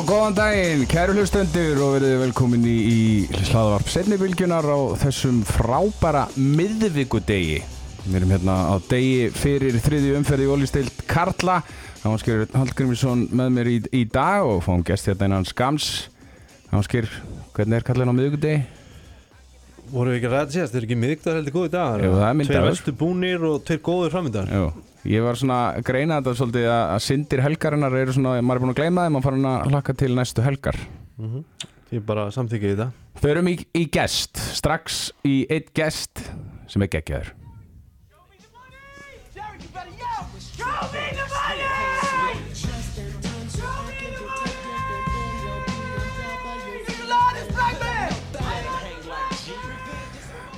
Já, 0.00 0.06
góðan 0.08 0.32
daginn, 0.32 0.82
kæru 0.88 1.12
hlustendur 1.12 1.76
og 1.84 1.90
verið 1.98 2.14
velkomin 2.22 2.62
í, 2.64 2.76
í 2.88 3.40
hlaðvarp 3.50 3.90
setnibilgjunar 3.92 4.64
á 4.64 4.96
þessum 4.96 5.42
frábæra 5.44 6.22
miðvíkudegi. 6.40 7.58
Við 8.06 8.16
erum 8.16 8.32
hérna 8.32 8.54
á 8.72 8.74
degi 8.88 9.26
fyrir 9.36 9.76
þriði 9.84 10.14
umferði 10.16 10.46
í 10.46 10.52
Ólistild 10.54 11.04
Karla. 11.10 11.58
Ánskir 12.00 12.46
Hallgrímsson 12.54 13.26
með 13.28 13.52
mér 13.58 13.70
í, 13.74 13.76
í 14.00 14.02
dag 14.08 14.48
og 14.48 14.62
fáum 14.64 14.80
gest 14.88 15.10
hérna 15.10 15.28
innan 15.28 15.44
skams. 15.44 15.90
Ánskir, 16.72 17.10
hvernig 17.52 17.82
er 17.82 17.88
Karlin 17.90 18.08
á 18.08 18.16
miðvíkudegi? 18.16 18.62
Voru 19.92 20.14
við 20.14 20.22
ekki 20.22 20.30
að 20.30 20.38
ræða 20.38 20.54
síðast, 20.56 20.72
þeir 20.72 20.80
eru 20.80 20.88
ekki 20.88 21.00
miðgdar 21.04 21.42
heldur 21.42 21.58
góði 21.58 21.74
dagar 21.76 22.06
Jú, 22.06 22.16
það 22.16 22.30
er 22.30 22.40
myndaður. 22.40 22.62
Tveir 22.64 22.72
vestu 22.72 22.96
búnir 23.04 23.48
og 23.52 23.60
tveir 23.68 23.84
góður 23.84 24.16
frammyndar 24.16 24.48
Jú, 24.54 24.72
ég 25.08 25.24
var 25.24 25.38
svona 25.40 25.58
að 25.76 25.84
greina 25.88 26.20
þetta 26.20 26.36
svolítið 26.36 26.66
að, 26.72 26.94
syndir 27.06 27.42
helgarinnar 27.44 27.96
eru 28.02 28.16
svona, 28.16 28.36
maður 28.44 28.60
er 28.60 28.64
búin 28.64 28.74
að 28.74 28.80
gleyma 28.82 29.06
þeim 29.06 29.18
og 29.20 29.24
fara 29.24 29.38
hann 29.38 29.50
að 29.50 29.74
hlakka 29.74 29.96
til 30.02 30.12
næstu 30.18 30.44
helgar. 30.44 30.80
Ég 31.90 32.04
bara 32.06 32.28
samþykja 32.30 32.68
í 32.68 32.74
þetta 32.78 32.90
Förum 33.20 33.48
í, 33.50 33.56
í 33.76 33.82
gest, 33.92 34.38
strax 34.56 35.10
í 35.26 35.42
eitt 35.50 35.74
gest 35.76 36.22
sem 36.70 36.84
er 36.86 36.92
geggjaður. 36.92 37.34
Derek, 39.34 39.60
you 39.60 39.68
better 39.74 39.92
yell! 39.98 40.24
Show 40.38 40.92
me 40.94 41.04
the 41.12 41.20
money! 41.20 41.29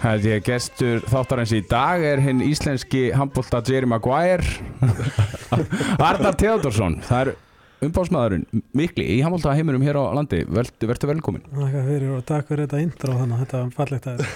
Það 0.03 0.25
er 0.33 0.41
gestur 0.43 1.05
þáttarins 1.07 1.53
í 1.55 1.61
dag 1.71 2.03
er 2.03 2.19
hinn 2.25 2.43
íslenski 2.43 3.05
handbólta 3.15 3.61
Jerry 3.69 3.87
Maguire. 3.87 4.43
Arnar 6.09 6.35
Theodorsson 6.39 6.97
það 7.07 7.21
er 7.21 7.31
umbásmaðurinn 7.87 8.65
mikli 8.79 9.05
í 9.15 9.21
handbólta 9.23 9.55
heiminum 9.55 9.85
hér 9.87 10.01
á 10.03 10.11
landi. 10.19 10.43
Verður 10.51 11.13
velkomin 11.13 11.45
Takk 11.47 11.79
fyrir 11.87 12.11
og 12.17 12.27
takk 12.27 12.51
fyrir 12.51 12.67
þetta 12.67 12.83
intro 12.83 13.15
þannig 13.21 13.45
þetta 13.45 13.63
var 13.63 13.73
fallegt 13.79 14.11
að 14.11 14.27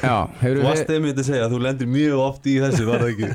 Þú 0.44 0.64
varst 0.68 0.94
einmitt 0.94 1.20
að 1.22 1.28
segja 1.32 1.48
að 1.48 1.54
þú 1.56 1.60
lendir 1.66 1.92
mjög 1.96 2.24
oft 2.28 2.46
í 2.46 2.56
þessu, 2.62 2.86
var 2.86 3.02
það 3.02 3.12
ekki? 3.12 3.28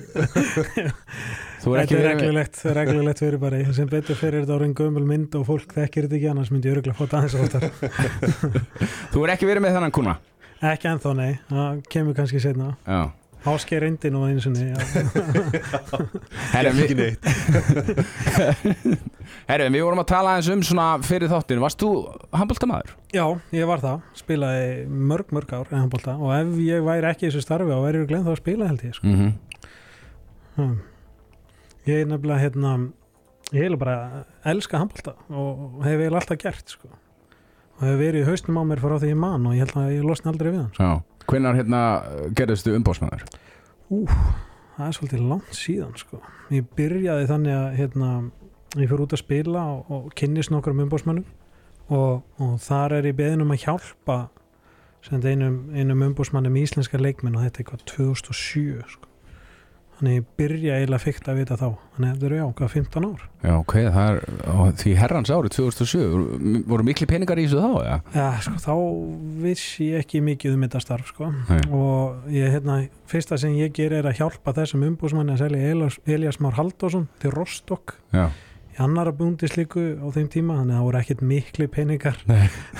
þú 1.61 1.75
er 1.75 1.83
Þetta 1.83 1.83
ekki 1.83 1.99
er 1.99 2.07
reglulegt, 2.09 2.63
reglulegt 2.79 3.23
fyrir 3.23 3.39
bara 3.43 3.61
sem 3.75 3.91
betur 3.91 4.19
fyrir 4.19 4.43
þetta 4.45 4.57
orðin 4.57 4.75
gömul 4.79 5.07
mynd 5.07 5.39
og 5.39 5.47
fólk 5.51 5.75
þekkir 5.77 6.07
þetta 6.07 6.19
ekki 6.19 6.31
annars 6.31 6.51
myndi 6.55 6.71
ég 6.71 6.79
öruglega 6.79 6.97
fóta 6.97 7.21
aðeins 7.21 7.35
þú 9.13 9.25
er 9.25 9.35
ekki 9.35 9.49
verið 9.51 9.67
með 9.67 9.77
þennan 9.77 9.95
kuna 9.95 10.17
Ekki 10.61 10.91
ennþá 10.91 11.11
nei, 11.17 11.31
það 11.49 11.81
kemur 11.89 12.13
kannski 12.17 12.39
setna 12.43 12.75
Já, 12.85 13.09
Ásker 13.49 13.81
reyndi 13.81 14.11
nú 14.13 14.19
sinni 14.43 14.67
já. 14.69 14.77
herri, 16.53 16.69
Ekki 16.83 16.97
við, 16.99 17.15
neitt 17.15 17.23
herri, 19.49 19.69
við 19.73 19.85
vorum 19.87 20.03
að 20.03 20.11
tala 20.11 20.35
aðeins 20.35 20.51
um 20.53 20.61
svona 20.67 20.85
fyrir 21.01 21.31
þáttin, 21.31 21.63
varst 21.63 21.81
þú 21.81 21.89
handbóltamaður? 22.37 22.93
já, 23.09 23.25
ég 23.57 23.65
var 23.71 23.81
það, 23.81 24.05
spilaði 24.21 24.69
mörg 24.85 25.33
mörg 25.33 25.55
ár 25.57 25.73
en 25.73 25.81
handbólta 25.81 26.13
og 26.21 26.35
ef 26.37 26.53
ég 26.67 26.85
væri 26.85 27.09
ekki 27.09 27.25
í 27.25 27.31
þessu 27.31 27.41
starfi 27.47 27.73
og 27.73 27.85
væri 27.87 28.03
ég 28.03 28.11
glemt 28.13 28.29
þá 28.29 28.33
að 28.35 28.41
spila 28.43 28.69
held 28.69 28.85
ég 28.85 28.97
sko. 28.99 29.07
Mm 29.07 29.33
-hmm. 30.57 30.79
Ég 31.89 31.95
er 32.03 32.05
nefnilega 32.05 32.43
hérna 32.45 32.91
ég 33.51 33.65
er 33.65 33.77
bara 33.77 34.25
elska 34.45 34.77
handbólta 34.77 35.15
og 35.29 35.81
hef 35.83 35.97
eiginlega 35.97 36.21
alltaf 36.21 36.37
gert 36.37 36.69
sko. 36.69 36.87
Og 37.81 37.87
hef 37.89 37.97
verið 37.97 38.21
í 38.21 38.29
haustum 38.29 38.59
á 38.61 38.63
mér 38.69 38.81
frá 38.83 38.95
því 39.01 39.09
ég 39.09 39.19
man 39.19 39.47
og 39.49 39.57
ég 39.57 39.65
held 39.65 39.77
að 39.81 39.93
ég 39.95 40.05
losna 40.05 40.31
aldrei 40.31 40.51
við 40.51 40.59
hann 40.61 40.71
sko. 40.75 40.85
Já, 40.85 41.25
hvenær 41.31 41.57
hérna 41.57 41.81
gerðustu 42.38 42.75
umbásmaður? 42.77 43.25
það 44.78 44.85
er 44.88 44.97
svolítið 44.97 45.23
langt 45.31 45.57
síðan 45.57 45.97
sko. 46.00 46.22
ég 46.53 46.67
byrjaði 46.78 47.28
þannig 47.29 47.57
að 47.57 47.67
hérna, 47.79 48.11
ég 48.78 48.91
fyrir 48.91 49.06
út 49.06 49.16
að 49.17 49.23
spila 49.23 49.66
og, 49.73 49.91
og 49.91 50.11
kynnist 50.17 50.53
nokkrum 50.53 50.83
umbósmönnum 50.85 51.25
og, 51.91 52.22
og 52.39 52.53
þar 52.63 53.00
er 53.00 53.09
ég 53.11 53.17
beðin 53.17 53.44
um 53.45 53.53
að 53.56 53.66
hjálpa 53.66 54.19
einum, 55.09 55.63
einum 55.73 56.06
umbósmannum 56.11 56.56
í 56.56 56.66
íslenska 56.67 57.01
leikmenn 57.01 57.35
og 57.35 57.47
þetta 57.47 57.57
er 57.57 57.66
eitthvað 57.66 57.88
2007 57.95 58.85
sko. 58.94 59.10
Þannig 60.01 60.16
ég 60.17 60.29
byrja 60.39 60.78
eiginlega 60.79 61.03
fyrkt 61.03 61.28
að 61.29 61.38
vita 61.38 61.56
þá 61.59 61.66
þannig 61.69 62.07
að 62.07 62.13
þetta 62.16 62.28
eru 62.28 62.38
já, 62.39 62.45
hvað 62.57 62.72
15 62.73 63.06
ár 63.06 63.25
Já, 63.41 63.51
ok, 63.57 63.73
það 63.94 64.09
er 64.09 64.75
því 64.81 64.94
herrans 64.97 65.31
árið 65.34 65.56
2007 65.57 66.63
voru, 66.72 66.85
mikli 66.88 67.07
peningar 67.09 67.41
í 67.41 67.45
þessu 67.45 67.62
þá, 67.62 67.85
já? 67.85 67.95
Já, 68.17 68.25
sko, 68.47 68.53
þá 68.66 68.73
vissi 69.45 69.89
ég 69.91 70.01
ekki 70.06 70.22
mikið 70.25 70.57
um 70.57 70.66
þetta 70.66 70.81
starf 70.81 71.12
sko. 71.13 71.29
Nei. 71.50 71.62
og 71.78 72.31
ég, 72.34 72.50
hérna, 72.56 72.79
fyrsta 73.12 73.38
sem 73.41 73.53
ég 73.59 73.73
ger 73.78 73.94
er 74.00 74.09
að 74.09 74.17
hjálpa 74.23 74.56
þessum 74.57 74.88
umbúsmanni 74.89 75.35
að 75.35 75.45
selja 75.45 76.00
Elias, 76.18 76.41
Már 76.41 76.57
Halldórsson 76.57 77.07
til 77.22 77.33
Rostock 77.35 77.95
Já, 78.16 78.28
í 78.73 78.81
annara 78.81 79.13
búndislíku 79.13 79.85
á 80.01 80.07
þeim 80.18 80.29
tíma 80.33 80.57
þannig 80.62 80.73
að 80.73 80.81
það 80.81 80.89
voru 80.89 81.01
ekkit 81.03 81.25
mikli 81.29 81.69
peningar 81.69 82.22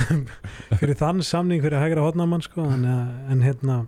fyrir 0.80 0.98
þann 0.98 1.22
samning 1.26 1.62
fyrir 1.62 1.82
hægra 1.84 2.06
hodnamann 2.09 2.46
sko, 2.46 2.66
að 2.66 2.86
en, 3.30 3.46
hérna, 3.46 3.84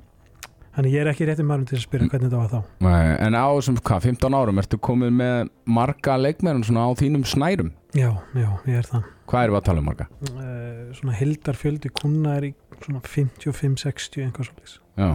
þannig 0.76 0.94
ég 0.96 1.04
er 1.04 1.10
ekki 1.12 1.28
rétti 1.30 1.46
maður 1.48 1.68
til 1.70 1.78
að 1.78 1.84
spyrja 1.86 2.10
hvernig 2.12 2.30
þetta 2.32 2.42
var 2.42 2.52
þá. 2.52 2.72
Nei, 2.86 3.16
en 3.28 3.38
á 3.38 3.46
þessum, 3.54 3.78
hvað, 3.90 4.08
15 4.10 4.38
árum 4.40 4.62
ertu 4.64 4.80
komið 4.90 5.12
með 5.20 5.52
marga 5.80 6.16
leikmenn 6.20 6.64
svona 6.66 6.88
á 6.88 6.92
þínum 7.00 7.26
snærum? 7.30 7.70
Já, 7.94 8.10
já, 8.34 8.50
ég 8.70 8.80
er 8.82 8.90
það. 8.90 9.04
Hvað 9.30 9.46
við 9.54 9.60
að 9.60 9.68
tala 9.70 9.84
um 9.84 9.88
marga? 9.92 10.08
uh, 10.32 10.96
svona 10.98 11.18
hildarfjöldi 11.20 11.94
kuna 11.94 12.38
er 12.40 12.50
í 12.50 12.54
svona 12.84 13.04
55-60 13.06 14.26
einhvað 14.26 14.50
svolítið 14.50 14.74
Já, 15.00 15.12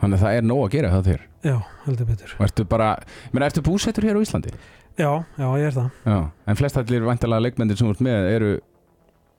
þannig 0.00 0.16
að 0.18 0.24
það 0.24 0.38
er 0.38 0.48
nóg 0.48 0.62
að 0.64 0.72
gera 0.74 0.94
það 0.96 1.10
þér. 1.12 1.22
Já, 1.48 1.56
heldur 1.84 2.08
betur. 2.08 2.32
Og 2.38 2.46
ertu 2.48 2.64
bara, 2.68 2.88
menn 3.32 3.46
ertu 3.46 3.62
búsettur 3.64 4.08
hér 4.08 4.18
á 4.18 4.24
Íslandi? 4.24 4.54
Já, 4.98 5.10
já, 5.38 5.46
ég 5.60 5.68
er 5.68 5.76
það. 5.76 5.90
Já, 6.10 6.18
en 6.50 6.58
flest 6.58 6.80
allir 6.80 7.04
væntalega 7.06 7.44
leikmennir 7.44 7.78
sem 7.78 7.88
ert 7.92 8.00
með 8.02 8.30
eru 8.32 8.48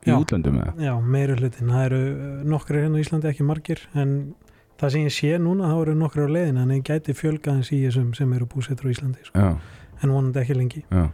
í 0.07 0.13
útlöndum 0.15 0.61
eða? 0.61 0.75
Já, 0.79 0.93
meiri 1.03 1.35
hlutin, 1.35 1.73
það 1.73 1.85
eru 1.89 1.99
nokkri 2.53 2.85
hérna 2.85 3.01
á 3.01 3.03
Íslandi, 3.03 3.29
ekki 3.33 3.47
margir 3.47 3.81
en 3.99 4.13
það 4.79 4.93
sem 4.95 5.07
ég 5.07 5.15
sé 5.15 5.31
núna, 5.41 5.71
þá 5.71 5.81
eru 5.83 5.95
nokkri 5.99 6.25
á 6.25 6.29
leiðin 6.31 6.61
en 6.63 6.75
ég 6.77 6.83
gæti 6.87 7.15
fjölgaðins 7.17 7.71
í 7.75 7.81
þessum 7.85 8.13
sem 8.17 8.35
eru 8.37 8.47
búsettur 8.49 8.87
á 8.87 8.93
Íslandi, 8.93 9.25
sko. 9.27 9.47
En 9.99 10.13
vonandi 10.15 10.39
ekki 10.43 10.55
lengi 10.55 10.85
já 10.87 11.09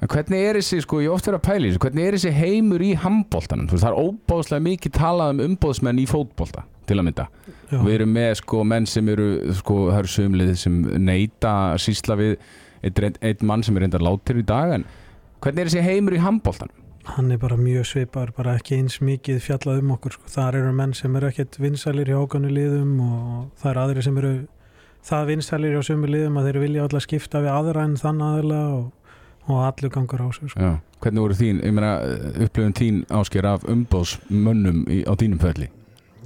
En 0.00 0.08
hvernig 0.08 0.46
er 0.48 0.56
þessi, 0.56 0.78
sko, 0.80 1.02
ég 1.04 1.12
oft 1.12 1.26
verið 1.28 1.42
að 1.42 1.64
þessu, 1.66 1.80
hvernig 1.84 2.06
er 2.08 2.14
þessi 2.16 2.30
heimur 2.32 2.80
í 2.80 2.94
handbóltanum? 3.02 3.66
Það 3.68 3.90
er 3.90 3.98
óbáðslega 4.00 4.64
mikið 4.64 4.94
talað 4.96 5.32
um 5.34 5.42
umbóðsmenn 5.44 6.00
í 6.00 6.06
fótbólta, 6.08 6.62
til 6.88 6.96
að 6.96 7.04
mynda. 7.10 7.26
Já, 7.68 7.76
Við 7.84 7.96
erum 7.98 8.14
með 8.16 8.30
sko 8.40 8.62
menn 8.64 8.88
sem 8.88 9.10
eru 9.12 9.26
sko, 9.58 9.76
það 9.90 9.98
eru 9.98 10.12
sömlið 10.14 10.54
sem 10.62 10.78
neyta 11.04 11.52
að 11.74 11.82
sýsla 11.84 12.16
við 12.16 12.32
einn 12.88 13.18
ein 13.20 13.44
mann 13.50 13.66
sem 13.66 13.76
er 13.76 13.84
reyndar 13.84 14.04
látir 14.06 14.40
í 14.40 14.46
dag 14.48 14.72
en 14.78 14.86
hvernig 15.44 15.66
er 15.66 15.68
þessi 15.68 15.84
heimur 15.84 16.16
í 16.16 16.22
handbóltanum? 16.24 16.79
Hann 17.04 17.30
er 17.32 17.38
bara 17.38 17.56
mjög 17.56 17.86
svipar, 17.88 18.32
bara 18.36 18.54
ekki 18.58 18.76
eins 18.78 19.00
mikið 19.04 19.40
fjallað 19.44 19.82
um 19.82 19.92
okkur, 19.96 20.16
sko. 20.16 20.30
þar 20.30 20.58
eru 20.60 20.72
menn 20.76 20.94
sem 20.94 21.16
eru 21.16 21.30
ekkert 21.30 21.58
vinsælir 21.60 22.10
hjá 22.10 22.18
ákvæmni 22.20 22.52
liðum 22.52 22.94
og 23.04 23.50
það 23.60 23.70
eru 23.72 23.82
aðri 23.84 24.04
sem 24.06 24.20
eru 24.20 24.32
það 25.10 25.26
vinsælir 25.32 25.76
hjá 25.76 25.88
sömu 25.88 26.10
liðum 26.10 26.38
að 26.40 26.48
þeir 26.48 26.60
vilja 26.64 26.86
alltaf 26.86 27.06
skipta 27.06 27.42
við 27.44 27.52
aðra 27.54 27.84
en 27.88 27.98
þann 28.00 28.22
aðila 28.28 28.60
og, 28.76 28.86
og 29.48 29.60
allur 29.64 29.94
gangur 29.96 30.24
á 30.24 30.28
sig, 30.36 30.52
sko. 30.52 30.60
Já. 30.60 30.72
Hvernig 31.00 31.24
voru 31.24 31.36
þín, 31.38 31.60
ég 31.64 31.76
meina 31.76 31.92
upplöfun 32.44 32.76
þín 32.76 33.04
ásker 33.08 33.46
af 33.48 33.62
umbóðsmönnum 33.64 34.82
í, 34.92 35.02
á 35.08 35.12
þínum 35.16 35.40
fölli? 35.40 35.70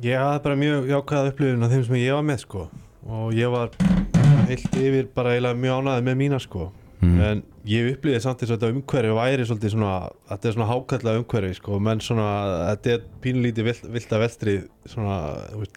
Ég 0.03 0.19
hafði 0.19 0.41
bara 0.49 0.59
mjög 0.59 0.89
jákvæða 0.91 1.31
upplifun 1.31 1.63
af 1.63 1.71
þeim 1.71 1.85
sem 1.87 2.01
ég 2.01 2.17
var 2.19 2.27
með 2.27 2.41
sko 2.43 2.65
og 3.05 3.37
ég 3.37 3.53
var 3.53 3.71
heilt 4.49 4.77
yfir 4.81 5.07
bara 5.15 5.37
eiginlega 5.37 5.61
mjög 5.61 5.85
ánæði 5.85 6.05
með 6.09 6.19
mína 6.19 6.41
sko 6.43 6.73
Mm. 7.05 7.21
en 7.29 7.43
ég 7.69 7.91
upplifði 7.95 8.21
samt 8.25 8.43
þess 8.43 8.53
að 8.53 8.59
þetta 8.59 8.73
umhverfi 8.75 9.13
væri 9.17 9.47
svolítið 9.49 9.73
svona, 9.75 9.93
þetta 10.31 10.49
er 10.49 10.57
svona 10.57 10.69
hákalla 10.71 11.15
umhverfi 11.21 11.59
sko, 11.59 11.79
menn 11.87 12.03
svona, 12.05 12.27
þetta 12.71 12.93
er 12.95 13.07
pínlítið 13.25 13.69
vilt, 13.69 13.87
vilt 13.95 14.13
að 14.13 14.25
velstrið 14.25 14.67
svona, 14.93 15.21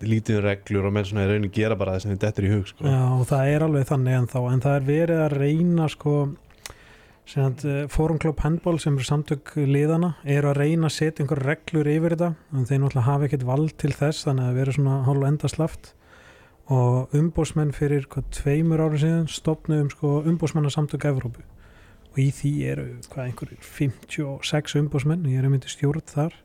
lítið 0.02 0.40
um 0.40 0.44
reglur 0.48 0.90
og 0.90 0.98
menn 0.98 1.08
svona 1.08 1.28
í 1.28 1.32
raunin 1.32 1.54
gera 1.54 1.80
bara 1.80 1.96
það 1.96 2.04
sem 2.06 2.18
þetta 2.18 2.44
er 2.44 2.50
í 2.50 2.52
hug 2.56 2.68
sko 2.72 2.90
Já, 2.90 3.00
og 3.18 3.24
það 3.30 3.54
er 3.54 3.68
alveg 3.68 3.88
þannig 3.94 4.20
en 4.20 4.30
þá 4.34 4.40
en 4.42 4.66
það 4.68 4.78
er 4.80 4.92
verið 4.92 5.24
að 5.28 5.38
reyna 5.38 5.90
sko 5.94 6.18
Fórum 7.28 8.20
Club 8.24 8.40
Handball 8.40 8.78
sem 8.80 8.96
eru 8.96 9.04
samtök 9.04 9.52
liðana 9.68 10.14
eru 10.24 10.54
að 10.54 10.62
reyna 10.62 10.88
að 10.88 10.96
setja 10.96 11.26
einhver 11.26 11.42
reglur 11.44 11.90
yfir 11.92 12.16
þetta 12.16 12.30
en 12.56 12.68
þeir 12.70 12.80
náttúrulega 12.80 13.08
hafa 13.10 13.28
ekkert 13.28 13.44
vald 13.50 13.74
til 13.76 13.92
þess 13.92 14.24
þannig 14.24 14.46
að 14.46 14.48
það 14.48 14.60
verið 14.62 14.78
svona 14.78 15.00
hálf 15.04 15.26
endaslaft 15.28 15.90
og 16.74 17.14
umbósmenn 17.16 17.72
fyrir 17.76 18.08
hvað, 18.12 18.28
tveimur 18.36 18.82
ára 18.84 19.00
síðan 19.00 19.30
stopnum 19.32 19.88
sko, 19.92 20.22
umbósmannasamtök 20.28 21.08
Evrópu. 21.08 21.46
Og 22.12 22.20
í 22.20 22.28
því 22.34 22.52
eru 22.68 22.86
hvað 23.12 23.30
einhverjir 23.30 23.64
56 23.64 24.76
umbósmenn 24.82 25.28
ég 25.32 25.40
er 25.40 25.52
myndi 25.52 25.72
stjórn 25.72 26.04
þar. 26.10 26.36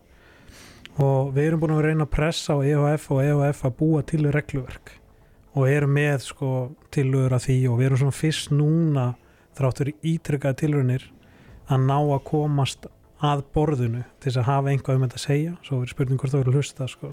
Og 1.00 1.32
við 1.32 1.48
erum 1.48 1.62
búin 1.62 1.74
að 1.74 1.86
reyna 1.88 2.06
að 2.06 2.12
pressa 2.12 2.54
á 2.54 2.60
EHF 2.60 3.08
og 3.14 3.22
EHF 3.24 3.64
að 3.66 3.76
búa 3.78 4.02
til 4.06 4.26
regluverk. 4.28 4.94
Og 5.56 5.68
erum 5.68 5.94
með 5.96 6.26
sko 6.28 6.50
tilögur 6.92 7.34
að 7.36 7.46
því. 7.48 7.58
Og 7.72 7.78
við 7.80 7.88
erum 7.88 8.02
svona 8.02 8.16
fyrst 8.16 8.52
núna 8.52 9.06
þráttur 9.56 9.92
ítrykkað 10.00 10.58
tilraunir 10.60 11.08
að 11.72 11.86
ná 11.88 11.96
að 11.98 12.24
komast 12.28 12.86
að 13.22 13.42
borðinu 13.54 14.02
til 14.18 14.28
þess 14.28 14.40
að 14.40 14.48
hafa 14.48 14.72
einhvað 14.72 14.98
um 14.98 15.04
þetta 15.06 15.18
að 15.18 15.24
segja. 15.24 15.52
Svo 15.66 15.78
er 15.82 15.90
spurning 15.92 16.20
hvort 16.20 16.32
það 16.32 16.42
verður 16.42 16.52
að 16.52 16.58
hlusta 16.58 16.88
sko, 16.90 17.10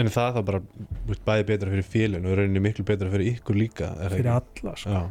En 0.00 0.10
það 0.12 0.28
er 0.28 0.36
það 0.36 0.46
bara 0.48 0.60
bæði 1.28 1.46
betra 1.50 1.72
fyrir 1.74 1.88
félun 1.92 2.28
og 2.28 2.38
rauninni 2.38 2.62
miklu 2.64 2.86
betra 2.88 3.10
fyrir 3.12 3.34
ykkur 3.34 3.58
líka 3.58 3.90
fyrir 4.12 4.30
alla 4.32 4.74
sko. 4.80 5.02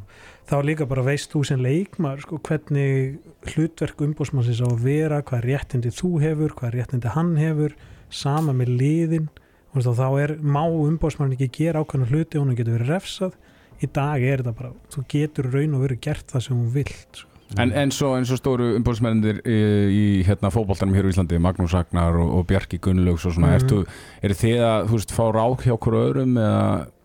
Þá 0.52 0.56
líka 0.68 0.88
bara 0.90 1.06
veist 1.06 1.32
þú 1.32 1.44
sem 1.48 1.62
leikmaður 1.62 2.26
sko, 2.26 2.42
hvernig 2.48 3.20
hlutverk 3.54 4.02
umbósmannsins 4.04 4.64
á 4.66 4.68
að 4.68 4.82
vera, 4.88 5.22
hvað 5.24 5.46
réttindi 5.48 5.94
þú 5.96 6.12
hefur 6.26 6.58
hvað 6.58 6.76
réttindi 6.76 7.14
hann 7.14 7.36
hefur 7.40 7.78
sama 8.10 8.56
með 8.58 8.74
liðin. 8.82 9.30
Þú 9.72 9.86
og 9.88 10.00
þá 10.02 10.08
er, 10.20 10.36
má 10.44 10.66
umbósmann 10.68 11.32
ekki 11.38 11.48
gera 11.62 11.86
ákveðna 11.86 12.10
hluti 12.10 12.40
og 12.40 12.44
hún 12.44 12.58
getur 12.58 12.76
verið 12.76 12.92
refsað. 12.92 13.38
Í 13.82 13.88
dag 13.88 14.22
er 14.22 14.42
þetta 14.44 14.58
bara, 14.58 14.74
þú 14.92 15.06
getur 15.10 15.48
raun 15.54 15.78
og 15.78 15.86
verið 15.88 16.02
gert 16.10 16.34
það 16.34 16.50
sem 16.50 16.58
hún 16.58 16.74
vilt 16.76 17.22
sko. 17.22 17.31
En, 17.60 17.72
en 17.76 17.92
svo, 17.92 18.14
en 18.16 18.24
svo 18.28 18.38
stóru 18.40 18.70
umbóðsmennir 18.78 19.42
í, 19.44 19.56
í 19.92 20.04
hérna, 20.24 20.52
fótboltanum 20.54 20.96
hér 20.96 21.10
á 21.10 21.12
Íslandi 21.12 21.40
Magnús 21.44 21.74
Ragnar 21.76 22.16
og, 22.16 22.30
og 22.40 22.46
Bjarki 22.48 22.80
Gunnlaugs 22.80 23.26
og 23.28 23.36
svona, 23.36 23.56
ertu, 23.58 23.82
eru 24.24 24.38
þið 24.40 24.62
að 24.64 24.86
þú 24.88 25.00
veist, 25.00 25.16
fá 25.18 25.24
rák 25.36 25.66
hjá 25.66 25.74
okkur 25.76 25.98
öðrum 26.00 26.38
eða 26.40 26.62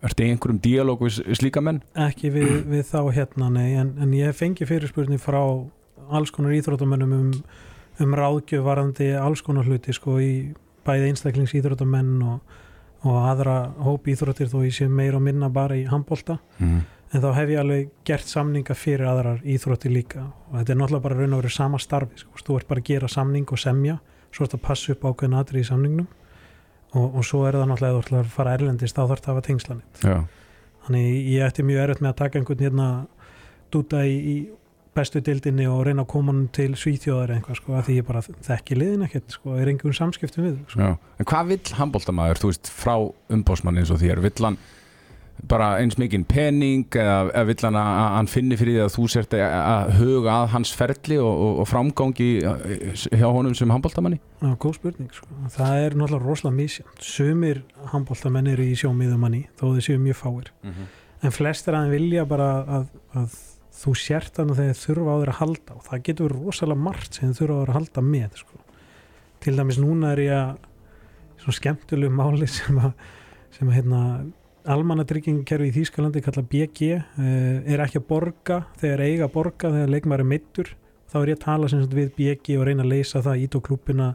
ertu 0.07 0.23
í 0.23 0.29
einhverjum 0.31 0.61
díalóg 0.63 1.03
við 1.03 1.19
slíka 1.41 1.63
menn? 1.67 1.81
ekki 2.07 2.31
við, 2.37 2.53
við 2.77 2.85
þá 2.93 3.01
hérna 3.17 3.51
nei, 3.57 3.73
en, 3.81 3.97
en 3.99 4.15
ég 4.15 4.37
fengi 4.39 4.69
fyrirspurni 4.69 5.19
frá 5.19 5.41
alls 6.15 6.31
konar 6.31 6.55
íþróttamönnum 6.55 7.17
um, 7.19 7.33
um 8.05 8.15
ráðgjöf 8.15 8.63
varandi 8.63 9.11
alls 9.19 9.43
konar 9.43 9.67
hluti 9.67 9.95
sko 9.97 10.21
í 10.23 10.33
bæði 10.87 11.11
einstaklings 11.11 11.57
íþróttamenn 11.59 12.21
og, 12.23 12.59
og 13.03 13.17
aðra 13.33 13.57
hóp 13.83 14.07
íþróttir 14.13 14.47
þó 14.53 14.61
ég 14.63 14.77
sé 14.79 14.87
meira 14.87 15.19
og 15.19 15.27
minna 15.27 15.51
bara 15.51 15.75
í 15.75 15.89
handbolta 15.91 16.39
Mm. 16.63 16.85
En 17.15 17.23
þá 17.23 17.29
hef 17.37 17.53
ég 17.53 17.63
alveg 17.63 17.91
gert 18.07 18.31
samninga 18.31 18.77
fyrir 18.77 19.07
aðrar 19.11 19.43
íþróttir 19.47 19.95
líka 19.95 20.27
og 20.27 20.59
þetta 20.59 20.75
er 20.75 20.81
náttúrulega 20.81 21.07
bara 21.07 21.19
raun 21.21 21.37
og 21.37 21.43
verið 21.43 21.57
sama 21.57 21.81
starfi 21.83 22.23
sko. 22.23 22.43
þú 22.43 22.59
ert 22.61 22.69
bara 22.71 22.83
að 22.83 22.91
gera 22.91 23.11
samning 23.11 23.47
og 23.53 23.63
semja 23.63 23.99
svo 24.35 24.47
ert 24.47 24.57
að 24.59 24.65
passa 24.67 24.93
upp 24.93 25.07
ákveðin 25.07 25.39
aðri 25.39 25.63
í 25.63 25.69
samningnum 25.69 26.09
og, 26.97 27.07
og 27.07 27.27
svo 27.27 27.45
er 27.47 27.59
það 27.59 27.71
náttúrulega 27.71 27.93
ef 27.93 27.97
þú 27.97 28.07
ætlar 28.07 28.25
að 28.25 28.37
fara 28.37 28.55
erlendist 28.59 28.99
þá 28.99 29.03
þarf 29.05 29.25
það 29.25 29.33
að 29.33 29.37
hafa 29.37 29.47
tengslanir 29.49 30.03
Já, 30.03 30.17
þannig 30.87 31.11
ég 31.33 31.47
ætti 31.47 31.67
mjög 31.67 31.83
erfitt 31.85 32.05
með 32.05 32.13
að 32.13 32.21
taka 32.23 32.41
einhvern 32.41 32.67
hérna 32.67 32.89
dúta 33.75 34.03
í, 34.07 34.17
í 34.17 34.37
bestu 34.97 35.21
dildinni 35.21 35.67
og 35.69 35.83
reyna 35.87 36.05
að 36.07 36.11
koma 36.13 36.33
hann 36.33 36.47
til 36.57 36.71
svíþjóðar 36.79 37.33
eða 37.33 37.41
eitthvað 37.41 37.59
sko, 37.61 37.75
að 37.77 37.89
því 37.89 37.97
ég 37.99 38.07
bara 38.09 38.23
þekki 38.25 38.79
liðin 38.79 39.05
ekkert 39.07 39.35
sko, 39.37 39.57
er 39.61 39.71
einhvern 39.71 39.97
samskiptum 39.97 40.47
við 40.47 40.55
sko. 40.73 40.89
En 41.21 41.29
hvað 41.29 41.51
vill 41.53 41.75
handbóltamaður, 41.77 42.41
þú 42.41 42.51
veist, 42.53 42.71
frá 42.73 42.95
umbóðsmann 43.37 43.81
eins 43.83 43.93
og 43.93 44.01
þér? 44.01 44.23
Vill 44.25 44.47
hann 44.47 44.57
bara 45.45 45.69
eins 45.81 45.99
mikinn 46.01 46.25
pening 46.29 46.87
eða, 46.97 47.17
eða 47.31 47.47
vill 47.51 47.59
hann 47.67 47.79
að 47.79 47.91
að 47.97 48.13
hann 48.17 48.31
finni 48.33 48.59
fyrir 48.59 48.77
því 48.77 48.85
að 48.85 48.93
þú 48.95 49.07
sért 49.13 49.37
að, 49.37 49.57
að 49.61 49.91
huga 50.01 50.37
að 50.37 50.47
hans 50.55 50.73
ferli 50.77 51.19
og, 51.23 51.43
og, 51.47 51.59
og 51.63 51.69
framgangi 51.71 52.29
eh, 52.41 52.87
hjá 53.21 53.27
honum 53.29 53.57
sem 53.59 53.73
handbóltamanni? 53.75 54.21
Já, 54.41 54.53
góð 54.63 54.79
spurning 54.79 55.11
sko. 55.15 55.29
það 55.55 55.83
er 55.83 55.99
náttúrulega 55.99 56.25
rosalega 56.25 56.57
misjant 56.61 57.05
sumir 57.05 57.63
handbóltamenn 57.93 58.53
eru 58.55 58.67
í 58.67 58.79
sjómiðumanni 58.81 59.43
þó 59.59 59.67
þeir 59.75 59.87
séu 59.91 60.01
mjög 60.03 60.21
fáir 60.23 60.53
en 60.67 61.35
flestir 61.35 61.77
aðeins 61.77 61.97
vilja 61.97 62.27
bara 62.29 62.49
að, 62.79 62.89
að 63.17 63.37
þú 63.77 63.93
sért 64.01 64.39
þarna 64.39 64.57
þegar 64.57 64.73
þeir 64.73 64.87
þurfa 64.87 65.13
á 65.13 65.21
þeir 65.21 65.33
að 65.33 65.41
halda 65.41 65.77
og 65.77 65.85
það 65.87 66.07
getur 66.09 66.29
verið 66.29 66.47
rosalega 66.47 66.85
margt 66.87 67.19
sem 67.19 67.29
þeir 67.29 67.39
þurfa 67.43 67.57
á 67.57 67.61
þeir 67.61 67.73
að 67.73 67.79
halda 67.79 68.05
með 68.07 68.41
sko. 68.41 68.65
til 69.45 69.57
dæmis 69.57 69.81
núna 69.81 70.15
er 70.15 70.23
ég 70.25 70.37
að 70.37 70.67
svona 71.43 71.59
skemmtilegu 71.61 72.17
máli 72.17 72.49
sem 72.51 72.81
að, 72.81 72.93
sem 73.55 73.71
að 73.71 73.79
hérna, 73.79 74.01
almannatryggingakerfi 74.73 75.69
í 75.71 75.75
Þýskalandi 75.77 76.23
kalla 76.25 76.43
BG 76.43 76.89
uh, 76.97 77.73
er 77.73 77.83
ekki 77.85 78.01
að 78.01 78.07
borga 78.09 78.61
þegar 78.81 79.01
eiga 79.07 79.25
að 79.29 79.33
borga 79.37 79.71
þegar 79.75 79.93
leikmaður 79.95 80.25
er 80.25 80.31
meittur 80.33 80.71
þá 81.13 81.17
er 81.23 81.29
ég 81.33 81.37
að 81.39 81.45
tala 81.45 81.69
sem 81.73 81.83
sagt 81.85 81.95
við 81.95 82.09
BG 82.17 82.57
og 82.61 82.65
reyna 82.67 82.83
að 82.87 82.93
leysa 82.95 83.23
það 83.23 83.43
ít 83.47 83.55
og 83.59 83.63
klúppina 83.69 84.09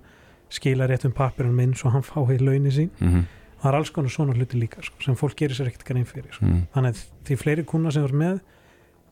skila 0.51 0.87
réttum 0.91 1.13
pappirinn 1.15 1.55
minn 1.55 1.73
svo 1.79 1.89
hann 1.93 2.03
fái 2.03 2.37
launi 2.41 2.71
sín 2.71 2.89
Mm 2.99 3.07
-hmm. 3.13 3.23
það 3.61 3.69
er 3.71 3.75
alls 3.77 3.89
konar 3.91 4.09
svona 4.09 4.33
hluti 4.33 4.57
líka 4.59 4.81
sko, 4.83 4.95
sem 4.99 5.15
fólk 5.15 5.35
gerir 5.37 5.55
sér 5.55 5.67
ekkert 5.67 5.85
grein 5.85 6.05
fyrir 6.05 6.31
sko. 6.33 6.45
mm. 6.45 6.67
þannig 6.73 6.89
að 6.91 7.05
því 7.25 7.35
fleiri 7.37 7.63
kuna 7.65 7.91
sem 7.91 8.03
er 8.03 8.11
með 8.13 8.39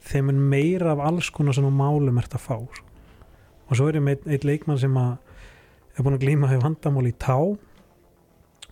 þeim 0.01 0.30
er 0.30 0.33
meira 0.35 0.92
af 0.92 1.00
alls 1.00 1.30
konar 1.30 1.53
svona 1.53 1.69
málum 1.69 2.18
ert 2.18 2.33
að 2.33 2.39
fá 2.42 2.57
sko. 2.75 2.85
og 3.69 3.77
svo 3.77 3.88
er 3.89 3.95
ég 3.95 4.01
með 4.03 4.18
einn- 4.27 4.44
leikmann 4.45 4.77
sem 4.80 4.94
að 4.97 5.18
er 5.97 6.03
búin 6.03 6.15
að 6.18 6.24
glíma 6.24 6.47
hefur 6.47 6.63
vandamál 6.63 7.07
í 7.07 7.13
tá 7.19 7.57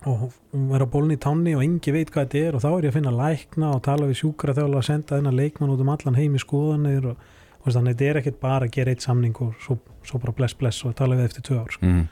og 0.06 0.30
er 0.76 0.84
á 0.86 0.88
bólni 0.88 1.18
í 1.18 1.22
tánni 1.22 1.56
og 1.58 1.64
engi 1.66 1.94
veit 1.96 2.12
hvað 2.14 2.28
þetta 2.28 2.44
er 2.48 2.58
og 2.58 2.64
þá 2.64 2.68
er 2.70 2.86
ég 2.86 2.92
að 2.92 2.98
finna 3.00 3.14
lækna 3.16 3.72
og 3.74 3.82
tala 3.88 4.10
við 4.10 4.20
sjúkra 4.22 4.54
þjóla 4.58 4.82
að 4.82 4.86
senda 4.92 5.18
þennan 5.18 5.40
leikmann 5.40 5.74
út 5.74 5.82
um 5.82 5.90
allan 5.94 6.20
heim 6.20 6.36
í 6.38 6.42
skoðanir 6.44 7.08
og, 7.12 7.24
og 7.64 7.74
þannig 7.74 7.98
þetta 7.98 8.10
er 8.12 8.20
ekkert 8.22 8.38
bara 8.44 8.68
að 8.68 8.76
gera 8.78 8.94
eitt 8.94 9.08
samning 9.08 9.42
og 9.44 9.56
svo, 9.64 9.80
svo 10.06 10.22
bara 10.22 10.36
bless 10.38 10.58
bless 10.60 10.86
og 10.86 10.94
tala 11.00 11.18
við 11.18 11.32
eftir 11.32 11.48
tvö 11.50 11.58
ár 11.64 11.74
sko. 11.74 11.90
Mm. 11.90 12.06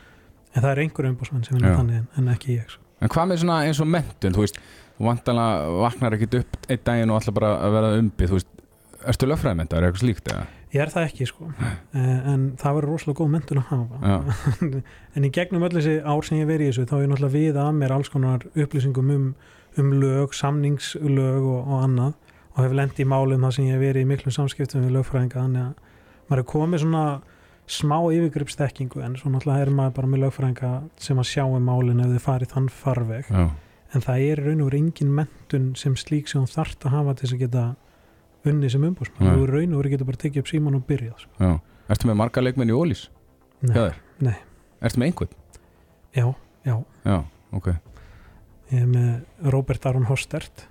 en 0.56 0.64
það 0.64 0.72
er 0.72 0.82
einhver 0.86 1.10
umbúsmenn 1.12 1.46
sem 1.46 1.60
vinna 1.60 1.76
þannig 1.78 2.02
en, 2.02 2.10
en 2.18 2.34
ekki 2.34 2.58
ég 2.58 2.74
sko. 2.74 2.82
En 3.04 3.12
hvað 3.12 3.30
með 3.30 3.42
svona 3.44 3.62
eins 3.68 3.80
og 3.84 3.90
mentun, 3.92 4.36
þú 4.36 4.46
veist, 4.46 4.60
þú 4.98 5.08
vantanlega 5.10 5.80
vaknar 5.84 6.16
ekkit 6.18 6.38
upp 6.42 6.70
einn 6.72 6.86
daginn 6.90 7.12
og 7.12 7.22
ætla 7.22 7.34
bara 7.36 7.50
að 7.60 7.76
vera 7.76 7.96
umbið, 8.00 8.32
þú 8.32 8.40
veist, 8.40 8.54
ertu 9.12 9.30
lögfræðimendar, 9.30 9.84
er 9.84 9.92
eitthvað 9.92 10.06
slíkt 10.06 10.32
eða? 10.32 10.46
Ég 10.76 10.84
er 10.84 10.92
það 10.92 11.06
ekki 11.08 11.28
sko. 11.30 11.50
Eh, 11.96 12.32
en 12.34 12.42
það 12.60 12.78
verður 12.80 12.92
rosalega 12.92 13.20
góð 13.22 13.30
mentun 13.32 13.62
að 13.62 13.70
hafa. 13.70 14.36
En 15.16 15.24
í 15.24 15.32
gegnum 15.32 15.64
öll 15.64 15.72
þessi 15.78 15.96
ár 16.04 16.26
sem 16.28 16.42
ég 16.42 16.50
verið 16.50 16.68
í 16.68 16.72
þessu 16.74 16.88
þá 16.90 16.96
er 16.98 17.04
ég 17.06 17.12
náttúrulega 17.12 17.36
við 17.38 17.60
að 17.62 17.70
mér 17.78 17.94
alls 17.96 18.12
konar 18.12 18.44
upplýsingum 18.52 19.14
um, 19.14 19.30
um 19.80 19.94
lög, 20.02 20.36
samningslög 20.36 21.46
og, 21.48 21.62
og 21.62 21.86
annað. 21.86 22.18
Og 22.56 22.60
hef 22.64 22.76
lent 22.76 23.00
í 23.00 23.08
málum 23.08 23.48
þar 23.48 23.56
sem 23.56 23.70
ég 23.70 23.80
verið 23.80 24.04
í 24.04 24.10
miklum 24.10 24.36
samskiptum 24.36 24.84
við 24.84 24.98
lögfræðinga 24.98 25.46
þannig 25.46 25.64
að 25.70 26.28
maður 26.30 26.44
er 26.44 26.50
komið 26.52 26.84
svona 26.84 27.06
smá 27.72 27.98
yfirgripstekkingu 28.14 29.02
en 29.04 29.16
svo 29.20 29.32
náttúrulega 29.32 29.66
er 29.66 29.74
maður 29.80 29.96
bara 29.98 30.12
með 30.12 30.24
lögfræðinga 30.26 30.74
sem 31.08 31.22
að 31.22 31.30
sjá 31.32 31.44
um 31.46 31.66
málin 31.66 32.04
ef 32.04 32.12
þið 32.12 32.26
farið 32.28 32.54
þann 32.56 32.70
farveg. 32.84 33.32
Já, 33.32 33.48
en 33.96 34.04
það 34.04 34.28
er 34.28 34.44
raun 34.44 34.62
og 34.62 34.70
veru 34.70 34.82
engin 34.84 35.16
mentun 35.16 35.72
sem 35.80 35.96
slík 36.00 36.30
sem 36.32 36.44
hún 36.44 36.52
þarft 36.52 36.86
að 36.88 36.96
hafa 36.98 37.16
til 37.20 37.32
að 37.32 37.44
geta 37.46 37.66
unni 38.52 38.70
sem 38.72 38.84
þú 38.96 39.06
í 39.06 39.48
raun 39.50 39.74
og 39.76 39.82
veru 39.82 39.94
getur 39.94 40.10
bara 40.10 40.22
tekið 40.22 40.42
upp 40.44 40.52
síman 40.52 40.78
og 40.80 40.86
byrjað 40.90 41.24
sko. 41.24 41.32
já. 41.40 41.54
Ertu 41.94 42.10
með 42.10 42.18
marga 42.22 42.42
leikmenn 42.42 42.72
í 42.72 42.76
Ólís? 42.76 43.08
Nei, 43.62 43.92
nei. 44.26 44.36
Ertu 44.82 45.02
með 45.02 45.10
einhvern? 45.12 45.36
Já, 46.16 46.28
já, 46.66 46.76
Já, 47.06 47.18
ok. 47.54 47.68
ég 48.72 48.82
er 48.82 48.88
með 48.90 49.52
Robert 49.54 49.86
Aron 49.86 50.08
Hostert 50.10 50.66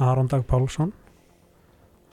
Aron 0.00 0.28
Dag 0.28 0.44
Pálsson 0.48 0.92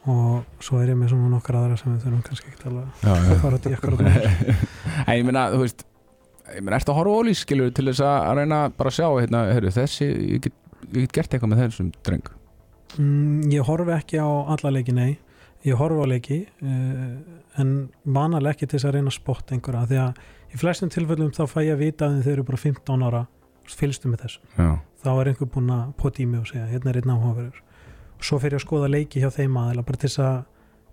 og 0.07 0.45
svo 0.63 0.79
er 0.79 0.93
ég 0.93 0.95
með 0.99 1.11
svona 1.11 1.27
nokkar 1.33 1.57
aðra 1.59 1.77
sem 1.79 1.91
við 1.91 2.05
þurfum 2.05 2.23
kannski 2.23 2.51
ekki 2.53 2.69
alveg 2.69 3.07
að 3.11 3.41
fara 3.41 3.57
ekkert 3.59 3.89
og 3.91 4.03
En 5.07 5.17
ég 5.17 5.25
meina, 5.27 5.47
þú 5.51 5.59
veist, 5.65 5.83
ég 6.55 6.63
meina, 6.63 6.77
ertu 6.79 6.93
að 6.93 6.99
horfa 7.01 7.17
Ólís, 7.19 7.41
skilur, 7.43 7.73
til 7.75 7.87
þess 7.89 8.03
að 8.07 8.15
að 8.29 8.39
reyna 8.39 8.59
bara 8.77 8.93
að 8.93 8.97
sjá, 9.01 9.07
hérna, 9.19 9.41
heyrðu, 9.51 9.73
þessi, 9.75 10.07
ég 10.37 10.45
get, 10.47 10.55
ég 10.93 11.01
get 11.01 11.15
gert 11.17 11.35
eitthvað 11.35 11.51
með 11.51 11.61
þessum 11.65 11.89
dreng. 12.07 12.31
Mm, 12.95 13.47
Ég 13.53 13.67
horfi 13.67 13.95
ekki 13.95 14.21
á 14.21 14.29
alla 14.55 14.73
leiki, 14.73 14.95
nei. 14.95 15.17
Ég 15.65 15.79
horfi 15.79 15.99
á 15.99 16.07
leiki 16.07 16.39
uh, 16.63 17.13
en 17.59 17.71
vanalega 18.05 18.55
ekki 18.55 18.67
til 18.67 18.77
þess 18.77 18.89
að 18.89 18.97
reyna 18.97 19.11
að 19.11 19.17
spotta 19.17 19.55
einhverja 19.55 19.87
því 19.89 20.01
að 20.03 20.19
í 20.53 20.59
flestum 20.61 20.91
tilfellum 20.93 21.31
þá 21.35 21.43
fæ 21.49 21.59
ég 21.65 21.73
að 21.75 21.81
vita 21.83 22.07
að 22.07 22.19
þeir 22.27 22.35
eru 22.37 22.47
bara 22.47 22.61
15 22.63 23.07
ára 23.07 23.23
fylgstu 23.67 24.11
með 24.11 24.21
þessu. 24.23 24.43
Já, 24.55 24.69
þá 25.03 25.09
er 25.13 25.31
einhver 25.33 25.49
búinn 25.51 25.73
að 25.75 25.87
poti 25.99 26.23
í 26.23 26.29
mig 26.29 26.45
og 26.45 26.51
segja 26.51 26.69
hérna 26.69 26.93
er 26.93 27.01
einn 27.01 27.15
áhugaverður. 27.17 27.63
Og 28.17 28.29
svo 28.29 28.39
fyrir 28.39 28.55
ég 28.55 28.61
að 28.61 28.67
skoða 28.67 28.91
leiki 28.93 29.23
hjá 29.23 29.27
þeim 29.33 29.57
aðeila 29.59 29.83
bara 29.87 29.99
til 29.99 30.07
þess 30.07 30.23
að 30.23 30.37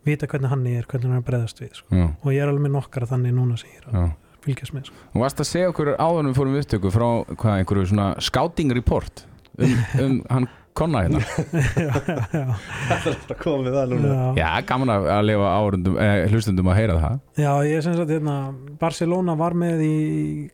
vita 0.04 0.28
hvernig 0.28 0.52
hann 0.52 0.66
er, 0.68 0.88
hvernig 0.88 1.08
hann 1.08 1.16
er 1.16 1.22
að 1.22 1.28
bregðast 1.28 1.62
við 1.62 1.78
sko. 1.78 2.08
og 2.20 2.28
ég 2.34 2.42
er 2.42 2.50
alveg 2.50 2.66
með 2.66 2.74
nokkara 2.76 3.08
þannig 3.08 3.36
núna 3.36 3.56
sem 3.60 3.70
ég 3.72 3.80
er 3.80 3.86
að 3.92 4.10
fylgjast 4.44 4.74
með 4.76 4.90
sko. 4.90 5.04
Þú 5.14 5.22
varst 5.22 5.40
að 5.40 5.48
segja 5.48 5.70
okkur 5.72 5.92
við 5.94 6.34
fórum 6.36 6.56
við 6.56 6.64
upptöku 6.64 6.92
frá, 6.92 7.06
hvað, 7.32 7.62
einhverju 7.62 7.86
svona 7.92 8.08
scouting 8.20 8.74
report 8.76 9.24
um, 9.56 9.78
um 10.04 10.18
hann 10.28 10.48
konna 10.75 11.02
hérna. 11.04 11.21
Það 12.04 12.95
er 12.95 13.11
alltaf 13.12 13.38
komið 13.40 13.76
það 13.76 13.93
núna 13.95 14.12
já. 14.14 14.25
Já, 14.40 14.49
gaman 14.69 14.93
að 14.95 15.07
að 15.14 15.26
lifa 15.28 15.50
árundum, 15.59 15.99
eh, 16.02 16.14
hlustundum 16.33 16.71
að 16.73 16.78
heyra 16.81 16.97
það. 17.02 17.19
já, 17.45 17.50
ég 17.69 17.76
er 17.78 17.85
sem 17.87 17.97
sagt 17.99 18.11
hérna 18.14 18.37
Barcelona 18.81 19.37
var 19.38 19.54
með 19.59 19.85
í 19.87 19.93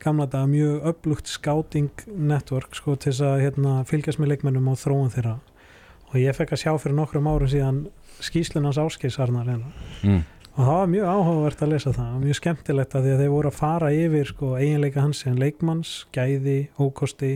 gamla 0.03 0.27
dag 0.31 0.45
mjög 0.51 0.85
upplugt 0.91 1.31
scouting 1.31 1.89
network 2.31 2.75
sko 2.77 2.95
til 2.95 3.11
þess 3.11 3.23
að 3.31 3.41
hérna, 3.47 3.77
fylgjast 3.89 4.21
með 4.21 4.33
leikmennum 4.35 4.69
og 4.73 4.77
þróun 4.81 5.09
þeirra 5.13 5.37
og 6.11 6.19
ég 6.19 6.35
fekk 6.37 6.53
að 6.57 6.61
sjá 6.65 6.71
fyrir 6.83 6.97
nokkrum 6.97 7.27
árum 7.31 7.49
síðan 7.51 7.81
skýslunans 8.21 8.77
áskeisarnar 8.81 9.47
hérna 9.49 9.71
Mm. 10.03 10.21
og 10.57 10.61
það 10.65 10.75
var 10.75 10.87
mjög 10.91 11.09
áhugavert 11.15 11.61
að 11.65 11.69
lesa 11.73 11.91
það 11.95 12.13
mjög 12.25 12.37
skemmtilegt 12.39 12.95
að 12.97 13.03
því 13.05 13.11
að 13.15 13.19
þeir 13.21 13.29
voru 13.33 13.49
að 13.51 13.57
fara 13.57 13.89
yfir 13.93 14.25
sko, 14.31 14.47
eiginleika 14.57 15.01
hans 15.01 15.19
sem 15.23 15.35
leikmanns 15.37 15.91
gæði, 16.13 16.55
ókosti, 16.81 17.29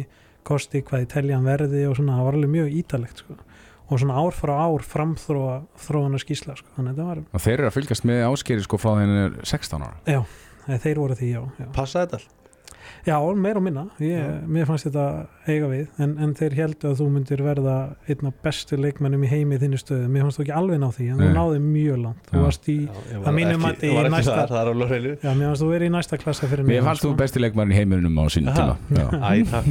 kosti 0.48 0.82
hvað 0.86 1.04
í 1.06 1.10
teljan 1.16 1.46
verði 1.48 1.84
og 1.90 1.98
svona, 2.00 2.20
það 2.20 2.28
var 2.30 2.38
alveg 2.40 2.54
mjög 2.56 2.72
ítalegt 2.82 3.22
sko. 3.24 3.38
og 3.86 4.00
svona 4.02 4.16
ár 4.18 4.34
frá 4.34 4.54
ár 4.66 4.82
framþróa 4.86 5.56
þróuna 5.86 6.22
skýsla 6.22 6.56
sko. 6.58 6.72
þannig 6.78 6.94
að 6.94 6.96
þetta 6.96 7.10
var, 7.10 7.24
Og 7.34 7.42
þeir 7.46 7.58
eru 7.60 7.68
að 7.70 7.76
fylgjast 7.80 8.08
með 8.10 8.24
áskeri 8.32 8.64
sko 8.66 8.78
frá 8.82 8.92
þeir 8.98 9.14
eru 9.26 9.46
16 9.46 9.86
ára. 9.86 9.98
eh, 10.68 10.80
þeir 10.82 10.98
voru 11.04 11.16
því 11.20 11.30
já, 11.36 11.42
já. 11.60 11.68
Passa 11.76 12.06
þetta 12.06 12.20
allt? 12.22 12.32
Já, 13.06 13.20
meir 13.38 13.58
og 13.60 13.62
minna, 13.62 13.84
ég, 14.02 14.40
mér 14.50 14.66
fannst 14.66 14.88
þetta 14.88 15.04
eiga 15.46 15.68
við, 15.70 15.84
en, 16.02 16.16
en 16.26 16.32
þeir 16.34 16.56
heldu 16.58 16.88
að 16.90 16.96
þú 17.04 17.06
myndir 17.14 17.44
verða 17.46 17.76
einn 18.10 18.30
af 18.32 18.40
bestu 18.42 18.80
leikmennum 18.82 19.22
í 19.22 19.30
heimi 19.30 19.60
í 19.60 19.62
þinni 19.62 19.78
stöðu, 19.78 20.08
mér 20.10 20.24
fannst 20.26 20.40
þú 20.40 20.46
ekki 20.48 20.54
alveg 20.58 20.80
ná 20.82 20.88
því 20.96 21.10
en 21.12 21.20
þú 21.22 21.28
Nei. 21.28 21.36
náði 21.38 21.60
mjög 21.68 22.00
langt, 22.02 22.30
þú 22.32 22.42
varst 22.48 22.70
í 22.74 22.78
Já, 22.88 22.96
ég 23.12 23.28
Að 23.30 23.36
mínum 23.38 23.52
ekki- 23.54 23.62
mati 23.68 23.92
í 23.92 23.94
var 24.00 24.10
næsta- 24.16 24.38
það 24.50 24.58
er 24.64 24.72
alveg 24.72 24.90
hreinu 24.96 25.12
já, 25.22 25.30
mér 25.38 25.46
fannst 25.52 25.62
þú 25.62 25.70
verið 25.76 25.86
í 25.86 25.94
næsta 25.98 26.20
klassa 26.24 26.50
fyrir 26.50 26.66
Mér 26.66 26.74
neðan, 26.74 26.88
fannst 26.90 27.06
þú 27.06 27.12
sko. 27.12 27.20
besti 27.22 27.44
leikmarin 27.46 27.72
í 27.76 27.78
heiminum 27.78 28.18
á 28.18 28.26
sín 28.34 28.50
tíma. 28.50 28.76
Æ, 29.22 29.34
takk 29.54 29.66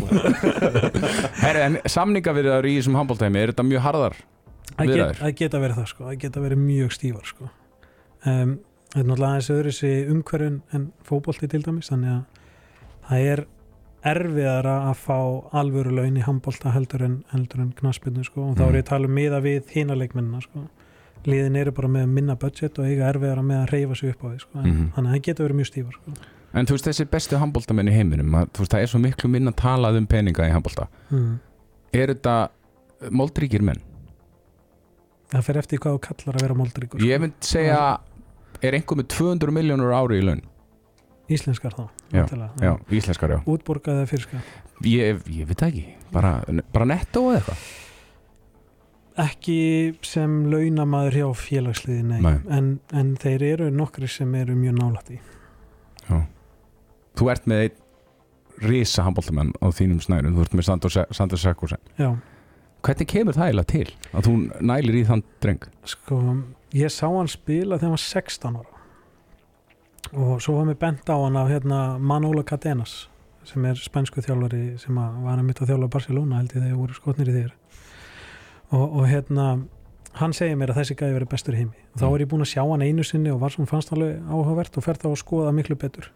Herri, 1.44 1.64
en 1.66 1.78
samningavirðar 1.90 2.68
í 2.70 2.76
þessum 2.78 2.98
handbóltæmi, 3.00 3.42
er 3.42 3.52
þetta 3.52 3.66
mjög 3.66 3.82
harðar? 3.88 4.16
að, 4.78 4.94
get, 4.94 5.20
að 5.22 5.34
geta 5.38 5.58
verið 5.62 5.76
það 5.82 5.90
sko, 5.90 6.06
að 6.10 6.16
geta 6.22 6.40
verið 6.42 6.58
mjög 6.62 6.94
stífar 6.96 7.26
sko. 7.28 7.50
um, 8.26 8.54
þetta 8.94 9.02
er 9.02 9.08
náttúrulega 9.10 9.32
aðeins 9.34 9.50
öðru 9.54 9.72
sér 9.74 10.10
umhverfin 10.14 10.56
en 10.74 10.86
fótbolti 11.06 11.48
til 11.50 11.62
dæmis 11.66 11.90
þannig 11.90 12.14
að 12.14 12.33
það 13.08 13.26
er 13.32 13.44
erfiðara 14.04 14.74
að 14.90 14.96
fá 15.00 15.18
alvöru 15.56 15.94
laun 15.96 16.16
í 16.20 16.24
handbolta 16.26 16.72
heldur 16.74 17.02
en, 17.06 17.24
en 17.32 17.46
knaspinu 17.78 18.24
sko. 18.24 18.50
og 18.50 18.56
þá 18.58 18.64
er 18.68 18.74
ég 18.80 18.84
að 18.84 18.90
tala 18.90 19.08
um 19.08 19.14
miða 19.16 19.40
við 19.44 19.70
hína 19.72 19.96
leikmennina 19.96 20.42
sko. 20.44 20.66
liðin 21.24 21.56
eru 21.56 21.72
bara 21.72 21.88
með 21.88 22.06
minna 22.12 22.34
budget 22.36 22.78
og 22.78 22.84
eiga 22.84 23.08
erfiðara 23.08 23.40
með 23.42 23.62
að 23.62 23.70
reyfa 23.72 23.94
sig 23.96 24.10
upp 24.12 24.24
á 24.24 24.28
því 24.28 24.40
sko. 24.40 24.58
en, 24.58 24.64
Mhm. 24.70 24.90
þannig 24.94 25.08
að 25.10 25.14
það 25.14 25.22
geta 25.22 25.44
verið 25.44 25.56
mjög 25.56 25.70
stífar 25.72 25.92
sko. 25.92 26.12
En 26.54 26.66
þú 26.66 26.70
veist, 26.76 26.84
þessi 26.86 27.04
bestu 27.10 27.36
handbóltamenn 27.40 27.88
í 27.88 27.92
heiminum, 27.96 28.30
að, 28.34 28.48
veist, 28.58 28.70
það 28.72 28.82
er 28.82 28.86
svo 28.86 29.00
miklu 29.00 29.30
minna 29.30 29.50
talað 29.52 29.96
um 29.96 30.06
peninga 30.06 30.44
í 30.46 30.52
handbólta. 30.52 30.86
mm. 31.10 31.38
Er 31.94 32.06
þetta 32.14 32.48
moldríkir 33.10 33.62
menn? 33.62 33.80
það 35.32 35.42
fer 35.42 35.56
eftir 35.58 35.78
hvað 35.82 35.96
þú 35.96 36.00
kallar 36.00 36.36
að 36.36 36.42
vera 36.42 36.54
moldríkur 36.54 37.00
sko. 37.00 37.06
Ég 37.08 37.20
mynd 37.20 37.32
segja, 37.40 37.98
er 38.62 38.72
einhver 38.76 38.96
með 39.00 39.08
200 39.08 39.50
miljónur 39.50 39.90
ári 39.96 40.20
í 40.20 40.24
laun? 40.24 40.42
Íslenskar 41.32 41.72
þá 41.76 41.84
Já. 42.12 42.24
Já, 42.60 42.72
íslenskar, 42.92 43.30
já. 43.36 43.38
útborgað 43.48 44.02
eða 44.02 44.10
fyrska 44.10 44.42
Ég, 44.84 45.20
ég 45.30 45.46
veit 45.48 45.62
ekki, 45.62 45.84
bara, 46.12 46.40
bara 46.74 46.84
netto 46.90 47.22
eða 47.30 47.38
eitthvað. 47.40 47.64
ekki 49.24 49.58
sem 50.04 50.32
launamaður 50.50 51.16
hjá 51.20 51.28
félagsliði 51.38 52.02
nei. 52.10 52.34
En, 52.50 52.72
en 52.92 53.14
þeir 53.22 53.44
eru 53.52 53.68
nokkri 53.70 54.08
sem 54.10 54.34
eru 54.34 54.56
mjög 54.58 54.76
nálætt 54.80 55.14
í 55.14 55.20
Þú 57.14 57.28
ert 57.30 57.44
með 57.46 57.60
einn 57.68 57.80
risa 58.66 59.04
handbóltamenn 59.06 59.52
á 59.62 59.66
þínum 59.74 60.00
snærum, 60.02 60.34
þú 60.34 60.42
ert 60.44 60.54
með 60.58 60.66
Sandor 61.14 61.38
Sekkursen. 61.40 61.78
já, 61.98 62.10
Hvernig 62.84 63.08
kemur 63.08 63.34
það 63.38 63.46
eiginlega 63.48 63.70
til 63.70 63.86
að 64.18 64.26
þú 64.28 64.34
nælir 64.68 64.98
í 64.98 65.04
þann 65.08 65.22
dreng? 65.42 65.62
sko 65.88 66.18
ég 66.74 66.90
sá 66.92 67.06
hann 67.06 67.30
spila 67.30 67.78
þegar 67.78 67.86
hann 67.86 67.94
var 67.96 68.02
16 68.02 68.58
ára 68.60 68.73
og 70.12 70.40
svo 70.42 70.58
var 70.58 70.66
mér 70.68 70.78
bent 70.78 71.08
á 71.08 71.16
hann 71.16 71.36
af 71.36 71.48
hérna, 71.50 71.98
Manolo 71.98 72.42
Cadenas 72.42 73.08
sem 73.44 73.64
er 73.64 73.74
spænsku 73.76 74.22
þjálfari 74.24 74.78
sem 74.80 74.94
var 74.96 75.36
að 75.38 75.44
mitt 75.44 75.60
að 75.60 75.68
þjálfa 75.72 75.90
Barcelona 75.92 76.38
held 76.40 76.52
ég 76.54 76.62
þegar 76.64 76.76
voru 76.80 76.94
skotnir 76.96 77.28
í 77.28 77.34
þér. 77.34 77.52
Og, 78.72 78.84
og 79.00 79.06
hérna 79.08 79.46
hann 80.14 80.32
segir 80.32 80.56
mér 80.56 80.72
að 80.72 80.78
þessi 80.80 80.96
gæði 80.96 81.16
verið 81.18 81.28
bestur 81.34 81.56
heimi. 81.58 81.76
Og 81.94 82.00
þá 82.00 82.04
Mm. 82.06 82.14
er 82.14 82.20
ég 82.24 82.28
búin 82.30 82.44
að 82.44 82.52
sjá 82.54 82.62
hann 82.70 82.82
einu 82.82 83.04
sinni 83.04 83.30
og 83.30 83.40
var 83.40 83.50
svona 83.50 83.68
fannst 83.68 83.92
alveg 83.92 84.20
áhugavert 84.30 84.76
og 84.78 84.84
fer 84.84 84.94
þá 84.94 85.08
að 85.10 85.18
skoða 85.20 85.52
miklu 85.52 85.76
betur. 85.76 86.10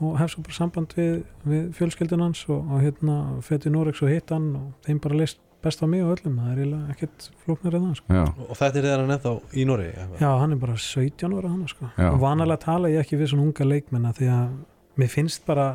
Og 0.00 0.18
hef 0.18 0.30
svo 0.30 0.42
bara 0.42 0.54
samband 0.54 0.94
við, 0.96 1.24
við 1.46 1.72
fjölskyldun 1.74 2.20
hans 2.22 2.44
og, 2.48 2.66
og 2.70 2.82
hérna 2.82 3.40
fætti 3.42 3.70
Norex 3.70 4.02
og 4.02 4.08
hitt 4.10 4.30
hann 4.30 4.56
og 4.56 4.72
þeim 4.86 5.00
bara 5.00 5.14
leist 5.14 5.38
best 5.64 5.82
á 5.82 5.86
mig 5.90 6.04
og 6.04 6.14
öllum 6.14 6.38
það 6.38 6.50
er 6.52 6.60
eiginlega 6.62 6.94
ekkert 6.94 7.28
flóknar 7.42 7.76
en 7.78 7.86
það 7.88 7.96
sko. 7.98 8.22
Og 8.46 8.54
þetta 8.60 8.78
er 8.78 8.86
þegar 8.86 9.02
hann 9.02 9.14
ennþá 9.16 9.32
í 9.50 9.66
Noregi 9.66 10.06
Já, 10.20 10.28
hann 10.38 10.54
er 10.54 10.60
bara 10.62 10.76
17 10.78 11.34
ára 11.34 11.50
hann 11.50 11.72
sko. 11.72 11.90
Og 12.08 12.20
vanalega 12.22 12.64
tala 12.64 12.92
ég 12.92 13.02
ekki 13.02 13.18
við 13.18 13.32
svona 13.32 13.48
unga 13.48 13.66
leikmenna 13.66 14.14
því 14.16 14.30
að 14.36 14.54
mér 14.98 15.12
finnst 15.12 15.44
bara 15.48 15.66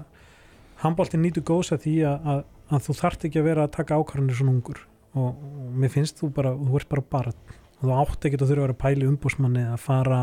handbóltin 0.83 1.23
nýtu 1.23 1.43
góðs 1.45 1.73
að 1.75 1.85
því 1.87 1.97
að, 2.07 2.31
að, 2.31 2.41
að 2.75 2.87
þú 2.87 2.97
þarft 3.01 3.27
ekki 3.27 3.41
að 3.41 3.49
vera 3.49 3.67
að 3.67 3.75
taka 3.77 3.99
ákvarðanir 3.99 4.39
svona 4.39 4.55
ungur 4.55 4.81
og, 5.13 5.29
og 5.29 5.75
mér 5.79 5.93
finnst 5.93 6.19
þú 6.19 6.31
bara, 6.35 6.55
þú 6.57 6.79
ert 6.79 6.89
bara 6.91 7.05
barn 7.13 7.37
og 7.83 7.85
þú 7.85 7.93
átt 7.99 8.27
ekki 8.27 8.39
að 8.39 8.47
þurfa 8.47 8.55
að 8.55 8.65
vera 8.65 8.75
að 8.75 8.81
pæli 8.83 9.07
umbúsmanni 9.11 9.63
að 9.67 9.79
fara 9.83 10.19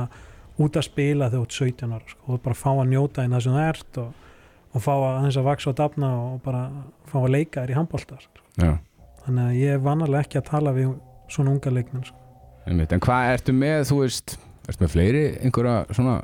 út 0.61 0.77
að 0.77 0.87
spila 0.89 1.31
þegar 1.31 1.39
þú 1.39 1.47
ert 1.47 1.59
17 1.61 1.95
ára 1.97 2.13
sko. 2.13 2.21
og 2.27 2.43
bara 2.45 2.59
fá 2.59 2.71
að 2.73 2.91
njóta 2.91 3.25
inn 3.25 3.37
það 3.37 3.45
sem 3.47 3.57
þú 3.57 3.65
ert 3.65 4.01
og, 4.03 4.29
og 4.71 4.85
fá 4.85 4.93
að 4.97 5.29
að 5.31 5.49
vaksa 5.49 5.71
og 5.71 5.79
dafna 5.81 6.11
og 6.21 6.39
bara 6.45 6.63
fá 7.11 7.19
að 7.23 7.33
leika 7.37 7.65
þér 7.65 7.75
í 7.75 7.79
handbólta 7.79 8.21
sko. 8.21 8.45
já. 8.61 8.73
Þannig 9.31 9.47
að 9.47 9.59
ég 9.61 9.77
er 9.79 9.83
vanalega 9.87 10.27
ekki 10.27 10.41
að 10.43 10.51
tala 10.51 10.75
við 10.77 10.93
svona 11.31 11.55
unga 11.55 11.73
leikmenn 11.73 12.05
sko. 12.05 12.19
Einmitt. 12.67 12.93
En 12.93 13.01
hvað 13.03 13.33
ertu 13.39 13.55
með, 13.57 13.81
þú 13.89 14.03
veist, 14.03 14.37
ertu 14.69 14.85
með 14.85 14.95
fleiri 14.95 15.25
einhverja 15.41 15.97
svona 15.97 16.19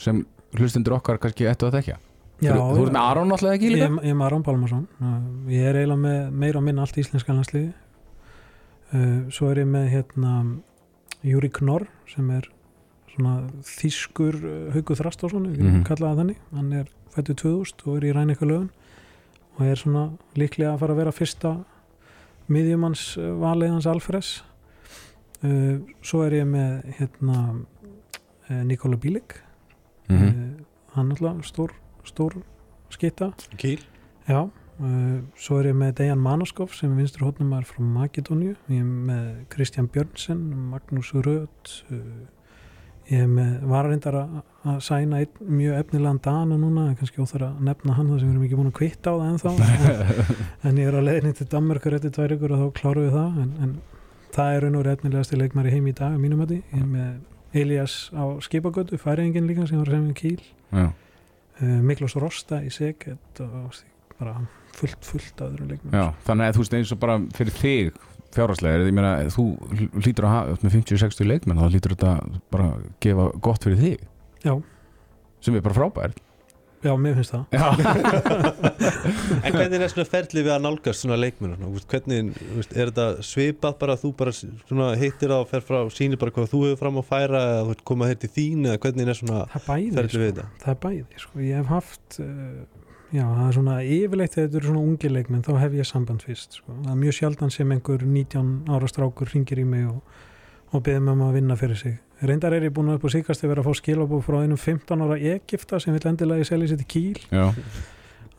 sem 0.00 0.24
hlustundur 0.56 0.96
okkar 0.96 1.20
kannski 1.22 1.48
ættu 1.50 1.68
að 1.68 1.78
þekja? 1.80 2.00
Já, 2.42 2.50
þú, 2.56 2.82
ert 2.82 2.94
með 2.94 3.00
Aron 3.04 3.30
náttúrulega 3.30 3.58
ekki 3.58 3.68
Ég, 3.68 3.76
líka? 3.76 3.88
ég 4.02 4.10
er 4.10 4.18
með 4.18 4.26
Aron 4.26 4.44
Pálmarsson 4.46 4.86
Uh, 4.98 5.18
ég 5.52 5.68
er 5.68 5.78
eiginlega 5.78 6.02
með 6.02 6.32
meira 6.42 6.58
og 6.60 6.64
minna 6.66 6.82
allt 6.82 6.98
íslenska 6.98 7.34
landsliði 7.34 7.70
uh, 8.90 9.20
svo 9.34 9.50
er 9.52 9.62
ég 9.62 9.68
með 9.70 9.86
hérna 9.92 10.32
Júri 11.24 11.50
Knorr 11.54 11.86
sem 12.10 12.26
er 12.34 12.48
svona 13.14 13.36
þýskur 13.68 14.40
uh, 14.40 14.56
Hauku 14.74 14.96
Þrastásson, 14.98 15.46
við 15.52 15.62
mm 15.62 15.84
kallaði 15.86 16.10
það 16.10 16.20
þannig 16.22 16.42
hann 16.58 16.72
er 16.80 16.90
fættu 17.14 17.36
2000 17.44 17.86
og 17.86 18.00
er 18.00 18.08
í 18.08 18.12
rænika 18.16 18.48
lögun 18.50 18.70
og 19.54 19.62
er 19.68 19.78
svona 19.78 20.04
líklega 20.34 20.74
að 20.74 20.82
fara 20.82 20.96
að 20.96 21.02
vera 21.04 21.14
fyrsta 21.14 21.54
miðjumanns 22.52 23.14
uh, 23.20 23.32
valið 23.40 23.74
hans 23.76 23.88
Alfres 23.90 24.34
uh, 25.44 25.80
svo 26.04 26.24
er 26.26 26.40
ég 26.40 26.48
með 26.50 26.84
hérna 26.98 27.38
uh, 27.54 28.62
Nikola 28.66 29.00
Bílik 29.00 29.40
Mm 30.08 30.28
uh, 30.28 30.64
hann 30.94 31.10
er 31.10 31.18
alltaf 31.18 31.46
stór, 31.48 31.72
stór 32.06 32.36
skitta 32.92 33.32
Kíl 33.58 33.80
Já, 34.28 34.44
uh, 34.46 35.16
svo 35.36 35.58
er 35.60 35.70
ég 35.72 35.76
með 35.76 35.96
Dejan 35.98 36.22
Manoskov 36.22 36.74
sem 36.76 36.92
er 36.92 37.00
vinstur 37.02 37.26
hótnumar 37.26 37.66
frá 37.68 37.82
Makedóníu, 37.82 38.54
ég 38.68 38.80
er 38.80 38.86
með 39.08 39.26
Kristján 39.52 39.88
Björnsen, 39.92 40.44
Magnús 40.70 41.10
Röð 41.12 41.74
uh, 41.90 41.98
ég 43.12 43.28
með 43.30 43.54
vararindar 43.68 44.20
að 44.22 44.42
að 44.64 44.78
sæna 44.80 45.20
einn 45.20 45.50
mjög 45.58 45.78
efnilegan 45.82 46.20
dana 46.24 46.56
núna, 46.56 46.86
en 46.88 46.96
kannski 46.96 47.20
óþar 47.20 47.50
að 47.50 47.64
nefna 47.66 47.96
hann 47.98 48.08
þar 48.08 48.20
sem 48.20 48.30
við 48.30 48.34
erum 48.34 48.44
ekki 48.46 48.58
búin 48.60 48.70
að 48.70 48.76
kvitta 48.78 49.12
á 49.12 49.16
það 49.18 49.26
ennþá. 49.30 49.52
En, 49.66 50.22
en 50.70 50.80
ég 50.80 50.88
er 50.88 50.96
að 50.96 51.08
leiðin 51.10 51.36
til 51.36 51.46
Danmarkur 51.52 51.96
eftir 51.98 52.14
tvær 52.16 52.34
ykkur 52.38 52.54
og 52.56 52.62
þá 52.62 52.78
klárum 52.78 53.04
við 53.04 53.16
það 53.18 53.40
en, 53.42 53.50
en 53.66 53.74
það 54.34 54.54
er 54.54 54.64
raun 54.64 54.78
og 54.80 54.86
leikmar 55.42 55.68
í 55.68 55.74
heim 55.74 55.90
í 55.90 55.96
dag, 56.00 56.16
mínum 56.22 56.44
að 56.46 56.54
ég 56.56 56.86
með 56.94 57.60
Elias 57.60 57.98
á 58.16 58.24
skipagötu, 58.42 58.98
færingin 58.98 59.50
líka 59.50 59.68
sem 59.68 59.82
var 59.82 59.92
sem 59.92 60.08
við 60.08 60.16
kýl 60.22 60.40
uh, 60.74 60.88
Miklós 61.84 62.16
Rosta 62.18 62.62
í 62.64 62.72
og 63.44 63.76
bara 64.18 64.38
fullt, 64.74 65.04
fullt 65.06 65.44
öðru 65.44 65.68
leikmenn 65.68 65.94
Já, 65.94 66.08
þannig 66.26 66.48
að 66.48 66.56
þú 66.56 66.64
veist 66.64 66.76
eins 66.80 66.94
og 66.96 67.00
bara 67.04 67.20
fyrir 67.36 67.56
þig 67.60 68.02
fjárhagslega, 68.36 68.84
ég 68.88 68.96
meina, 68.96 69.14
þú 69.32 69.46
lítur 70.04 70.28
að 70.28 70.34
hafa 70.34 70.58
með 70.64 70.76
50-60 70.80 71.30
leikmenn, 71.30 71.62
þá 71.62 71.74
lítur 71.74 71.96
þetta 71.96 72.12
bara 72.54 72.68
að 72.74 72.86
gefa 73.04 73.30
gott 73.48 73.66
fyrir 73.66 73.80
þig 73.80 74.06
Já. 74.44 74.54
sem 75.44 75.56
er 75.58 75.64
bara 75.64 75.78
frábær 75.78 76.16
Já, 76.84 76.92
mér 77.00 77.14
finnst 77.16 77.32
það 77.32 77.44
Já, 77.56 77.68
En 79.44 79.54
hvernig 79.54 79.80
er 79.80 79.88
svona 79.92 80.08
ferlið 80.10 80.44
við 80.44 80.52
að 80.52 80.64
nálgast 80.66 81.00
svona 81.00 81.16
leikmenn 81.16 81.54
hvernig, 81.88 82.34
er 82.74 82.90
þetta 82.90 83.06
svipað 83.24 83.78
bara 83.80 83.96
að 83.96 84.02
þú 84.04 84.10
bara 84.20 84.34
svona 84.36 84.90
hittir 85.00 85.32
það 85.32 85.44
og 85.46 85.48
fer 85.54 85.64
frá 85.64 85.78
sýnir 85.96 86.20
bara 86.20 86.34
hvað 86.36 86.50
þú 86.52 86.60
hefur 86.66 86.80
fram 86.82 87.00
að 87.00 87.08
færa 87.08 87.42
eða 87.62 87.76
koma 87.88 88.10
hér 88.10 88.20
til 88.20 88.32
þín 88.36 88.68
eða 88.68 88.82
hvernig 88.84 89.12
er 89.14 89.20
svona 89.20 89.46
Það 89.54 89.66
ferlið 89.70 89.96
við 89.96 90.12
sko. 90.12 90.24
þetta 90.26 90.46
það 90.66 90.74
er 90.74 90.80
bæði 90.84 91.22
sko. 91.24 91.44
Ég 91.48 91.62
hef 91.62 91.72
haft 91.72 92.20
uh, 92.20 92.28
Já, 93.14 93.24
það 93.28 93.44
er 93.46 93.54
svona 93.54 93.74
yfirleitt 93.86 94.32
þegar 94.34 94.48
þetta 94.48 94.58
eru 94.58 94.70
svona 94.70 94.84
ungi 94.84 95.10
leikmenn 95.12 95.44
þá 95.46 95.52
hef 95.60 95.74
ég 95.78 95.86
samband 95.86 96.24
fyrst 96.26 96.56
sko. 96.58 96.72
Það 96.82 96.94
er 96.94 97.02
mjög 97.04 97.18
sjaldan 97.18 97.52
sem 97.54 97.74
einhver 97.76 98.02
19 98.02 98.48
ára 98.74 98.88
strákur 98.90 99.30
ringir 99.30 99.60
í 99.62 99.66
mig 99.68 99.84
og, 99.86 100.00
og 100.72 100.82
beðið 100.82 101.04
mig 101.06 101.14
um 101.14 101.22
að 101.28 101.38
vinna 101.38 101.58
fyrir 101.60 101.78
sig 101.78 102.00
Reyndar 102.24 102.54
er 102.54 102.68
ég 102.68 102.72
búin 102.74 102.92
upp 102.94 103.04
á 103.04 103.10
síkast 103.10 103.42
að 103.44 103.50
vera 103.50 103.62
að 103.64 103.68
fá 103.68 103.80
skilabóð 103.80 104.22
frá 104.24 104.38
einum 104.44 104.60
15 104.60 105.02
ára 105.04 105.18
Egipta 105.34 105.80
sem 105.82 105.94
vil 105.94 106.08
endilega 106.08 106.44
ég 106.44 106.48
selja 106.48 106.70
sér 106.70 106.80
til 106.80 106.88
Kíl 106.90 107.20
já, 107.26 107.50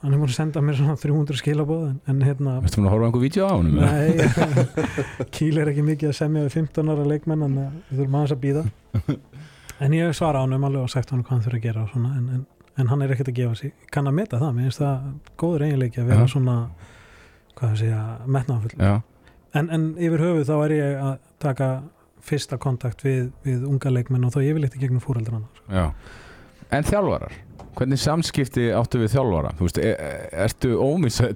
Hann 0.01 0.13
er 0.13 0.22
búin 0.22 0.32
að 0.32 0.38
senda 0.38 0.63
mér 0.63 0.77
svona 0.79 0.96
300 1.01 1.39
skilabóð 1.41 1.84
en, 1.89 2.00
en 2.10 2.24
hérna 2.25 2.55
veistu 2.63 2.79
hún 2.82 2.88
að 2.89 2.96
horfa 2.96 3.05
á 3.05 3.10
einhver 3.10 3.24
vídeo 3.25 3.50
á 3.51 3.55
eða? 3.60 3.91
Nei, 3.91 4.65
Kíl 5.36 5.60
er 5.60 5.72
ekki 5.72 5.86
mikið 5.86 6.12
að 6.12 6.17
semja 6.22 6.46
við 6.48 6.58
15 6.60 6.94
ára 6.96 7.08
leikmenn 7.12 7.46
en 7.50 7.60
uh, 7.62 7.70
við 7.89 8.01
þurfum 8.01 8.20
aðeins 8.20 8.36
að 8.36 8.44
býða 8.46 8.65
en 9.86 9.98
ég 10.00 10.17
svara 10.17 10.44
ánum 10.46 10.67
alveg 10.70 10.88
og 10.88 10.94
sagt 10.96 11.12
hann 11.13 11.24
hvað 11.25 11.36
hann 11.36 11.46
þurfa 11.50 11.62
að 11.62 11.67
gera 11.67 11.84
og 11.84 11.94
svona, 11.94 12.13
en, 12.15 12.27
en, 12.38 12.46
en 12.77 12.91
hann 12.91 13.01
er 13.01 13.13
ekkert 13.13 13.32
að 13.32 13.39
gefa 13.39 13.55
sig. 13.60 13.74
Ég 13.86 13.91
kann 13.96 14.10
að 14.10 14.17
meta 14.20 14.39
það, 14.41 14.53
mér 14.55 14.70
finnst 14.70 14.84
það 14.84 15.10
góður 15.41 15.65
eiginleiki 15.67 16.01
að 16.01 16.10
vera 16.12 16.25
Já. 16.25 16.32
svona 16.34 16.55
hvað 17.55 17.70
það 17.70 17.82
segja, 17.82 18.01
metnaðafull 18.36 18.75
Já, 18.79 18.96
en, 19.55 19.70
en 19.72 19.86
yfir 19.96 20.24
höfuð 20.25 20.50
þá 20.50 20.55
er 20.58 20.75
ég 20.75 21.01
að 21.08 21.15
taka 21.46 21.70
fyrsta 22.25 22.60
kontakt 22.62 23.05
við, 23.05 23.29
við 23.46 23.65
unga 23.70 23.91
leikmenn 23.94 24.27
og 24.27 24.34
þá 24.36 24.39
yfirleitt 24.44 24.75
í 24.75 24.82
gegnum 24.82 25.03
fóreldrana 25.03 25.48
sko. 25.55 25.67
já 25.72 25.86
En 26.74 26.84
þjálfarar, 26.88 27.34
hvernig 27.78 28.00
samskipti 28.02 28.70
áttu 28.74 29.00
við 29.04 29.12
þjálfara? 29.14 29.52
Þú 29.60 29.68
veist, 29.68 29.78
er, 29.84 30.00
ertu 30.46 30.72
óminnsæll 30.82 31.36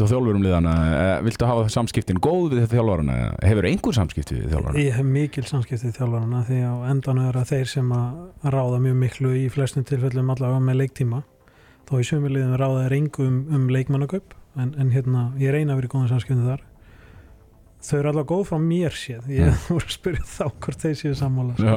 á 0.00 0.06
þjálfurum 0.08 0.42
liðana? 0.44 0.72
Eh, 0.94 1.18
Viltu 1.26 1.48
hafa 1.50 1.66
samskiptin 1.72 2.20
góð 2.24 2.54
við 2.56 2.68
þjálfarana? 2.72 3.18
Hefur 3.44 3.68
einhver 3.68 3.96
samskipti 3.98 4.38
við 4.38 4.54
þjálfarana? 4.54 4.80
Ég 4.84 4.96
hef 4.98 5.08
mikil 5.18 5.44
samskiptið 5.50 5.96
þjálfarana 5.98 6.42
því 6.48 6.60
á 6.64 6.74
endan 6.94 7.22
er 7.26 7.38
að 7.42 7.50
þeir 7.52 7.70
sem 7.74 7.92
að 7.94 8.50
ráða 8.56 8.80
mjög 8.86 8.98
miklu 9.04 9.34
í 9.36 9.46
flestum 9.52 9.84
tilfellum 9.88 10.30
allavega 10.34 10.64
með 10.64 10.80
leiktíma 10.84 11.22
þó 11.84 11.96
í 12.00 12.06
sömulegðum 12.08 12.56
ráða 12.62 12.84
er 12.86 12.94
engu 12.96 13.26
um, 13.28 13.40
um 13.52 13.66
leikmannakaup 13.68 14.32
en, 14.56 14.70
en 14.80 14.92
hérna, 14.94 15.26
ég 15.42 15.52
reyna 15.52 15.74
að 15.74 15.82
vera 15.82 15.90
í 15.90 15.92
góðan 15.92 16.12
samskipni 16.14 16.46
þar 16.48 16.62
þau 17.84 17.96
eru 17.98 18.12
alveg 18.14 18.28
góð 18.30 18.44
frá 18.48 18.60
mér 18.62 18.94
séð 18.96 19.26
ég 19.34 19.50
Mm. 19.50 19.58
voru 19.74 19.84
að 19.90 19.96
spyrja 19.98 20.24
þá 20.24 20.44
hvort 20.64 20.80
þeir 20.86 20.94
séu 21.02 21.16
sammála 21.18 21.74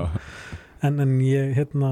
en, 0.88 1.02
en 1.04 1.18
ég 1.26 1.52
hérna 1.58 1.90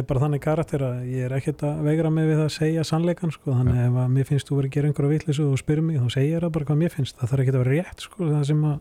er 0.00 0.04
bara 0.08 0.20
þannig 0.22 0.40
karakter 0.44 0.82
að 0.86 1.00
ég 1.12 1.26
er 1.26 1.34
ekkert 1.36 1.62
að 1.68 1.82
vegra 1.84 2.10
mig 2.10 2.28
við 2.30 2.38
að 2.44 2.50
segja 2.54 2.84
sannleikan 2.88 3.32
sko. 3.34 3.52
þannig 3.58 3.80
ef 3.86 3.98
að 4.02 4.12
mér 4.14 4.28
finnst 4.30 4.48
þú 4.48 4.56
verið 4.60 4.70
að 4.70 4.76
gera 4.76 4.88
einhverja 4.90 5.12
vitleysu 5.12 5.48
og 5.50 5.58
spyrir 5.60 5.84
mig 5.84 5.98
þá 6.00 6.06
segir 6.14 6.32
ég 6.36 6.40
það 6.46 6.52
bara 6.56 6.68
hvað 6.70 6.80
mér 6.82 6.94
finnst 6.94 7.18
það 7.20 7.32
þarf 7.32 7.42
ekki 7.44 7.52
að 7.52 7.58
vera 7.62 7.74
rétt 7.76 8.06
sko, 8.06 8.28
það 8.30 8.46
sem 8.52 8.62
að 8.70 8.78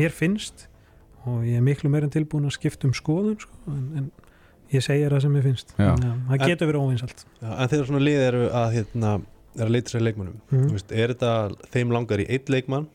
mér 0.00 0.16
finnst 0.18 0.66
og 1.24 1.44
ég 1.46 1.56
er 1.60 1.64
miklu 1.64 1.90
meira 1.92 2.08
en 2.08 2.12
tilbúin 2.12 2.48
að 2.50 2.56
skipta 2.58 2.88
um 2.88 2.94
skoðun 2.98 3.38
sko, 3.40 3.54
en, 3.72 3.84
en 4.02 4.10
ég 4.72 4.82
segir 4.84 5.12
það 5.14 5.24
sem 5.26 5.32
mér 5.36 5.46
finnst 5.48 5.72
Já. 5.76 5.88
þannig 5.92 6.08
að 6.10 6.20
það 6.28 6.40
En- 6.42 6.50
getur 6.52 6.70
verið 6.72 6.84
óvinsalt 6.86 7.24
en 7.42 7.68
þegar 7.72 7.86
svona 7.90 8.04
lið 8.04 8.20
eru 8.28 8.42
að 8.50 8.68
hérna, 8.76 9.12
er 9.58 9.66
að 9.68 9.72
leita 9.76 9.92
sér 9.92 10.00
leikmannum. 10.06 10.36
Þú 10.48 10.68
veist, 10.72 10.92
er 10.96 11.12
þetta 11.12 11.32
þeim 11.74 11.90
langar 11.92 12.22
í 12.24 12.26
eitt 12.32 12.48
leikmann 12.52 12.86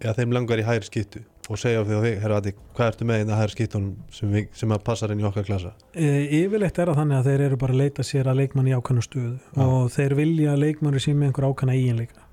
eða 0.00 0.14
þeim 0.20 0.32
langar 0.36 0.60
í 0.62 0.64
hægri 0.64 0.88
skýttu 0.88 1.24
og 1.48 1.56
segja 1.60 1.80
því, 1.86 2.10
herra 2.22 2.38
Adi, 2.42 2.52
hvað 2.76 2.90
ertu 2.92 3.06
með 3.08 3.22
það 3.30 3.38
hægri 3.40 3.54
skýttunum 3.56 3.92
sem, 4.12 4.32
við- 4.34 4.48
sem 4.60 4.72
að 4.74 4.82
passar 4.84 5.12
inn 5.14 5.22
í 5.22 5.26
okkar 5.28 5.46
klasa 5.48 5.72
e, 5.94 6.08
yfirleitt 6.42 6.78
er 6.82 6.90
það 6.92 6.98
þannig 7.00 7.18
að 7.22 7.28
þeir 7.30 7.44
eru 7.48 7.58
bara 7.62 7.72
að 7.76 7.82
leita 7.82 8.04
sér 8.04 8.28
að 8.32 8.40
leikmann 8.42 8.68
í 8.68 8.74
ákvæmna 8.76 9.04
stöðu 9.06 9.36
Já. 9.38 9.62
og 9.64 9.86
þeir 9.96 10.14
vilja 10.18 10.52
að 10.52 10.62
leikmann 10.66 10.98
sé 11.00 11.14
með 11.16 11.30
einhver 11.30 11.48
ákvæmna 11.48 11.76
eiginleika 11.78 12.26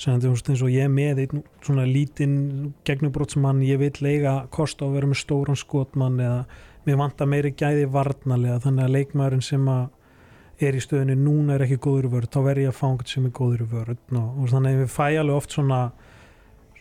sem 0.00 0.16
þú 0.24 0.32
veist 0.32 0.50
eins 0.50 0.62
og 0.64 0.70
ég 0.72 0.86
er 0.88 0.92
með 0.96 1.18
einn 1.26 1.42
svona 1.62 1.84
lítinn 1.86 2.36
gegnubrótsmann 2.88 3.62
ég 3.68 3.78
vil 3.82 3.92
eiga 4.10 4.34
kost 4.50 4.80
á 4.80 4.88
að 4.88 4.94
vera 4.96 5.10
með 5.10 5.20
stóran 5.22 5.58
skotmann 5.60 6.16
eða 6.24 6.44
mér 6.88 6.96
vantar 7.02 7.28
meiri 7.28 7.50
gæði 7.52 7.86
varnalega 7.92 8.62
þannig 8.64 8.86
að 8.86 8.94
leikmaðurinn 8.96 9.44
sem 9.44 9.66
að 9.68 9.88
er 10.64 10.76
í 10.76 10.80
stöðunni 10.84 11.16
núna 11.16 11.54
er 11.58 11.62
ekki 11.66 11.76
góður 11.84 12.08
vörð 12.14 12.30
þá 12.32 12.40
verð 12.44 12.62
ég 12.64 12.72
að 12.72 12.78
fá 12.80 12.86
einhvern 12.88 13.08
sem 13.12 13.26
er 13.28 13.34
góður 13.36 13.62
vörð 13.70 14.16
og, 14.16 14.26
og 14.40 14.48
þannig 14.52 14.74
að 14.74 14.80
við 14.82 14.90
fæ 14.96 15.06
alveg 15.20 15.36
oft 15.36 15.54
svona 15.56 15.78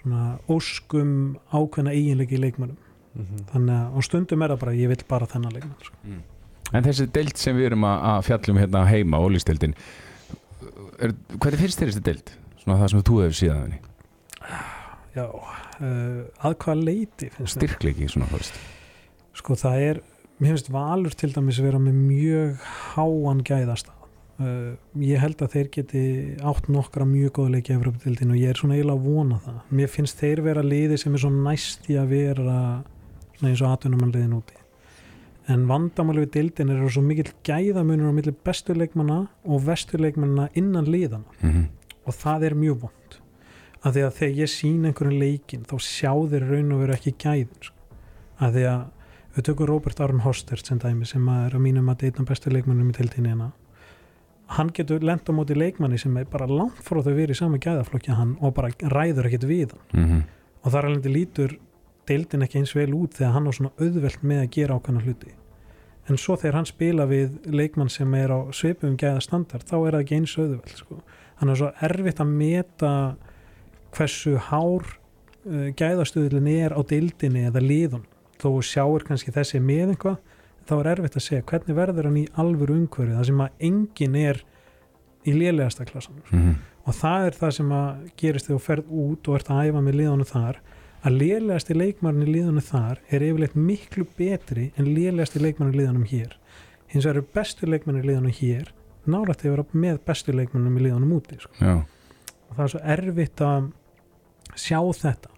svona 0.10 0.40
óskum 0.50 1.38
ákveðna 1.52 1.94
eiginleiki 1.94 2.38
í 2.38 2.42
leikmannum 2.42 2.78
mm 2.78 3.26
-hmm. 3.26 3.46
þannig 3.52 3.76
að 3.76 3.88
á 3.94 4.00
stundum 4.02 4.42
er 4.42 4.50
það 4.54 4.60
bara 4.60 4.74
ég 4.74 4.90
vil 4.90 5.04
bara 5.08 5.26
þennan 5.26 5.54
leikmann 5.54 5.84
sko. 5.84 5.96
En 6.74 6.84
þessi 6.84 7.08
deild 7.12 7.38
sem 7.38 7.56
við 7.56 7.66
erum 7.66 7.84
að, 7.84 8.02
að 8.04 8.26
fjallum 8.26 8.58
hérna 8.58 8.86
heima, 8.86 9.18
ólistildin 9.18 9.76
Hvernig 11.00 11.60
finnst 11.60 11.80
þér 11.80 11.90
þessi 11.90 12.04
deild? 12.04 12.32
Svona 12.60 12.78
það 12.80 12.90
sem 12.90 13.04
þú 13.04 13.22
hefur 13.24 13.38
síðan 13.40 13.62
henni 13.64 13.80
Já, 15.16 15.26
uh, 15.26 16.24
að 16.46 16.56
hvað 16.64 16.84
leiti 16.84 17.30
finnst 17.30 17.58
þér? 17.58 17.70
Styrkleiki 17.70 18.08
svona 18.08 18.30
fyrst 18.30 18.54
Sko 19.34 19.56
það 19.56 19.82
er, 19.82 20.02
mér 20.38 20.54
finnst 20.54 20.70
Valur 20.72 21.16
til 21.16 21.34
dæmis 21.34 21.62
vera 21.62 21.80
með 21.80 21.94
mjög 21.94 22.60
háan 22.94 23.42
gæðastað 23.42 23.99
uh, 24.40 24.76
Ég 25.04 25.22
held 25.24 25.42
að 25.44 25.56
þeir 25.56 25.70
geti 25.76 26.04
átt 26.52 26.70
nokkra 26.72 27.08
mjög 27.08 27.36
góða 27.40 27.56
leiki 27.58 27.74
í 27.74 27.78
Evropadildin 27.80 28.34
og 28.34 28.40
ég 28.40 28.54
er 28.54 28.62
svona 28.62 28.78
eiginlega 28.78 28.98
að 28.98 29.10
vona 29.10 29.42
það 29.46 29.76
Mér 29.80 29.92
finnst 29.94 30.24
þeir 30.24 30.44
vera 30.48 30.66
liði 30.66 30.98
sem 31.02 31.14
er 31.14 31.24
svo 31.24 31.34
næst 31.36 31.90
í 31.92 32.00
að 32.00 32.16
vera 32.16 32.58
svona 33.38 33.52
eins 33.52 33.64
og 33.64 33.74
atvinnumannliðin 33.74 34.38
úti 34.40 34.60
En 35.50 35.66
vandamáli 35.66 36.28
við 36.28 36.34
dildin 36.36 36.70
er 36.70 36.84
svo 36.94 37.02
mikill 37.02 37.32
gæðamunur 37.48 38.12
á 38.12 38.18
milli 38.20 38.36
bestu 38.46 38.76
leikmanna 38.78 39.24
og 39.50 39.64
vestu 39.66 39.98
leikmanna 39.98 40.50
innan 40.54 40.86
liðana 40.86 41.26
mm 41.42 41.50
-hmm. 41.50 41.66
og 42.06 42.14
það 42.14 42.44
er 42.46 42.56
mjög 42.56 42.82
vond 42.84 43.20
að 43.84 43.96
því 43.96 44.06
að 44.06 44.16
þegar 44.20 44.40
ég 44.40 44.52
sín 44.52 44.88
einhverjum 44.88 45.20
leikin 45.20 45.66
þá 45.68 45.76
sjá 45.80 46.12
þeir 46.32 46.48
raun 46.52 46.74
og 46.76 46.82
veru 46.84 46.96
ekki 46.96 47.14
gæðin 47.24 47.62
sko. 47.64 47.76
að 48.40 48.58
því 48.58 48.66
að 48.74 48.82
við 49.36 49.46
tökum 49.48 49.70
Robert 49.70 50.02
Aron 50.04 50.24
Hostert 50.26 50.68
sem 50.68 50.80
dæmi 50.80 51.08
sem 51.08 51.28
er 51.32 51.56
að 51.56 51.64
mínum 51.64 51.92
að 51.92 52.04
deitna 52.04 52.26
bestu 52.28 52.52
leikmannum 52.52 52.90
í 52.90 52.98
tiltíðinina 52.98 53.30
hérna. 53.30 53.52
Hann 54.50 54.72
getur 54.74 55.04
lent 55.06 55.30
á 55.30 55.32
móti 55.36 55.56
leikmanni 55.58 56.00
sem 56.02 56.16
er 56.18 56.26
bara 56.30 56.48
langt 56.50 56.80
frá 56.82 57.02
þau 57.06 57.14
verið 57.14 57.36
í 57.36 57.38
sama 57.38 57.60
gæðaflokki 57.62 58.16
og 58.18 58.54
bara 58.58 58.72
ræður 58.82 59.30
ekkit 59.30 59.46
við 59.46 59.74
Mm 59.94 60.06
-hmm. 60.06 60.24
og 60.64 60.72
þar 60.72 60.86
alveg 60.86 61.14
lítur 61.14 61.60
deildin 62.08 62.42
ekki 62.42 62.60
eins 62.60 62.76
vel 62.76 62.94
út 62.94 63.14
þegar 63.14 63.36
hann 63.36 63.48
á 63.48 63.52
svona 63.54 63.72
auðvelt 63.80 64.24
með 64.24 64.42
að 64.44 64.52
gera 64.56 64.76
ákvæmna 64.76 65.04
hluti 65.06 65.34
en 66.10 66.18
svo 66.18 66.36
þegar 66.36 66.56
hann 66.60 66.66
spila 66.66 67.06
við 67.06 67.36
leikmann 67.46 67.90
sem 67.90 68.14
er 68.14 68.34
á 68.34 68.40
svipum 68.56 68.98
gæða 68.98 69.22
standard 69.22 69.66
þá 69.68 69.76
er 69.78 69.92
það 69.92 70.00
ekki 70.04 70.16
eins 70.16 70.38
auðvelt 70.38 70.78
sko. 70.78 71.02
hann 71.36 71.50
er 71.50 71.56
svo 71.56 71.72
erfitt 71.82 72.20
að 72.20 72.34
meta 72.42 72.94
hversu 73.96 74.38
hár 74.50 74.86
uh, 75.46 75.70
gæðastuðlun 75.78 76.48
er 76.48 76.74
á 76.74 76.82
deildinni 76.82 77.46
eða 77.50 77.62
liðun 77.62 78.08
þó 78.40 78.50
þú 78.50 78.62
sjáir 78.66 79.06
kannski 79.08 79.36
þessi 79.36 79.62
með 79.62 79.94
eitthvað 79.94 80.18
þá 80.70 80.74
er 80.80 80.92
erfitt 80.94 81.20
að 81.20 81.26
segja 81.26 81.48
hvernig 81.52 81.78
verður 81.78 82.10
hann 82.10 82.22
í 82.22 82.26
alvöru 82.40 82.80
umhverju 82.80 83.18
það 83.18 83.30
sem 83.32 83.46
að 83.46 83.68
enginn 83.70 84.18
er 84.20 84.42
í 85.28 85.36
lélegasta 85.36 85.88
klassan 85.90 86.22
Mm 86.30 86.58
og 86.90 86.98
það 86.98 87.28
er 87.28 87.38
það 87.38 87.56
sem 87.58 87.72
að 87.76 88.04
gerist 88.18 88.48
þegar 88.48 88.60
þú 88.60 88.66
ferð 88.66 88.94
út 89.04 89.30
og 89.30 89.38
ert 89.38 89.52
að 89.54 89.70
æfa 89.70 89.82
með 89.86 89.98
liðunum 90.00 90.30
þar. 90.30 90.60
Að 91.00 91.16
lélegasti 91.22 91.76
leikmarinn 91.78 92.26
í 92.26 92.34
liðunum 92.34 92.66
þar 92.66 93.02
er 93.08 93.26
yfirleitt 93.28 93.56
miklu 93.56 94.06
betri 94.18 94.66
en 94.76 94.90
lélegasti 94.96 95.42
leikmarinn 95.44 95.76
í 95.76 95.80
liðunum 95.80 96.08
hér. 96.10 96.36
Hins 96.90 97.06
vegar 97.06 97.20
eru 97.20 97.30
bestu 97.38 97.70
leikmarinn 97.70 98.04
í 98.04 98.10
liðunum 98.10 98.36
hér 98.40 98.74
nálægt 99.10 99.46
að 99.46 99.54
vera 99.54 99.66
með 99.86 100.02
bestu 100.06 100.36
leikmannum 100.36 100.76
í 100.78 100.86
liðunum 100.88 101.14
úti 101.16 101.40
sko. 101.40 101.54
Og 102.50 102.58
það 102.58 102.66
er 102.66 102.74
svo 102.74 102.82
erfitt 102.96 103.46
að 103.46 103.70
sjá 104.60 104.80
þetta 105.00 105.32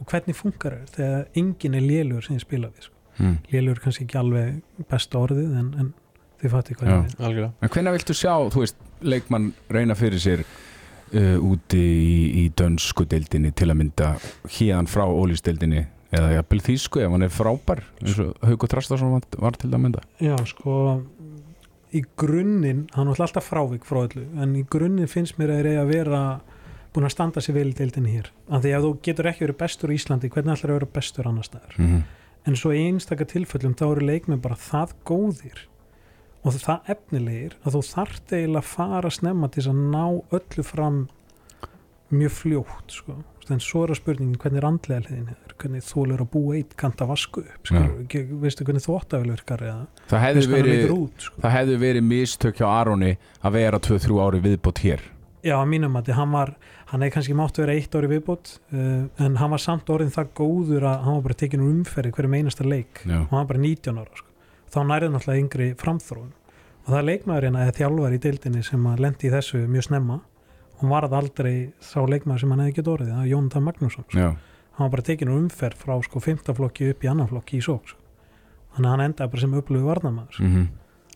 og 0.00 0.06
hvernig 0.08 0.36
funkar 0.36 0.78
það 0.78 0.94
þegar 0.94 1.26
enginn 1.42 1.76
er 1.76 1.84
lélugur 1.84 2.28
sem 2.28 2.38
ég 2.38 2.44
spila 2.44 2.70
við 2.70 2.86
sko. 2.86 2.99
Mm. 3.18 3.36
lélugur 3.52 3.78
er 3.78 3.84
kannski 3.84 4.06
ekki 4.06 4.18
alveg 4.20 4.86
besta 4.90 5.20
orðið 5.20 5.54
en, 5.60 5.70
en 5.80 5.92
þið 6.40 6.56
fattu 6.56 6.76
hvað 6.78 6.90
Já. 6.90 6.96
ég 6.96 7.06
við 7.06 7.28
algjörlega 7.28 7.52
En 7.60 7.74
hvenær 7.76 7.96
viltu 7.98 8.16
sjá, 8.16 8.34
þú 8.54 8.64
veist, 8.64 8.82
leikmann 9.00 9.52
reyna 9.70 9.96
fyrir 9.98 10.22
sér 10.22 10.44
uh, 10.44 11.38
úti 11.52 11.80
í, 11.80 12.18
í 12.42 12.44
dönsku 12.56 13.06
deildinni 13.10 13.54
til 13.56 13.70
að 13.70 13.80
mynda 13.82 14.12
híðan 14.58 14.90
frá 14.90 15.06
ólýsdeildinni 15.06 15.86
eða 16.10 16.34
jafnvel 16.40 16.60
þýsku 16.66 17.04
ef 17.04 17.12
hann 17.14 17.26
er 17.26 17.32
frábær 17.32 17.84
eins 18.00 18.18
og 18.18 18.32
Haukur 18.42 18.70
Trastarsson 18.72 19.12
var, 19.14 19.26
var 19.38 19.58
til 19.58 19.70
að 19.70 19.82
mynda 19.84 20.02
Já, 20.22 20.34
sko 20.50 20.76
í 21.94 22.02
grunninn, 22.18 22.86
hann 22.94 23.10
var 23.10 23.24
alltaf 23.26 23.48
frávik 23.50 23.86
frá 23.88 24.04
öllu, 24.04 24.24
en 24.42 24.54
í 24.58 24.64
grunninn 24.70 25.10
finnst 25.10 25.38
mér 25.40 25.56
að 25.56 25.70
eiga 25.70 25.84
að 25.84 25.92
vera 25.94 26.22
búin 26.94 27.06
að 27.06 27.14
standa 27.14 27.42
sér 27.42 27.56
vel 27.58 27.68
í 27.70 27.76
deildinni 27.78 28.14
hér, 28.14 28.30
af 28.50 28.64
því 28.64 28.74
að 28.74 28.86
þú 28.86 28.92
getur 29.06 29.30
ekki 29.30 29.44
verið 29.46 29.58
bestur 29.60 29.92
í 29.92 29.98
Íslandi, 29.98 30.30
hvernig 30.30 30.56
ætlar 30.56 30.72
að 30.72 30.78
vera 30.80 30.90
bestur 30.98 31.28
annar 31.30 31.46
staðar, 31.46 31.74
mm 31.76 31.86
-hmm. 31.86 32.02
En 32.48 32.56
svo 32.56 32.72
í 32.74 32.84
einstaka 32.88 33.26
tilfellum 33.28 33.74
þá 33.78 33.86
eru 33.90 34.06
leikmenn 34.08 34.42
bara 34.44 34.58
það 34.58 34.94
góðir 35.08 35.66
og 36.40 36.56
það 36.56 36.92
efnilegir 36.94 37.56
að 37.60 37.76
þú 37.76 37.82
þarft 37.90 38.32
eiginlega 38.32 38.62
að 38.62 38.70
fara 38.70 39.10
snemma 39.12 39.50
til 39.52 39.66
að 39.68 39.82
ná 39.92 40.04
öllu 40.38 40.64
fram 40.64 41.02
mjög 42.10 42.32
fljótt 42.38 42.96
sko. 42.96 43.18
en 43.50 43.60
svo 43.62 43.84
er 43.84 43.92
að 43.92 43.98
spurningin 44.00 44.38
hvernig 44.38 44.60
er 44.60 44.66
andlega 44.68 45.04
hliðin 45.08 45.30
er, 45.32 45.54
hvernig 45.58 45.84
þú 45.84 46.04
er 46.06 46.20
að 46.22 46.28
búa 46.32 46.56
eitt 46.56 46.74
kanta 46.78 47.06
vasku 47.06 47.42
upp, 47.42 47.62
skilur, 47.66 47.96
ekki, 48.04 48.20
veistu 48.42 48.66
hvernig 48.66 48.84
þvóttavel 48.84 49.32
virkar 49.34 49.64
eða 49.66 49.86
Það 50.10 50.24
hefði 50.24 50.40
veistu 50.40 50.52
hvernig 50.54 50.74
hann 50.74 50.90
verið 50.90 51.24
sko. 51.26 51.40
það 51.44 51.56
hefði 51.56 51.78
verið 51.84 52.06
mistök 52.10 52.60
hjá 52.60 52.66
Aroni 52.70 53.12
að 53.42 53.56
vera 53.58 53.82
2-3 53.90 54.20
ári 54.26 54.42
viðbót 54.46 54.84
hér 54.86 55.04
Já, 55.40 55.54
að 55.56 55.70
mínum 55.72 55.96
að 55.96 56.12
hann 56.18 56.34
var 56.34 56.50
hann 56.90 57.04
hefði 57.04 57.14
kannski 57.14 57.36
mátt 57.38 57.60
vera 57.60 57.76
eitt 57.76 57.94
ári 57.94 58.10
viðbót 58.10 58.56
uh, 58.74 59.06
en 59.22 59.38
hann 59.38 59.52
var 59.54 59.62
samt 59.62 59.90
orðin 59.92 60.12
það 60.14 60.32
góður 60.40 60.86
að 60.90 61.04
hann 61.06 61.16
var 61.18 61.24
bara 61.28 61.38
tekin 61.42 61.64
úr 61.64 61.72
umferði 61.74 62.12
hverjum 62.16 62.36
einasta 62.38 62.66
leik 62.66 63.02
Já. 63.04 63.20
og 63.22 63.30
hann 63.30 63.38
var 63.38 63.48
bara 63.52 63.62
19 63.62 64.00
ára 64.02 64.18
sko. 64.18 64.28
þá 64.70 64.78
nærið 64.88 65.14
náttúrulega 65.14 65.44
yngri 65.44 65.68
framþróun 65.80 66.32
og 66.80 66.90
það 66.90 66.98
er 66.98 67.08
leikmaðurinn 67.10 67.60
eða 67.62 67.76
þjálfar 67.78 68.16
í 68.16 68.20
deildinni 68.26 68.66
sem 68.66 68.90
að 68.90 69.04
lendi 69.06 69.28
í 69.28 69.32
þessu 69.36 69.62
mjög 69.70 69.86
snemma 69.86 70.18
hún 70.80 70.94
varð 70.94 71.16
aldrei 71.20 71.54
sá 71.84 72.00
leikmaður 72.02 72.44
sem 72.44 72.54
hann 72.54 72.64
hefði 72.64 72.76
getið 72.80 72.92
orðið 72.94 73.10
það 73.12 73.22
var 73.22 73.30
Jónatan 73.34 73.66
Magnússon 73.66 74.06
sko. 74.08 74.18
Já, 74.18 74.28
hann 74.78 74.86
var 74.86 74.92
bara 74.96 75.06
tekin 75.10 75.30
úr 75.30 75.42
umferð 75.44 75.82
frá 75.84 75.96
sko 76.06 76.22
5. 76.24 76.54
flokki 76.56 76.90
upp 76.90 77.04
í 77.04 77.10
annan 77.12 77.28
flokki 77.30 77.60
í 77.60 77.64
sók 77.64 77.90
sko. 77.92 78.00
þannig 78.74 78.88
að 78.88 78.94
hann 78.94 79.06
endaði 79.06 79.34
bara 79.34 79.44
sem 79.44 79.58
upplöfu 79.60 79.90
varnamaður 79.90 80.44
mm 80.46 80.68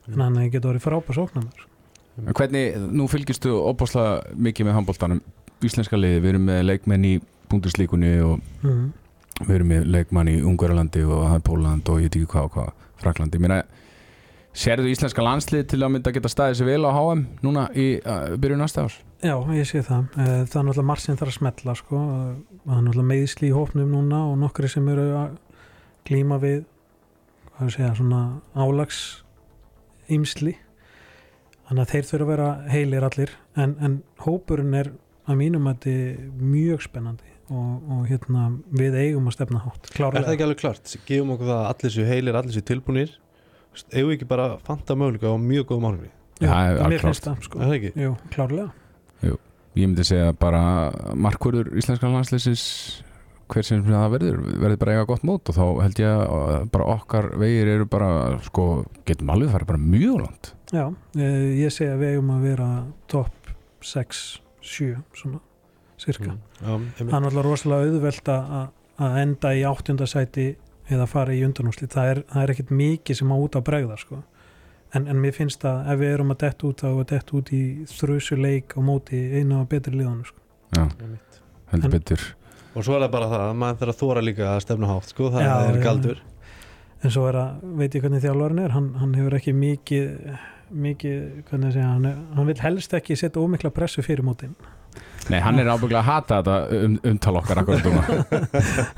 en 0.04 0.20
hann 0.20 0.36
hefði 0.38 0.52
getið 0.56 0.70
orðið 0.70 0.84
frábæð 0.84 1.18
sóknamaður 1.20 1.70
En 2.14 2.36
hvernig, 2.38 2.76
nú 2.94 3.08
fylgistu 3.10 3.50
opáslega 3.58 4.34
mikið 4.38 4.68
með 4.68 4.76
handbóltanum 4.76 5.22
íslenska 5.68 5.98
liði, 5.98 6.20
við 6.22 6.34
erum 6.34 6.50
með 6.50 6.60
leikmenn 6.70 7.06
í 7.08 7.14
búndislíkunni 7.50 8.12
og 8.24 8.42
mm. 8.64 8.84
við 9.44 9.54
erum 9.58 9.72
með 9.72 9.88
leikmann 9.94 10.32
í 10.32 10.36
Ungarlandi 10.42 11.04
og 11.06 11.38
Póland 11.46 11.88
og 11.88 12.02
ég 12.02 12.10
veit 12.10 12.20
ekki 12.20 12.32
hvað 12.34 12.50
og 12.50 12.54
hvað 12.58 12.70
Fraklandi, 13.02 13.40
mér 13.42 13.58
að 13.60 13.80
Serðu 14.54 14.86
íslenska 14.86 15.18
landslið 15.18 15.64
til 15.72 15.80
að 15.82 15.88
mynda 15.90 16.12
að 16.12 16.14
geta 16.14 16.30
staðið 16.30 16.60
sér 16.60 16.68
vel 16.68 16.86
á 16.86 16.94
HM 16.94 17.22
núna 17.42 17.64
í 17.74 17.86
uh, 17.98 18.36
byrjun 18.38 18.60
næsta 18.62 18.84
árs? 18.86 19.00
Já, 19.18 19.34
ég 19.50 19.66
sé 19.66 19.80
það. 19.82 20.04
Eh, 20.14 20.28
Það 20.46 20.60
er 20.60 20.66
náttúrulega 20.68 20.86
margt 20.86 21.02
sem 21.02 21.16
þarf 21.18 21.32
að 21.32 21.38
smetla 21.40 21.74
sko. 21.80 22.02
Það 22.62 22.76
er 22.76 22.84
náttúrulega 22.84 23.08
meðisli 23.08 23.48
í 23.48 23.56
hópnum 23.56 23.90
núna 23.90 24.20
og 24.28 24.36
nokkri 24.38 24.70
sem 24.70 24.86
eru 24.92 25.08
að 25.18 25.34
glíma 26.06 26.38
við 26.38 26.60
hvað 27.54 27.66
ég 27.68 27.74
segja, 27.76 27.90
svona 27.98 28.20
álags 28.54 29.00
ýmsli 30.12 30.54
þannig 31.68 31.82
að 31.84 31.92
þeir 31.92 32.08
þurfa 32.10 32.24
að 32.24 32.32
vera 32.32 32.48
heilir 32.70 33.06
allir 33.08 33.34
en, 33.56 33.74
en 33.80 33.98
hópurinn 34.24 34.78
er 34.78 34.90
að 35.28 35.38
mínum 35.40 35.68
að 35.70 35.76
þetta 35.78 35.94
er 36.04 36.44
mjög 36.54 36.84
spennandi 36.84 37.30
og, 37.50 37.90
og 37.96 38.04
hérna 38.10 38.44
við 38.72 38.98
eigum 39.00 39.28
að 39.30 39.36
stefna 39.38 39.62
hátt 39.64 39.90
Er 39.90 39.96
klárlega 39.98 40.26
það 40.28 40.36
ekki 40.36 40.46
alveg 40.48 40.60
klart? 40.62 40.94
Gefum 41.08 41.34
okkur 41.34 41.50
það 41.50 41.60
að 41.62 41.70
allir 41.72 41.94
séu 41.96 42.06
heilir, 42.08 42.38
allir 42.40 42.56
séu 42.56 42.66
tilbúnir 42.70 43.12
Þú 43.14 43.78
veist, 43.78 43.88
Eigum 43.94 44.10
við 44.12 44.16
ekki 44.18 44.30
bara 44.30 44.46
að 44.52 44.56
fanta 44.68 44.96
möguleika 45.00 45.32
á 45.32 45.36
mjög 45.40 45.66
góðum 45.72 45.88
árangri 45.90 46.10
Jú, 46.42 46.48
Já, 46.48 46.54
mér 46.54 46.80
alklárt. 46.82 47.04
finnst 47.04 47.26
það 47.28 47.44
sko. 47.46 47.58
Er 47.60 47.68
það 47.68 47.76
ekki? 47.78 47.92
Jú, 48.04 48.14
klárlega 48.34 48.70
Ég 49.74 49.88
myndi 49.90 50.04
segja 50.06 50.30
bara 50.38 50.60
markvörður 51.18 51.72
íslenska 51.80 52.06
landsleysins 52.06 52.62
hver 53.50 53.66
sem 53.66 53.80
það 53.82 54.12
verður, 54.12 54.36
verður 54.62 54.78
bara 54.84 54.92
eiga 54.94 55.06
gott 55.08 55.24
mót 55.26 55.50
og 55.50 55.56
þá 55.56 55.64
held 55.82 55.98
ég 56.00 56.20
að 56.22 56.68
bara 56.72 56.86
okkar 56.94 57.26
vegir 57.42 57.70
eru 57.72 57.86
bara, 57.90 58.10
sko, 58.46 58.66
getum 59.08 59.32
alveg 59.34 59.50
farið 59.52 59.70
bara 59.72 59.82
mjög 59.82 60.20
langt. 60.22 60.52
Já, 60.70 60.84
eh, 61.18 61.58
ég 61.58 61.74
segi 61.74 61.90
að 61.90 62.04
við 62.04 62.14
eigum 62.14 62.30
að 62.36 62.46
vera 62.46 62.68
topp 63.10 63.50
6, 63.84 64.22
7 64.64 64.96
svona, 65.14 65.40
cirka 66.00 66.32
Mm. 66.32 66.38
Já. 66.60 66.74
Það 66.98 67.00
er 67.04 67.20
náttúrulega 67.20 67.44
rosalega 67.48 67.88
auðvelt 67.90 68.28
að 68.34 68.68
að 69.04 69.16
enda 69.24 69.50
í 69.58 69.62
áttundasæti 69.66 70.44
eða 70.94 71.06
fara 71.10 71.32
í 71.34 71.40
undanúsli 71.44 71.88
það 71.90 72.10
er, 72.12 72.18
það 72.30 72.42
er 72.44 72.50
ekkert 72.54 72.70
mikið 72.70 73.16
sem 73.18 73.32
á 73.32 73.36
út 73.36 73.56
að 73.58 73.64
bregða 73.66 73.96
sko. 73.98 74.20
en, 74.94 75.08
en 75.10 75.16
mér 75.18 75.32
finnst 75.34 75.64
að 75.66 75.88
ef 75.92 75.98
við 75.98 76.12
erum 76.14 76.30
að 76.30 76.38
detta 76.44 76.66
út 76.68 76.76
þá 76.78 76.84
erum 76.86 76.98
við 77.00 77.04
að 77.04 77.10
detta 77.14 77.36
út 77.36 77.48
í 77.52 77.62
þrjusu 77.90 78.36
leik 78.38 78.76
á 78.78 78.80
móti 78.86 79.18
einu 79.40 79.56
af 79.60 79.68
betri 79.68 79.92
liðanum 79.98 80.24
sko. 80.28 80.38
Já, 80.76 80.84
heldur 81.72 81.84
En- 81.84 81.90
betur. 81.90 82.22
Og 82.76 82.84
svo 82.84 82.94
er 82.96 83.02
það 83.02 83.10
bara 83.10 83.26
það 83.32 83.42
að 83.48 83.56
maður 83.58 83.78
þarf 83.82 83.94
að 83.94 84.00
þóra 84.04 84.22
líka 84.24 84.46
að 84.54 84.60
stefna 84.62 84.86
hátt 84.92 85.08
sko, 85.10 85.30
það 85.34 85.42
Já, 85.42 85.56
er 85.68 85.74
já. 85.78 85.82
galdur 85.82 86.20
en 87.04 87.10
svo 87.10 87.26
er 87.28 87.34
að, 87.34 87.50
veit 87.82 87.94
ég 87.98 88.02
hvernig 88.06 88.22
þjálfarinn 88.22 88.62
er 88.64 88.70
hann, 88.78 88.94
hann 89.02 89.14
hefur 89.18 89.34
ekki 89.40 89.52
mikið 89.52 90.38
mikið, 90.74 91.20
hvernig 91.48 91.74
segja 91.74 91.90
hann, 91.90 92.24
hann 92.36 92.48
vil 92.50 92.60
helst 92.62 92.94
ekki 92.96 93.16
setja 93.18 93.42
ómikla 93.42 93.72
pressu 93.74 94.04
fyrir 94.04 94.26
mótin 94.26 94.54
Nei, 95.30 95.38
hann 95.40 95.58
er 95.58 95.70
ábygglega 95.72 96.02
að 96.02 96.08
hata 96.10 96.38
þetta 96.42 96.84
um, 96.84 96.96
umtal 97.10 97.38
okkar 97.40 97.60
akkurat 97.62 97.86
um. 97.88 97.96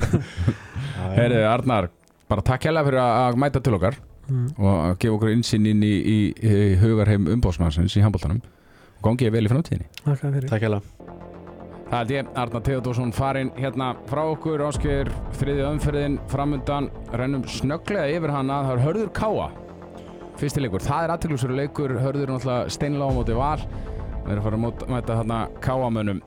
Herðu, 1.17 1.39
Arnar, 1.47 1.89
bara 2.27 2.43
takk 2.45 2.67
hérlega 2.67 2.89
fyrir 2.89 3.01
að 3.01 3.15
að 3.21 3.39
mæta 3.43 3.61
til 3.63 3.75
okkar 3.77 3.99
mm. 4.27 4.47
og 4.57 4.71
að 4.73 4.95
gefa 5.03 5.17
okkur 5.17 5.31
insinn 5.31 5.69
inn 5.71 5.85
í, 5.87 5.93
í, 5.97 6.17
í 6.35 6.57
hugarheim 6.81 7.29
umbóðsmannsins 7.37 7.95
í 7.95 8.03
handbóltanum 8.03 8.41
og 8.43 9.05
gangi 9.07 9.29
ég 9.29 9.35
vel 9.35 9.45
í 9.47 9.51
framtíðinni. 9.53 9.87
Fyrir 10.03 10.49
Takk 10.49 10.67
hella 10.67 10.81
Það 11.87 12.01
held 12.01 12.09
ég, 12.11 12.29
Arnar 12.35 12.63
Theodorsson 12.65 13.13
farinn 13.15 13.53
hérna 13.55 13.93
frá 14.09 14.25
okkur, 14.25 14.65
Ásker, 14.67 15.07
þriðja 15.39 15.69
umferðin 15.71 16.17
framundan, 16.27 16.89
rennum 17.15 17.45
snögglega 17.47 18.11
yfir 18.17 18.35
hana, 18.35 18.59
það 18.67 18.73
er 18.73 18.83
Hörður 18.83 19.13
Káa 19.15 19.47
fyrsti 20.37 20.63
leikur, 20.63 20.83
það 20.85 21.03
er 21.03 21.13
aðteglusur 21.15 21.53
leikur. 21.57 21.93
Hörður 22.01 22.25
er 22.27 22.33
náttúrulega 22.35 22.73
steinlega 22.77 23.11
á 23.11 23.17
móti 23.17 23.37
val. 23.37 23.59
Við 24.23 24.33
erum 24.33 24.41
að 24.41 24.47
fara 24.47 24.57
að 24.57 24.91
mæta 24.91 25.21
þarna 25.21 25.43
Káamönnum 25.63 26.25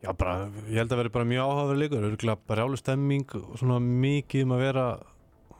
Já, 0.00 0.14
bara, 0.16 0.46
ég 0.64 0.80
held 0.80 0.94
að 0.94 1.00
vera 1.02 1.12
bara 1.12 1.28
mjög 1.28 1.42
áhugaverð 1.44 1.80
leikur. 1.82 2.04
Örgulega 2.08 2.56
rálu 2.56 2.78
stemming 2.80 3.34
og 3.36 3.58
svona 3.60 3.76
mikið 3.84 4.46
um 4.46 4.54
að 4.56 4.62
vera 4.64 4.84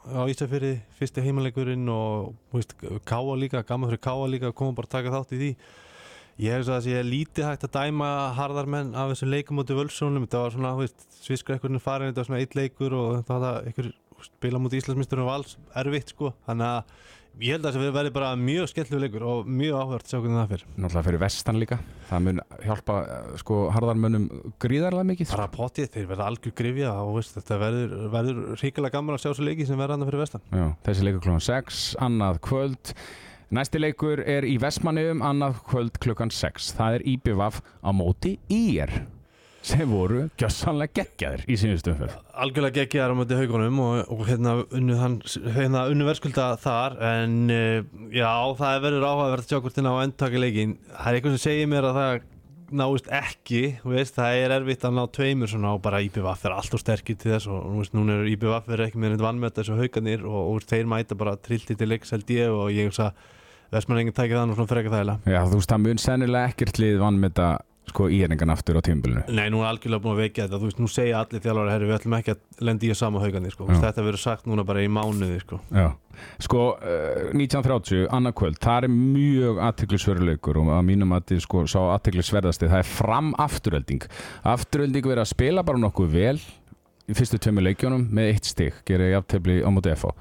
á 0.00 0.22
Ísafyrði 0.32 0.70
fyrsti 0.96 1.24
heimaleikurinn 1.26 1.90
og 1.92 2.30
veist, 2.54 2.72
Káa 3.04 3.34
líka, 3.36 3.60
gaman 3.68 3.90
fyrir 3.90 4.00
Káa 4.06 4.30
líka 4.32 4.52
koma 4.56 4.72
bara 4.78 4.88
að 4.88 4.94
taka 4.94 5.12
þátt 5.12 5.34
í 5.36 5.40
því. 5.42 5.50
Ég 6.40 6.56
hef 6.56 6.64
svo 6.64 6.78
að 6.78 6.86
sé 6.86 7.02
lítið 7.04 7.50
hægt 7.50 7.66
að 7.68 7.74
dæma 7.74 8.08
harðarmenn 8.38 8.94
af 8.96 9.12
þessum 9.12 9.32
leikum 9.34 9.60
mútið 9.60 9.82
völsónum. 9.82 10.24
Þetta 10.24 10.44
var 10.46 10.56
svona, 10.56 10.72
veist, 10.78 11.04
sviskrekkurinn 11.20 11.84
farin 11.84 12.08
þetta 12.08 12.22
var 12.22 12.30
svona 12.30 12.40
eitt 12.40 12.56
leikur 12.56 12.96
og 12.96 13.10
þetta 13.18 13.36
var 13.36 13.44
það 13.44 13.68
einhver 13.68 13.90
spila 14.26 14.60
mútið 14.62 14.82
Íslandsmyndsturinn 14.82 15.28
vals 15.28 15.56
erfitt 15.80 16.14
sko, 16.14 16.34
þannig 16.48 16.68
að 16.68 16.94
ég 17.40 17.54
held 17.54 17.66
að 17.68 17.76
það 17.76 17.92
verði 17.94 18.12
bara 18.14 18.30
mjög 18.38 18.68
skemmtilegu 18.70 19.04
leikur 19.04 19.24
og 19.30 19.48
mjög 19.48 19.76
áhugavert 19.78 20.06
að 20.06 20.10
sjá 20.12 20.18
hvernig 20.18 20.38
það 20.40 20.50
fyrir 20.50 20.64
náttúrulega 20.74 21.06
fyrir 21.06 21.22
vestan 21.22 21.60
líka. 21.60 21.78
Það 22.10 22.24
mun 22.26 22.42
hjálpa 22.66 22.96
eh, 23.04 23.30
sko 23.40 23.60
harðarmönnum 23.76 24.26
gríðarlega 24.62 25.08
mikið. 25.12 25.30
Bara 25.36 25.48
potið, 25.54 25.88
þeir 25.94 26.10
verða 26.10 26.28
algjör 26.30 26.56
grifja 26.60 26.92
og 27.04 27.14
veist, 27.16 27.36
þetta 27.38 27.60
verður, 27.62 27.96
verður 28.16 28.42
ríkilega 28.64 28.96
gaman 28.96 29.16
að 29.16 29.22
sjá 29.24 29.30
þessu 29.30 29.46
leiki 29.46 29.68
sem 29.68 29.80
verða 29.80 29.96
annað 29.96 30.10
fyrir 30.10 30.24
vestan. 30.24 30.44
Já, 30.50 30.66
þessi 30.88 31.06
leikur 31.06 31.24
klukkan 31.26 31.46
6, 31.46 31.84
annað 32.08 32.42
kvöld. 32.50 32.94
Næsti 33.50 33.80
leikur 33.80 34.20
er 34.30 34.46
í 34.46 34.58
Vestmanniðum, 34.62 35.24
annað 35.26 35.62
kvöld 35.70 35.96
klukkan 36.02 36.34
6. 36.34 36.74
Það 36.78 37.00
er 37.00 37.08
IBVF 37.14 37.62
á 37.82 37.90
móti 37.94 38.36
IR 38.52 39.00
sem 39.66 39.90
voru 39.90 40.24
gjössanlega 40.40 41.02
geggjaðir 41.02 41.44
í 41.44 41.56
sínustu 41.60 41.92
umferð. 41.92 42.16
algjörlega 42.32 42.80
geggjaðar 42.80 43.12
á 43.12 43.18
móti 43.18 43.38
haugunum 43.38 43.80
og, 43.84 44.12
og 44.14 44.24
hérna 44.28 44.56
unnu, 44.64 44.96
hérna 45.56 45.86
unnu 45.92 46.08
verðskulda 46.08 46.50
þar 46.62 46.96
en 47.10 47.38
uh, 47.52 47.80
já, 48.14 48.30
það 48.56 48.74
er 48.74 48.84
verður 48.86 49.08
áhugavert 49.10 49.44
að 49.44 49.52
sjá 49.52 49.60
hvort 49.60 49.76
þinn 49.76 49.90
á 49.92 49.94
endtaki 50.04 50.40
leikin 50.40 50.76
það 50.88 51.08
er 51.10 51.18
eitthvað 51.18 51.36
sem 51.36 51.44
segir 51.44 51.72
mér 51.72 51.90
að 51.90 51.98
það 52.00 52.28
náist 52.70 53.08
ekki, 53.10 53.62
veist, 53.82 54.14
það 54.14 54.40
er 54.44 54.54
erfitt 54.54 54.84
að 54.86 54.94
ná 54.96 55.02
tveimur 55.10 55.50
svona 55.50 55.72
og 55.74 55.82
bara 55.82 56.00
IBVF 56.06 56.44
er 56.46 56.54
alltaf 56.54 56.82
sterkir 56.82 57.18
til 57.18 57.32
þess 57.34 57.50
og 57.50 57.64
veist, 57.80 57.96
núna 57.96 58.20
er 58.20 58.30
IBVF 58.30 58.70
er 58.70 58.84
ekki 58.86 59.00
með 59.02 59.14
neitt 59.14 59.24
vannmjöta 59.24 59.60
þessu 59.60 59.78
hauganir 59.80 60.22
og, 60.22 60.38
og 60.54 60.68
þeir 60.70 60.90
mæta 60.90 61.18
bara 61.18 61.34
trillti 61.42 61.76
til 61.78 61.90
leiks 61.90 62.14
held 62.14 62.30
ég 62.30 62.54
og 62.54 62.70
ég 62.74 62.90
hugsa 62.90 63.10
Vestmann 63.70 64.00
enginn 64.02 64.14
tækið 64.14 64.38
það 64.38 64.46
nú 64.50 64.54
svona 64.58 64.70
frekar 64.70 64.94
þægilega 64.94 65.34
Já, 65.34 65.40
þú 65.46 65.58
veist, 65.58 65.72
það 65.74 65.82
mun 65.84 66.00
sennilega 66.02 66.52
ekkert 66.52 66.80
lið 66.82 67.02
vann 67.02 67.20
með 67.22 67.34
þetta 67.34 67.50
sko 67.90 68.08
íringan 68.12 68.52
aftur 68.54 68.78
á 68.78 68.82
tímbilinu. 68.86 69.24
Nei, 69.34 69.48
nú 69.52 69.62
er 69.64 69.70
algjörlega 69.72 70.04
búin 70.04 70.16
að 70.16 70.22
veikja 70.24 70.46
þetta, 70.46 70.60
þú 70.60 70.70
veist, 70.70 70.80
nú 70.80 70.90
segja 70.90 71.22
allir 71.22 71.42
þjálfari, 71.44 71.72
herri, 71.74 71.88
við 71.90 71.96
ætlum 71.98 72.16
ekki 72.20 72.34
að 72.34 72.64
lendi 72.68 72.90
í 72.90 72.96
sama 72.98 73.22
haugandi, 73.22 73.52
sko, 73.54 73.66
Já. 73.68 73.80
þetta 73.84 74.06
verður 74.06 74.22
sagt 74.24 74.48
núna 74.50 74.64
bara 74.68 74.84
í 74.84 74.90
mánuði, 74.90 75.40
sko. 75.42 75.60
Já, 75.74 75.88
sko, 76.46 76.64
uh, 76.78 77.30
1930, 77.36 78.06
annað 78.16 78.36
kvöld, 78.40 78.60
það 78.62 78.88
er 78.88 78.94
mjög 78.94 79.60
aðtiklisveruleikur 79.68 80.62
og 80.62 80.72
að 80.78 80.88
mínum 80.90 81.14
að 81.16 81.28
þið 81.32 81.44
sko 81.46 81.66
sá 81.70 81.80
aðtiklisverðasti, 81.82 82.70
það 82.70 82.84
er 82.84 82.90
fram 82.90 83.34
afturölding. 83.46 84.08
Afturölding 84.54 85.10
verið 85.10 85.24
að 85.26 85.32
spila 85.34 85.66
bara 85.66 85.82
nokkuð 85.82 86.12
vel 86.14 86.36
í 87.10 87.16
fyrstu 87.16 87.40
tveimu 87.42 87.64
leikjónum 87.66 88.06
með 88.14 88.34
eitt 88.34 88.50
stig, 88.50 88.84
gera 88.88 89.10
jafntefli 89.16 89.62
á 89.66 89.68
móti 89.72 89.94
FH. 89.96 90.14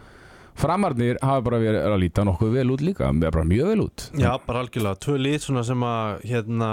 Framarnir 0.60 1.20
hafa 1.24 1.44
bara 1.46 1.60
verið 1.62 1.86
að 1.88 2.02
líta 2.02 2.26
nokkuð 2.28 2.56
vel 2.58 2.72
út 2.74 2.82
líka, 2.84 3.12
bara 3.22 3.46
mjög 3.48 3.70
vel 3.72 3.84
út. 3.86 4.08
Já, 4.20 4.34
bara 4.44 4.66
algjörlega, 4.66 5.00
tvö 5.06 5.38
svona 5.40 5.64
sem 5.64 5.86
að, 5.88 6.26
hérna, 6.28 6.72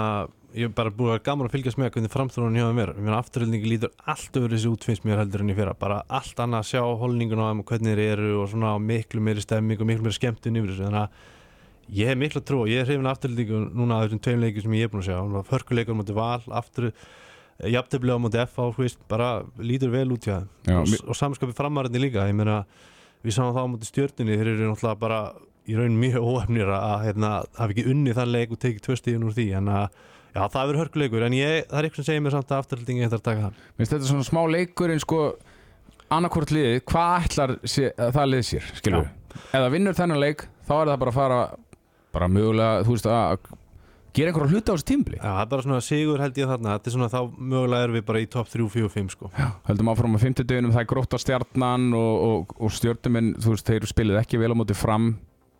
ég 0.57 0.67
er 0.67 0.73
bara 0.73 0.91
búin 0.93 1.13
að 1.13 1.23
gaman 1.27 1.47
að 1.47 1.53
fylgjast 1.53 1.77
með 1.77 1.91
hvernig 1.93 2.11
framþróun 2.13 2.57
hjá 2.57 2.65
þeim 2.65 2.79
er, 2.81 2.91
mér 3.05 3.15
afturhaldningi 3.19 3.71
lítur 3.71 3.91
allt 4.09 4.37
öðru 4.39 4.55
þessi 4.55 4.71
út 4.71 4.87
finnst 4.87 5.05
mér 5.05 5.21
heldur 5.21 5.43
enn 5.43 5.53
í 5.53 5.57
fyrra, 5.57 5.75
bara 5.77 5.99
allt 6.09 6.41
annað 6.41 6.63
að 6.63 6.69
sjá 6.71 6.81
holningun 7.01 7.43
á 7.43 7.49
þeim 7.49 7.61
og 7.61 7.71
hvernig 7.71 7.93
þeir 7.97 8.03
eru 8.15 8.31
og 8.41 8.49
svona 8.53 8.73
miklu 8.81 9.23
meiri 9.27 9.43
stemming 9.45 9.83
og 9.83 9.89
miklu 9.91 10.07
meiri 10.07 10.17
skemmtun 10.17 10.57
yfir 10.57 10.73
þessu, 10.73 10.87
þannig 10.87 11.03
að 11.03 11.95
ég 11.99 12.11
hef 12.11 12.19
miklu 12.23 12.41
að 12.41 12.47
trú, 12.49 12.63
ég 12.71 12.81
er 12.81 12.89
hrifin 12.89 13.11
afturhaldningu 13.13 13.61
núna 13.77 13.99
að 13.99 14.07
þessum 14.07 14.23
tveim 14.25 14.43
leikum 14.43 14.65
sem 14.65 14.77
ég 14.79 14.89
er 14.89 14.93
búin 14.93 15.05
að 15.05 15.09
sjá, 15.11 15.47
hörkuleikur 15.53 15.99
móti 15.99 16.17
val, 16.17 16.41
aftur 16.61 16.91
jafntefli 17.77 18.13
á 18.13 18.19
móti 18.21 18.41
FH, 18.41 18.73
þú 18.75 18.85
veist, 18.85 19.01
bara 19.09 19.29
lítur 19.61 19.93
vel 19.93 20.09
út 20.13 20.25
hjá 20.25 20.39
þeim. 20.41 20.77
Og, 20.77 20.97
og 21.09 21.17
samskapi 21.17 21.55
framarinn 21.57 22.01
líka, 22.01 22.27
ég 22.29 22.37
meina 22.37 22.63
við 23.25 23.37
sáum 23.37 23.53
það 23.55 23.65
á 23.65 23.71
móti 23.71 23.89
stjörnunni, 23.89 24.37
þeir 24.37 24.51
eru 24.51 24.67
náttúrulega 24.71 25.01
bara 25.01 25.21
í 25.67 25.75
raun 25.75 25.97
mjög 25.99 26.27
óefnir 26.27 26.69
að 26.71 27.07
hérna, 27.07 27.31
hafa 27.57 27.73
ekki 27.73 27.87
unnið 27.91 28.19
þann 28.19 28.33
leik 28.35 28.53
og 28.53 28.61
tekið 28.61 28.85
tvö 28.85 28.99
stíðin 28.99 29.25
úr 29.27 29.35
því. 29.35 29.47
En 29.59 29.71
að 29.73 29.97
já, 30.37 30.41
það 30.53 30.63
hefur 30.63 30.81
hörkuleikur 30.83 31.27
en 31.27 31.35
ég, 31.37 31.67
það 31.67 31.81
er 31.81 31.89
eitthvað 31.89 32.03
sem 32.03 32.09
segir 32.11 32.25
mér 32.25 32.37
samt 32.37 32.53
að 32.53 32.63
afturhaldingi 32.63 33.05
þetta 33.07 33.19
að 33.19 33.27
taka 33.27 33.45
það 33.47 33.61
Minnst 33.77 33.93
þetta 33.95 34.03
er 34.05 34.11
svona 34.13 34.27
smá 34.29 34.41
leikur 34.53 34.93
en 34.93 35.03
sko 35.03 35.21
annarkvort 36.13 36.53
liðið, 36.55 36.81
hvað 36.87 37.27
ætlar 37.27 37.55
sé, 37.67 37.91
það 37.97 38.27
lið 38.31 38.43
sér, 38.47 38.67
skilur? 38.79 39.07
Ef 39.37 39.55
það 39.57 39.71
vinnur 39.73 39.97
þennan 39.97 40.21
leik, 40.23 40.45
þá 40.67 40.75
er 40.77 40.91
það 40.91 40.99
bara 41.03 41.13
að 41.13 41.17
fara 41.17 41.39
bara 42.15 42.29
mögulega, 42.31 42.83
þú 42.87 42.95
veist 42.95 43.09
að 43.11 43.49
gera 44.17 44.31
einhverja 44.31 44.55
hluta 44.55 44.73
á 44.73 44.75
þessu 44.77 44.87
tímbli. 44.89 45.17
Já, 45.19 45.27
það 45.27 45.41
er 45.43 45.49
bara 45.51 45.65
svona 45.65 45.83
sigur 45.85 46.21
held 46.23 46.39
ég 46.39 46.49
þarna 46.49 46.75
þetta 46.77 46.89
er 46.89 46.95
svona 46.95 47.09
þá 47.11 47.19
mögulega 47.37 47.87
erum 47.87 47.97
við 47.97 48.05
bara 48.07 48.21
í 48.23 48.29
topp 48.33 48.49
3, 48.53 48.69
4 48.73 48.87
og 48.87 48.93
5 48.95 49.11
sko. 49.13 49.29
Höldum 49.67 49.91
áfram 49.93 50.17
á 50.17 50.19
50 50.23 50.47
dögunum, 50.49 50.73
það 50.73 50.83
er 50.83 50.89
gróta 50.89 51.19
stjarnan 51.21 51.87
og, 51.97 52.15
og, 52.29 52.55
og 52.57 52.73
stjörnumenn, 52.73 53.33
þú 53.43 53.53
veist, 53.53 53.69
þeir 53.69 53.87
spilið 53.91 54.21
ekki 54.23 54.41
vel 54.41 54.53
á 54.55 54.57
móti 54.57 54.77
fram 54.77 55.11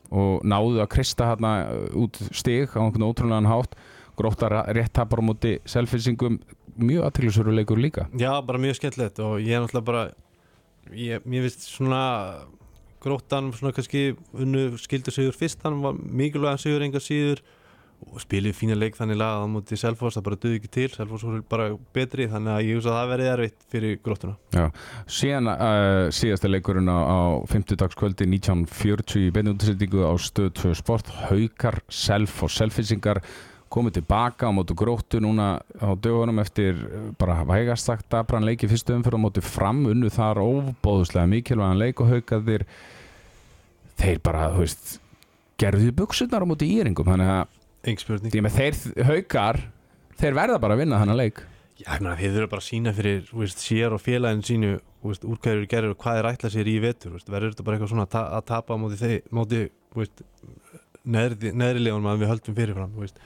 og 0.07 0.47
náðu 0.47 0.81
að 0.81 0.89
krista 0.95 1.29
hérna 1.33 1.53
út 1.99 2.17
stig 2.31 2.73
á 2.73 2.81
einhvern 2.81 3.09
ótrúlegan 3.09 3.51
hátt. 3.51 3.77
Gróta 4.17 4.49
rétt 4.49 4.93
tapar 4.97 5.21
á 5.21 5.23
móti 5.25 5.57
selfinsingum, 5.69 6.39
mjög 6.77 7.07
aðtrygglisveruleikur 7.07 7.81
líka. 7.81 8.07
Já, 8.17 8.31
bara 8.41 8.61
mjög 8.61 8.79
skemmtilegt 8.79 9.21
og 9.21 9.37
ég 9.41 9.53
er 9.53 9.65
náttúrulega 9.65 9.89
bara 9.91 10.05
ég, 10.93 11.21
mér 11.25 11.45
finnst 11.47 11.67
svona 11.69 12.01
gróttan 13.03 13.51
svona 13.53 13.75
kannski 13.75 14.15
unnu 14.33 14.71
skildur 14.81 15.13
sigur 15.13 15.37
fyrst, 15.37 15.61
hann 15.65 15.81
var 15.83 15.95
mikilvæg 15.97 16.59
sigur 16.61 16.85
enga 16.85 17.01
síður 17.03 17.43
og 17.97 18.21
spilið 18.21 18.53
fína 18.53 18.75
leik 18.77 18.97
þannig 18.97 19.17
lag 19.17 19.41
á 19.41 19.49
móti 19.49 19.77
Selfoss, 19.79 20.17
það 20.17 20.25
bara 20.27 20.39
duði 20.43 20.59
ekki 20.59 20.69
til 20.75 20.87
Selfoss 20.93 21.25
voru 21.25 21.41
bara 21.49 21.67
betri, 21.95 22.27
þannig 22.29 22.53
að 22.53 22.67
ég 22.67 22.77
hugsa 22.77 22.91
að 22.91 22.97
það 22.97 23.11
verði 23.13 23.29
erfitt 23.31 23.65
fyrir 23.73 23.97
gróttuna. 24.05 24.67
Síðan 25.17 25.51
uh, 25.53 26.03
síðasta 26.13 26.51
leikurinn 26.51 26.93
á, 26.93 26.97
á 27.09 27.19
50 27.49 27.81
dagskvöldi 27.81 28.29
1940 28.37 29.25
í 29.25 29.33
beinni 29.33 29.55
útsettingu 29.55 30.05
á 30.05 30.13
stöð 30.21 30.53
2 30.61 30.75
sport 30.77 31.09
Haukar, 31.25 31.81
Self 31.89 32.43
og 32.45 32.53
Selfinsingar 32.53 33.23
komið 33.73 33.99
tilbaka 33.99 34.49
á 34.49 34.55
mótu 34.55 34.75
gróttu 34.77 35.19
núna 35.23 35.57
á 35.79 35.89
dögunum 35.95 36.39
eftir 36.43 36.77
uh, 36.77 37.09
bara 37.19 37.41
vægastakt 37.47 38.07
dabran 38.11 38.45
leiki 38.47 38.69
fyrstu 38.69 38.95
umfyrð 38.95 39.19
á 39.19 39.25
móti 39.25 39.43
fram 39.45 39.83
unnu 39.89 40.11
þar 40.13 40.41
óbóðuslega 40.43 41.27
mikilvægan 41.33 41.81
leik 41.81 42.01
og 42.03 42.13
haukaðir 42.13 42.65
þeir 43.97 44.23
bara, 44.23 44.49
þú 44.53 44.63
veist 44.65 44.97
gerðu 45.61 45.91
buksunar 45.97 46.45
á 46.45 46.49
móti 46.49 46.69
íringum 46.77 47.07
þannig 47.07 47.33
að 47.33 48.31
því 48.31 48.43
með 48.43 48.57
þeir 48.57 49.05
haukar 49.07 49.61
þeir 50.19 50.35
verða 50.37 50.59
bara 50.61 50.75
að 50.75 50.83
vinna 50.83 50.99
þennan 51.01 51.21
leik 51.21 51.45
Já, 51.77 51.91
ég 51.93 52.01
meina, 52.01 52.15
þið 52.17 52.31
þurfa 52.33 52.49
bara 52.49 52.63
að 52.63 52.67
sína 52.71 52.91
fyrir 52.97 53.27
veist, 53.37 53.59
sér 53.61 53.93
og 53.93 54.01
félagin 54.01 54.45
sínu 54.45 54.69
þú 54.81 55.11
veist, 55.11 55.25
úr 55.29 55.41
hverju 55.43 55.67
gerir 55.69 55.93
og 55.93 55.99
hvað 56.01 56.21
er 56.21 56.29
ætla 56.31 56.49
sér 56.49 56.69
í 56.71 56.79
vetur 56.81 57.19
verður 57.29 57.53
þetta 57.53 57.65
bara 57.67 57.77
eitthvað 57.77 57.91
svona 57.91 58.05
að, 58.07 58.13
ta 58.15 58.23
að 58.33 58.45
tapa 58.49 58.73
á 58.73 58.81
móti, 58.81 58.97
þeir, 58.97 59.19
móti 59.29 59.59
þú 59.93 60.01
veist, 60.01 60.23
neðri, 61.05 61.51
neðri 61.53 61.83
legunum 61.85 62.09
að 62.11 62.23
við 62.23 62.31
höldum 62.31 62.57
fyrirfram 62.57 62.95
veist. 62.97 63.21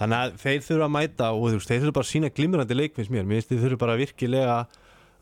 Þannig 0.00 0.18
að 0.18 0.36
þeir 0.42 0.62
þurfa 0.66 0.86
að 0.86 0.94
mæta 0.96 1.32
og 1.32 1.42
þú 1.48 1.58
veist, 1.58 1.70
þeir 1.70 1.82
þurfa 1.82 1.96
bara 1.98 2.06
að 2.06 2.12
sína 2.12 2.30
glimrandi 2.36 2.78
leik 2.78 2.94
finnst 2.96 3.12
mér, 3.12 3.26
mér 3.26 3.40
finnst 3.40 3.52
þeir 3.52 3.64
þurfa 3.64 3.82
bara 3.82 3.98
virkilega 4.00 4.54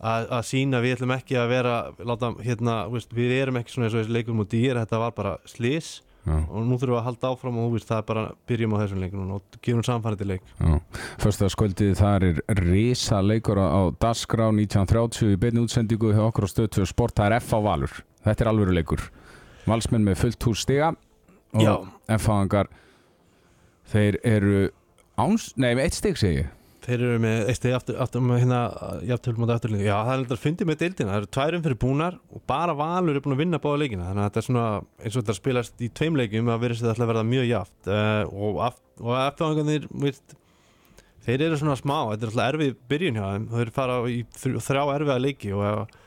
að, 0.01 0.29
að 0.29 0.45
sína, 0.51 0.83
við 0.85 0.97
ætlum 0.97 1.17
ekki 1.17 1.41
að 1.41 1.51
vera 1.55 1.75
láta, 2.11 2.31
hérna, 2.45 2.77
veist, 2.93 3.17
við 3.17 3.35
erum 3.41 3.61
ekki 3.61 3.75
svona 3.75 3.89
eins 3.89 3.97
og 3.97 4.05
þessi 4.05 4.17
leikum 4.17 4.45
og 4.45 4.49
dýr, 4.53 4.81
þetta 4.81 5.03
var 5.03 5.19
bara 5.19 5.35
slis 5.51 5.99
Já, 6.21 6.35
og 6.37 6.67
nú 6.69 6.77
þurfum 6.77 6.93
við 6.93 6.99
að 6.99 7.07
halda 7.07 7.29
áfram 7.33 7.59
og 7.59 7.63
þú 7.65 7.77
veist, 7.79 7.89
það 7.89 8.01
er 8.03 8.09
bara 8.11 8.23
byrjum 8.51 8.75
á 8.77 8.81
þessum 8.83 8.99
leikunum 9.01 9.31
og 9.39 9.55
gerum 9.65 9.85
samfærandi 9.89 10.27
leik. 10.29 10.51
Já. 10.61 10.75
Föstaskvöldið 11.23 11.95
þar 11.97 12.27
er 12.29 12.61
risa 12.61 13.23
leikur 13.25 13.57
á, 13.57 13.89
Dasgrá 14.05 14.51
1930 14.53 15.33
í 15.33 15.39
beinni 15.41 15.65
útsendingu 15.65 16.13
hjá 16.13 16.27
okkur 16.27 16.45
á 16.45 16.53
stöðtöðu 16.53 16.91
sport, 16.93 17.17
það 17.17 17.31
er 17.31 17.37
F 17.39 17.57
á 17.57 17.59
Valur. 17.65 17.97
Þetta 18.21 18.45
er 18.45 18.53
alvöru 18.53 18.77
leikur 18.77 19.07
Valsmenn 19.69 20.05
með 20.07 20.21
fullt 20.25 20.47
hús 20.49 20.65
stiga 20.65 20.93
og 21.57 21.89
F-fangar 22.17 22.71
þeir 23.91 24.21
eru 24.27 24.65
áns, 25.21 25.51
nei 25.61 25.75
með 25.75 25.87
eitt 25.89 25.99
stig 26.01 26.19
segi 26.21 26.43
ég 26.43 26.57
Þeir 26.81 27.03
eru 27.05 27.19
með 27.21 27.49
eitt 27.51 27.59
stegi 27.59 27.75
aftur, 27.77 27.97
aftur 28.01 28.23
með 28.25 28.39
hérna 28.41 28.59
jafntölum 29.05 29.45
á 29.45 29.53
afturlínu. 29.53 29.83
Já, 29.85 29.97
það 30.01 30.13
er 30.15 30.23
þetta 30.23 30.37
að 30.37 30.45
fyndi 30.47 30.67
með 30.67 30.79
deildina. 30.81 31.11
Það 31.11 31.19
eru 31.21 31.29
tværum 31.37 31.65
fyrir 31.67 31.79
búnar 31.83 32.15
og 32.33 32.43
bara 32.49 32.75
Valur 32.79 33.19
er 33.19 33.25
búin 33.25 33.35
að 33.37 33.43
vinna 33.43 33.61
báða 33.61 33.81
leikina. 33.83 34.07
Þannig 34.09 34.23
að 34.23 34.29
þetta 34.31 34.41
er 34.41 34.47
svona 34.47 34.65
eins 34.81 35.11
og 35.13 35.19
þetta 35.21 35.37
spilast 35.37 35.85
í 35.85 35.91
tveim 36.01 36.17
leikum 36.17 36.49
að 36.51 36.63
verðist 36.65 36.83
þetta 36.87 36.95
alltaf 36.95 37.05
að 37.05 37.11
verða 37.13 37.25
mjög 37.29 37.49
jaft. 37.51 37.75
Uh, 37.85 38.33
og, 38.33 38.61
aft, 38.65 38.81
og 39.05 39.13
eftirvangarnir, 39.19 39.89
veist, 40.07 40.35
þeir 41.27 41.45
eru 41.51 41.59
svona 41.61 41.77
smá. 41.83 41.97
Þetta 42.15 42.27
er 42.27 42.33
alltaf 42.33 42.49
erfið 42.55 42.73
byrjun 42.95 43.21
hjá 43.21 43.27
þeim. 43.29 43.49
Þeir 43.59 43.73
fara 43.77 43.99
í 44.09 44.19
þr- 44.41 44.63
þrjá 44.71 44.83
erfiða 44.97 45.19
leiki 45.27 45.53
og 45.59 45.99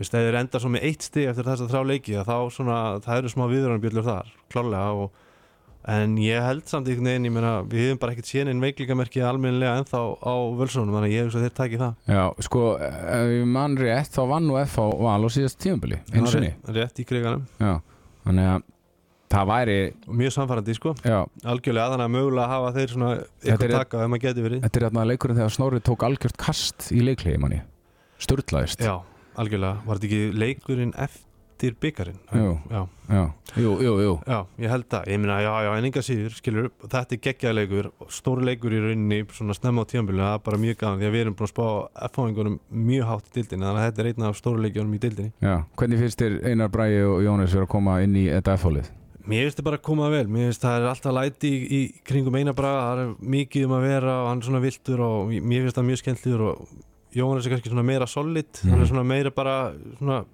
veist, 0.00 0.16
þeir 0.16 0.40
enda 0.40 0.62
svo 0.64 0.72
með 0.72 0.88
eitt 0.88 1.10
stig 1.10 1.28
eftir 1.28 1.50
þess 1.52 1.66
að 1.66 1.76
þrjá 1.76 1.90
leiki 1.92 2.16
þá 2.24 2.36
svona, 2.56 2.80
það 3.04 3.20
eru 3.20 3.34
smá 3.36 3.44
viðröðanbjöllur 3.52 4.08
þar, 4.08 4.32
klárlega 4.50 5.04
og 5.04 5.20
En 5.84 6.12
ég 6.22 6.38
held 6.38 6.62
samt 6.70 6.86
einhvern 6.86 7.08
veginn, 7.10 7.24
ég 7.26 7.32
meina, 7.34 7.52
við 7.66 7.88
hefum 7.88 7.98
bara 7.98 8.12
ekkert 8.14 8.28
séð 8.30 8.50
einn 8.52 8.60
veiklingamerki 8.62 9.22
almennilega 9.26 9.80
ennþá 9.82 10.02
á 10.22 10.34
völsunum, 10.54 10.92
þannig 10.94 11.08
að 11.08 11.14
ég 11.16 11.24
hef 11.26 11.34
að 11.34 11.42
þeir 11.46 11.54
taki 11.58 11.80
það. 11.80 11.94
Já, 12.06 12.22
sko, 12.46 12.60
mann 13.50 13.74
rétt 13.80 14.12
þá 14.14 14.20
vann 14.30 14.46
nú 14.46 14.58
F 14.62 14.76
á 14.78 14.86
Val 14.94 15.24
á 15.26 15.28
síðast 15.34 15.58
tíumbili 15.58 15.98
einu 16.14 16.30
sinni, 16.30 16.52
Rétt- 16.54 16.76
Rétt 16.76 17.00
í 17.02 17.06
kriganum. 17.08 17.42
já, 17.58 17.80
þannig 18.26 18.46
að 18.52 18.62
það 19.32 19.46
væri, 19.50 19.78
Og 20.06 20.14
mjög 20.22 20.32
samfærandi, 20.36 20.74
sko. 20.78 20.94
já, 21.02 21.18
Algjörlega, 21.50 21.88
þannig 21.96 22.06
að 22.06 22.14
mögulega 22.14 22.48
hafa 22.52 22.72
þeir 22.78 22.88
svona 22.94 23.10
eitthvað 23.42 23.74
taka 23.80 24.02
ef 24.04 24.08
maður 24.12 24.22
getur 24.28 24.46
verið. 24.46 24.60
þetta 24.62 24.76
er 24.76 24.86
þarna 24.86 25.06
leikurinn 25.10 25.36
þegar 25.40 25.50
Snorri 25.56 25.80
tók 25.80 26.06
algjört 26.06 26.36
kast 26.36 26.92
í 26.92 27.00
leiklegi 27.02 27.38
manni, 27.42 27.62
sturlaðist 28.20 28.78
Já, 28.86 29.00
algjörlega. 29.36 29.82
Var 29.86 29.98
þetta 29.98 30.06
ekki 30.12 30.38
leikurinn 30.38 30.94
eftir 30.94 31.26
byggarinn? 31.70 32.18
Jú. 32.34 32.58
Já, 32.72 32.82
jú, 33.56 33.72
jú, 33.82 33.92
jú 34.02 34.12
ég 34.58 34.68
held 34.72 34.86
það. 34.90 35.06
Ég 35.12 35.18
meina, 35.22 35.36
já, 35.44 35.52
já, 35.62 35.70
en 35.78 35.84
enga 35.88 36.02
síður, 36.02 36.34
skilur, 36.34 36.70
þetta 36.82 37.12
er 37.16 37.20
geggjaði 37.26 37.54
leikur, 37.60 37.90
stóri 38.10 38.44
leikur 38.44 38.72
í 38.74 38.80
rauninni, 38.82 39.20
svona 39.32 39.54
snemma 39.54 39.82
á 39.82 39.90
tíðanbílu, 39.92 40.18
það 40.22 40.34
er 40.34 40.42
bara 40.48 40.58
mjög 40.58 40.76
gaman, 40.82 40.98
því 40.98 41.06
að 41.06 41.12
við 41.16 41.20
erum 41.26 41.36
búin 41.38 41.48
að 41.48 41.52
spá 41.54 41.66
F-fáingunum 42.10 42.58
mjög 42.90 43.06
hátt 43.12 43.28
í 43.30 43.34
dildinni, 43.38 43.64
þannig 43.68 43.82
að 43.82 43.86
þetta 43.88 44.02
er 44.02 44.10
einn 44.12 44.26
af 44.28 44.36
stóri 44.42 44.62
leikjunum 44.66 44.94
í 44.98 45.02
dildinni. 45.06 45.32
Já, 45.40 45.54
hvernig 45.76 46.02
finnst 46.02 46.18
þér 46.24 46.38
Einar 46.50 46.68
Bræi 46.74 46.98
og 47.06 47.22
Jónas 47.22 47.54
vera 47.54 47.64
að 47.68 47.72
koma 47.76 48.00
inn 48.02 48.16
í 48.16 48.26
þetta 48.32 48.56
F-hólið? 48.58 48.90
Mér 49.22 49.44
finnst 49.46 49.54
þetta 49.60 49.64
bara 49.68 49.78
að 49.78 49.84
koma 49.86 50.08
vel, 50.10 50.26
mér 50.26 50.48
finnst 50.50 50.64
það 50.66 50.80
er 50.80 50.88
alltaf 50.90 51.12
læti 51.14 51.46
í, 51.46 51.58
í 51.78 51.82
kringum 52.02 52.34
eina 52.40 52.52
braga, 52.58 52.80
það 52.88 53.02
er 53.04 53.12
mikið 53.36 53.66
um 53.68 53.74
að 53.76 53.84
vera 53.86 54.16
og 54.24 54.30
hann 54.32 54.40
er 54.42 54.48
svona 54.48 54.62
viltur 54.64 54.98
og 55.06 55.28
mér 55.30 55.62
finnst 55.62 55.78
það 55.78 55.86
mjög 55.92 56.00
skemmtliður 56.02 56.42
og 56.48 56.64
Jóhannes 57.12 57.44
er 57.46 57.52
kannski 57.52 57.68
svona 57.70 57.84
meira 57.84 58.06
solid, 58.08 58.48
hann 58.64 58.72
Mhm. 58.72 58.82
er 58.82 58.88
svona 58.88 59.04
meira 59.04 59.30
bara 59.30 59.74
svona, 60.00 60.24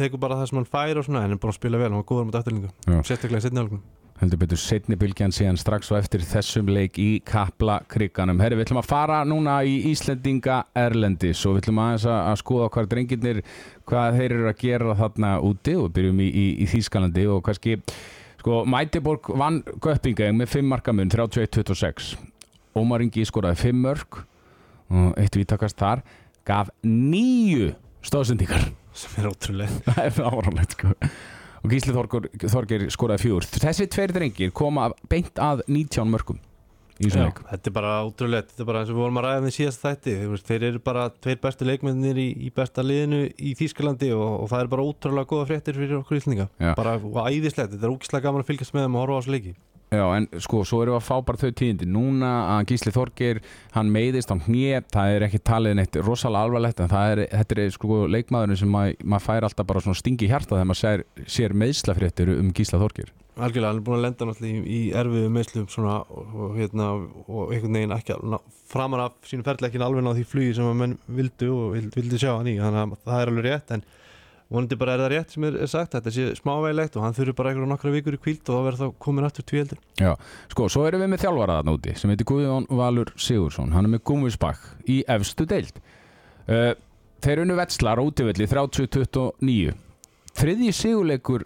tekur 0.00 0.20
bara 0.22 0.40
það 0.40 0.50
sem 0.50 0.60
hann 0.60 0.68
fær 0.74 1.00
og 1.00 1.06
svona, 1.06 1.24
en 1.26 1.36
er 1.36 1.40
bara 1.40 1.54
að 1.54 1.60
spila 1.60 1.80
vel, 1.80 1.88
hann 1.92 2.00
var 2.00 2.06
góður 2.10 2.28
mot 2.28 2.38
eftirlingu, 2.40 2.70
Já. 2.88 3.00
sérstaklega 3.06 3.42
í 3.42 3.46
setni 3.46 3.62
álgnum. 3.62 3.82
heldur 4.20 4.36
betur 4.42 4.58
setni 4.60 4.96
bylgjan 5.00 5.32
síðan 5.32 5.56
strax 5.56 5.88
og 5.94 5.96
eftir 5.96 6.20
þessum 6.28 6.68
leik 6.68 6.98
í 7.00 7.22
Kapla 7.24 7.78
kriganum. 7.88 8.36
Herri, 8.44 8.58
við 8.58 8.66
ætlum 8.66 8.82
að 8.82 8.88
fara 8.90 9.20
núna 9.24 9.54
í 9.64 9.78
Íslendinga 9.88 10.58
Erlendis 10.76 11.40
og 11.48 11.54
við 11.56 11.62
ætlum 11.62 11.80
aðeins 11.80 12.04
að, 12.04 12.34
skoða 12.42 12.66
hvað 12.74 12.90
drengirnir, 12.92 13.40
hvað 13.88 14.18
þeir 14.18 14.34
eru 14.36 14.50
að 14.50 14.58
gera 14.60 14.96
þarna 14.98 15.30
úti 15.48 15.76
og 15.80 15.88
byrjum 15.96 16.20
í, 16.20 16.26
í, 16.28 16.44
í 16.60 16.68
Þýskalandi 16.68 17.24
og 17.32 17.40
kannski, 17.48 17.78
sko, 18.42 18.60
Mætiborg 18.68 19.30
vann 19.40 19.62
Göppingeng 19.80 20.36
með 20.36 20.52
5 20.58 20.68
markamun, 20.74 21.08
31-26. 21.16 22.12
Ómar 22.76 23.00
Ingi 23.06 23.24
skoraði 23.24 23.62
5 23.70 23.80
mörg 23.86 24.20
og 24.90 25.16
eitt 25.16 25.40
vítakast 25.40 25.80
þar, 25.80 26.04
gaf 26.44 26.68
nýju 26.84 27.72
stóðsendingar. 28.04 28.68
Sem 29.00 29.18
er 29.20 29.30
ótrúlega. 29.30 29.80
Það 29.88 30.02
er 30.06 30.30
áramlegt 30.30 30.76
sko. 30.78 30.94
Og 31.60 31.74
Gísli 31.74 31.92
Þorgir 31.92 32.86
skoraði 32.92 33.26
fjúr 33.26 33.48
Þessi 33.52 33.84
tveir 33.92 34.14
drengir 34.16 34.52
koma 34.56 34.86
beint 35.12 35.36
að 35.40 35.60
19 35.68 36.08
mörgum 36.08 36.38
Já, 37.00 37.30
þetta 37.32 37.70
er 37.70 37.72
bara 37.72 37.92
ótrúlega, 38.04 38.44
þetta 38.50 38.60
er 38.60 38.66
bara 38.68 38.80
eins 38.82 38.90
og 38.92 38.96
við 38.98 39.02
vorum 39.06 39.18
að 39.22 39.24
ræða 39.24 39.44
með 39.46 39.54
síðast 39.56 39.84
þætti, 39.86 40.16
þeir 40.44 40.64
eru 40.68 40.80
bara 40.84 41.06
tveir 41.16 41.38
bestu 41.40 41.64
leikmennir 41.64 42.18
í, 42.20 42.26
í 42.44 42.50
besta 42.52 42.84
liðinu 42.84 43.20
í 43.40 43.54
Þýskalandi 43.56 44.10
og, 44.12 44.34
og 44.42 44.50
það 44.50 44.64
er 44.66 44.70
bara 44.74 44.84
ótrúlega 44.84 45.30
góða 45.30 45.46
fréttir 45.48 45.78
fyrir 45.80 45.96
okkur 46.02 46.18
íslendinga, 46.18 46.50
Já. 46.60 46.74
bara 46.76 46.98
æðislegt, 47.00 47.72
þetta 47.72 47.88
er 47.88 47.94
ógislega 47.94 48.26
gaman 48.26 48.44
að 48.44 48.50
fylgjast 48.52 48.76
með 48.76 48.84
þeim 48.84 48.98
og 48.98 49.04
horfa 49.06 49.16
á 49.16 49.20
þessu 49.22 49.32
leiki. 49.32 49.54
Já, 49.90 50.04
en 50.14 50.28
sko, 50.38 50.60
svo 50.62 50.84
við 50.84 50.92
að 50.94 51.02
fá 51.02 51.16
bara 51.26 51.40
þau 51.40 51.50
tíðindi. 51.58 51.86
Núna 51.90 52.28
að 52.54 52.68
Gísli 52.70 52.92
Þorgir, 52.94 53.40
hann 53.74 53.88
meiðist 53.90 54.30
á 54.30 54.38
hnið, 54.38 54.84
það 54.94 55.14
er 55.16 55.24
ekki 55.26 55.40
talið 55.50 55.74
neitt 55.80 55.96
rosalega 56.06 56.46
alvarlegt, 56.46 56.82
en 56.84 56.92
er, 56.94 57.22
þetta 57.32 57.56
er 57.64 57.72
sko 57.74 58.04
leikmaðurinn 58.06 58.60
sem 58.60 58.70
mað, 58.70 58.92
maður 59.02 59.24
fær 59.26 59.46
alltaf 59.48 59.66
bara 59.66 59.82
svona 59.82 59.98
stingi 59.98 60.28
hjarta 60.30 60.54
þegar 60.54 60.68
maður 60.70 60.80
sér, 60.84 61.02
sér 61.26 61.56
meðslafréttir 61.58 62.30
um 62.36 62.52
Gísla 62.54 62.78
Þorgir 62.82 63.10
Algjörlega, 63.40 63.70
hann 63.72 63.78
er 63.80 63.84
búin 63.86 63.96
að 63.98 64.04
lenda 64.04 64.26
náttúrulega 64.28 64.58
í, 64.60 64.72
í 64.76 64.80
erfiðu 65.00 65.28
meðslum 65.32 65.68
svona 65.72 65.92
og, 66.12 66.56
hérna, 66.58 66.88
og 67.26 67.52
einhvern 67.54 67.78
veginn 67.78 67.94
ekki 67.96 68.14
að- 68.14 68.40
framan 68.70 69.02
af 69.06 69.14
sínu 69.26 69.46
ferli 69.46 69.66
ekki 69.70 69.80
alveg 69.82 70.06
á 70.06 70.12
því 70.18 70.24
flugi 70.28 70.54
sem 70.58 70.66
að 70.70 70.76
menn 70.84 70.96
vildu 71.18 71.48
og 71.56 71.72
vild- 71.74 71.94
vildu 71.96 72.20
sjá 72.20 72.34
hann 72.36 72.50
í, 72.52 72.58
þannig 72.60 72.82
að 72.84 73.06
það 73.06 73.22
er 73.24 73.32
alveg 73.32 73.46
rétt 73.48 73.72
en 73.74 73.84
vonandi 74.50 74.76
bara 74.80 74.96
er 74.96 75.02
það 75.04 75.10
rétt 75.14 75.34
sem 75.34 75.46
er, 75.46 75.56
er 75.62 75.70
sagt 75.70 75.94
þetta 75.94 76.12
sé 76.14 76.26
smávegilegt 76.40 76.96
og 76.98 77.04
hann 77.06 77.14
þurfi 77.16 77.34
bara 77.38 77.52
einhverja 77.52 77.70
nokkra 77.70 77.92
vikur 77.94 78.16
í 78.16 78.20
kvíld 78.24 78.42
og 78.50 78.56
þá 78.56 78.66
verður 78.66 78.80
þá 78.80 79.00
komin 79.06 79.28
aftur 79.28 79.46
tvíeldur 79.46 79.80
Sko, 80.50 80.68
svo 80.72 80.84
erum 80.88 81.04
við 81.04 81.12
með 81.12 81.24
þjálfara 81.24 81.58
þarna 81.60 81.74
úti 81.76 81.94
sem 82.00 82.10
heitir 82.12 82.28
Guðjón 82.30 82.66
Valur 82.80 83.12
Sigursson 83.16 83.74
hann 83.76 83.86
er 83.86 83.94
með 83.94 84.04
Gúmvisbakk 84.10 84.88
í 84.90 85.00
efstu 85.16 85.46
deild. 85.50 85.78
Uh, 86.50 86.72
Þeir 87.20 87.42
unnu 87.42 87.56
vetslar 87.58 88.00
útivelli 88.00 88.46
30-29 88.48 89.74
Þriðji 90.40 90.70
sigurleikur 90.72 91.44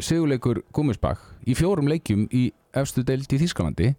sigurleikur 0.00 0.62
Gúmvisbakk 0.72 1.48
í 1.50 1.56
fjórum 1.58 1.90
leikjum 1.90 2.24
í 2.32 2.46
efstu 2.76 3.04
deild 3.04 3.30
í 3.30 3.40
Þískalandi 3.42 3.90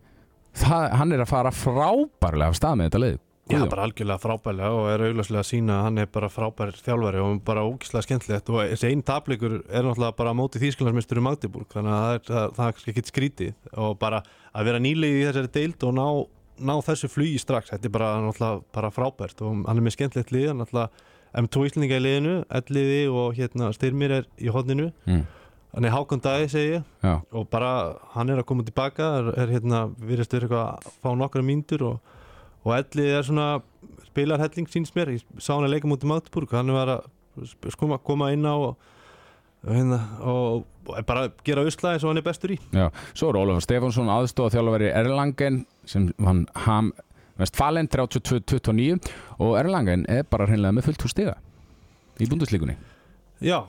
Það, 0.57 0.87
hann 0.99 1.13
er 1.15 1.21
að 1.23 1.29
fara 1.31 1.51
frábærlega 1.55 2.51
af 2.51 2.57
stað 2.57 2.79
með 2.79 2.89
þetta 2.89 3.03
leið 3.05 3.19
Já, 3.51 3.57
Guðjón. 3.57 3.71
bara 3.73 3.85
algjörlega 3.87 4.21
frábærlega 4.23 4.71
og 4.77 4.89
er 4.91 5.03
augljóslega 5.09 5.43
að 5.43 5.49
sína 5.49 5.77
að 5.77 5.85
hann 5.87 6.01
er 6.01 6.11
bara 6.15 6.29
frábær 6.31 6.73
þjálfari 6.79 7.21
og 7.21 7.41
bara 7.47 7.65
ógislega 7.67 8.05
skemmtilegt 8.07 8.51
og 8.51 8.61
þessi 8.71 8.91
einn 8.91 9.03
tapleikur 9.07 9.57
er 9.59 9.87
náttúrulega 9.87 10.17
bara 10.17 10.31
á 10.31 10.39
móti 10.39 10.61
Þýskalandsmyndstur 10.61 11.19
í 11.19 11.25
Magdeburg 11.27 11.73
þannig 11.75 11.95
að 11.95 12.03
það 12.05 12.13
er, 12.15 12.23
það, 12.29 12.53
það 12.57 12.67
er 12.67 12.75
kannski 12.77 12.93
ekkit 12.93 13.11
skrítið 13.11 13.71
og 13.85 13.97
bara 13.99 14.23
að 14.51 14.69
vera 14.69 14.83
nýlið 14.83 15.17
í 15.17 15.25
þessari 15.27 15.53
deild 15.57 15.87
og 15.87 15.95
ná, 15.97 16.07
ná 16.71 16.73
þessu 16.87 17.11
flugi 17.11 17.41
strax 17.43 17.73
þetta 17.73 17.89
er 17.89 17.95
bara 17.99 18.11
náttúrulega 18.23 18.63
bara 18.79 18.93
frábært 18.95 19.43
og 19.43 19.65
hann 19.67 19.81
er 19.81 19.85
með 19.85 19.97
skemmtilegt 19.97 20.35
lið, 20.35 20.47
hann 20.51 20.63
náttúrulega 20.63 21.09
M2 21.41 21.67
Íslinga 21.69 21.99
í 21.99 22.03
liðinu, 22.03 22.39
Elliði 22.51 23.03
og 23.11 23.37
hérna 23.37 23.71
Styrmir 23.75 24.15
er 24.19 24.25
í 24.35 24.51
hodninu 24.51 24.89
mm. 25.07 25.21
hann 25.75 25.87
er 25.87 25.93
Hákon 25.95 26.23
Dagi 26.23 26.49
segi 26.51 26.73
ég 26.73 26.87
Já, 27.03 27.13
og 27.31 27.47
bara 27.51 27.71
hann 28.15 28.31
er 28.31 28.41
að 28.41 28.49
koma 28.51 28.65
tilbaka 28.67 29.07
er, 29.19 29.29
er 29.45 29.53
hérna, 29.55 29.85
virðist 29.95 30.35
verið 30.35 30.49
eitthvað 30.49 30.65
að 30.91 30.97
fá 31.03 31.13
nokkra 31.15 31.45
mínútur 31.47 31.85
og, 31.87 32.17
og 32.65 32.73
Ellið 32.77 33.11
er 33.17 33.27
svona 33.27 33.47
spilar 34.05 34.41
helling 34.43 34.67
síns 34.69 34.91
mér, 34.95 35.13
ég 35.15 35.23
sá 35.41 35.53
hann 35.55 35.65
að 35.67 35.75
leika 35.77 35.89
mútið 35.89 36.11
Magdeburg, 36.11 36.51
hann 36.57 36.73
var 36.75 36.91
að 36.97 37.05
sp- 37.47 38.01
koma, 38.03 38.31
inn 38.35 38.43
á 38.45 38.53
og, 38.53 38.75
hérna, 39.65 39.99
og, 40.21 40.65
og 40.89 41.05
bara 41.07 41.29
gera 41.47 41.63
usla 41.65 41.93
eins 41.95 42.03
og 42.03 42.11
hann 42.11 42.19
er 42.21 42.25
bestur 42.25 42.53
í. 42.55 42.59
Já 42.75 42.89
Svo 43.13 43.29
er 43.31 43.39
Ólafur 43.39 43.63
Stefánsson 43.65 44.11
aðstóða 44.11 44.55
þjálfari 44.57 44.91
Erlangen 44.91 45.61
sem 45.85 46.09
hann 46.25 46.45
ham 46.67 46.91
Vestfalen 47.41 47.87
32-29 47.89 48.99
og 49.41 49.55
Erlangen 49.57 50.03
er 50.11 50.25
bara 50.29 50.45
hreinlega 50.49 50.75
með 50.77 50.89
fullt 50.89 51.05
hús 51.07 51.15
stiga 51.15 51.37
í 52.21 52.27
búnduslíkunni 52.29 52.75
Já, 53.41 53.63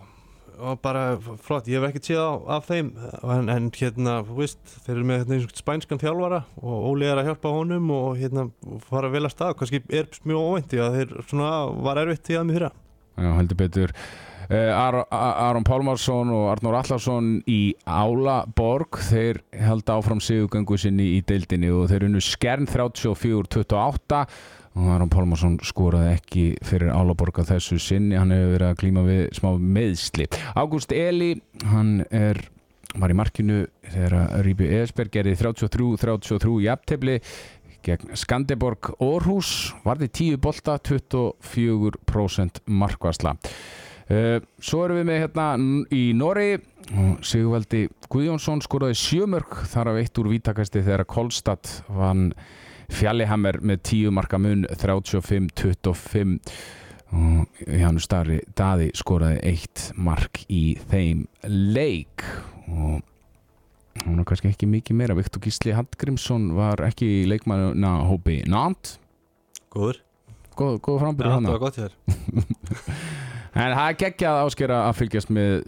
og 0.58 0.80
bara 0.84 1.04
flott, 1.42 1.68
ég 1.70 1.80
hef 1.80 1.88
ekkert 1.88 2.08
séð 2.10 2.20
á, 2.22 2.32
af 2.56 2.66
þeim 2.68 2.90
en, 3.22 3.52
en 3.52 3.68
hérna, 3.76 4.18
þú 4.26 4.38
veist, 4.40 4.60
þeir 4.86 4.94
eru 4.94 5.06
með 5.08 5.22
hérna, 5.22 5.52
spænskan 5.58 6.02
þjálfara 6.02 6.42
og 6.62 6.88
Óli 6.90 7.08
er 7.08 7.20
að 7.20 7.30
hjálpa 7.30 7.54
honum 7.54 7.92
og 7.94 8.18
hérna 8.20 8.48
fara 8.88 9.12
vel 9.12 9.24
að 9.26 9.34
stað, 9.36 9.54
kannski 9.60 9.82
er 9.88 10.10
mjög 10.28 10.50
óvænti 10.50 10.82
að 10.82 10.98
þeir 10.98 11.16
svona 11.30 11.54
var 11.86 12.02
erfitt 12.02 12.32
í 12.32 12.38
að 12.38 12.46
mig 12.48 12.58
fyrra. 12.58 12.74
Já, 13.12 13.30
heldur 13.38 13.60
betur. 13.60 13.96
Uh, 14.52 14.68
Ar 14.74 14.98
Aron 15.14 15.64
Pálmarsson 15.64 16.32
og 16.34 16.48
Arnór 16.52 16.74
Allarsson 16.80 17.36
í 17.48 17.72
Álaborg 17.86 18.98
þeir 19.06 19.38
held 19.54 19.88
áfram 19.88 20.20
sigugöngu 20.20 20.76
sinni 20.80 21.12
í 21.14 21.20
deildinni 21.24 21.70
og 21.72 21.86
þeir 21.92 22.08
unnu 22.08 22.20
skern 22.20 22.66
34-28 22.68 24.24
og 24.72 24.88
Aron 24.94 25.10
Pálmarsson 25.12 25.58
skoraði 25.66 26.14
ekki 26.16 26.44
fyrir 26.64 26.92
Álaborg 26.94 27.42
að 27.42 27.54
þessu 27.54 27.78
sinni. 27.82 28.16
Hann 28.16 28.32
hefur 28.32 28.54
verið 28.56 28.68
að 28.70 28.80
klíma 28.80 29.04
við 29.06 29.22
smá 29.36 29.50
meðsli 29.60 30.28
Ágúst 30.56 30.94
Eli, 30.96 31.34
hann 31.68 32.00
er 32.10 32.40
var 32.98 33.12
í 33.12 33.16
markinu 33.16 33.62
þegar 33.88 34.42
Ríbi 34.44 34.68
Esberg 34.80 35.12
gerði 35.14 35.36
33-33 35.40 36.56
í 36.60 36.68
aptefli 36.72 37.18
gegn 37.82 38.16
Skandeborg 38.18 38.92
Orhus 39.02 39.72
varði 39.82 40.08
10 40.12 40.42
bolta 40.42 40.76
24% 40.78 42.62
markvarsla. 42.70 43.36
Uh, 44.12 44.38
svo 44.60 44.82
erum 44.84 44.98
við 45.00 45.06
með 45.08 45.20
hérna 45.22 45.46
í 45.94 46.02
Nóri 46.18 46.56
Sigvaldi 47.24 47.86
Guðjónsson 48.12 48.60
skoraði 48.64 48.98
sjömörk 48.98 49.62
þar 49.70 49.92
af 49.92 50.00
eitt 50.02 50.18
úr 50.20 50.28
vítakasti 50.32 50.82
þegar 50.82 51.06
Kolstad 51.08 51.70
vann 51.88 52.32
Fjallihammer 52.92 53.60
með 53.64 53.82
10 53.88 54.14
marka 54.14 54.40
mun 54.40 54.66
35-25 54.68 56.38
og 57.12 57.64
Janus 57.68 58.06
Starri 58.08 58.38
Daði 58.56 58.90
skoraði 58.96 59.40
eitt 59.52 59.88
mark 60.00 60.44
í 60.48 60.78
þeim 60.90 61.26
leik. 61.48 62.24
Og 62.72 63.02
hún 64.06 64.22
er 64.22 64.28
kannski 64.28 64.52
ekki 64.52 64.68
mikið 64.70 64.98
meira. 64.98 65.16
Viktor 65.18 65.42
Gísli 65.44 65.74
Hallgrímsson 65.76 66.52
var 66.56 66.80
ekki 66.86 67.10
í 67.20 67.28
leikmannuna 67.28 67.98
hópi 68.08 68.40
Nant 68.48 68.96
Góður. 69.72 70.00
Góð, 70.56 70.80
góð 70.84 70.98
var 71.00 71.60
gott 71.62 71.78
hér 71.80 71.94
en 73.56 73.72
það 73.72 73.86
er 73.86 73.96
geggjað 74.02 74.40
áskera 74.42 74.80
að 74.88 74.98
fylgjast 74.98 75.30
með 75.32 75.62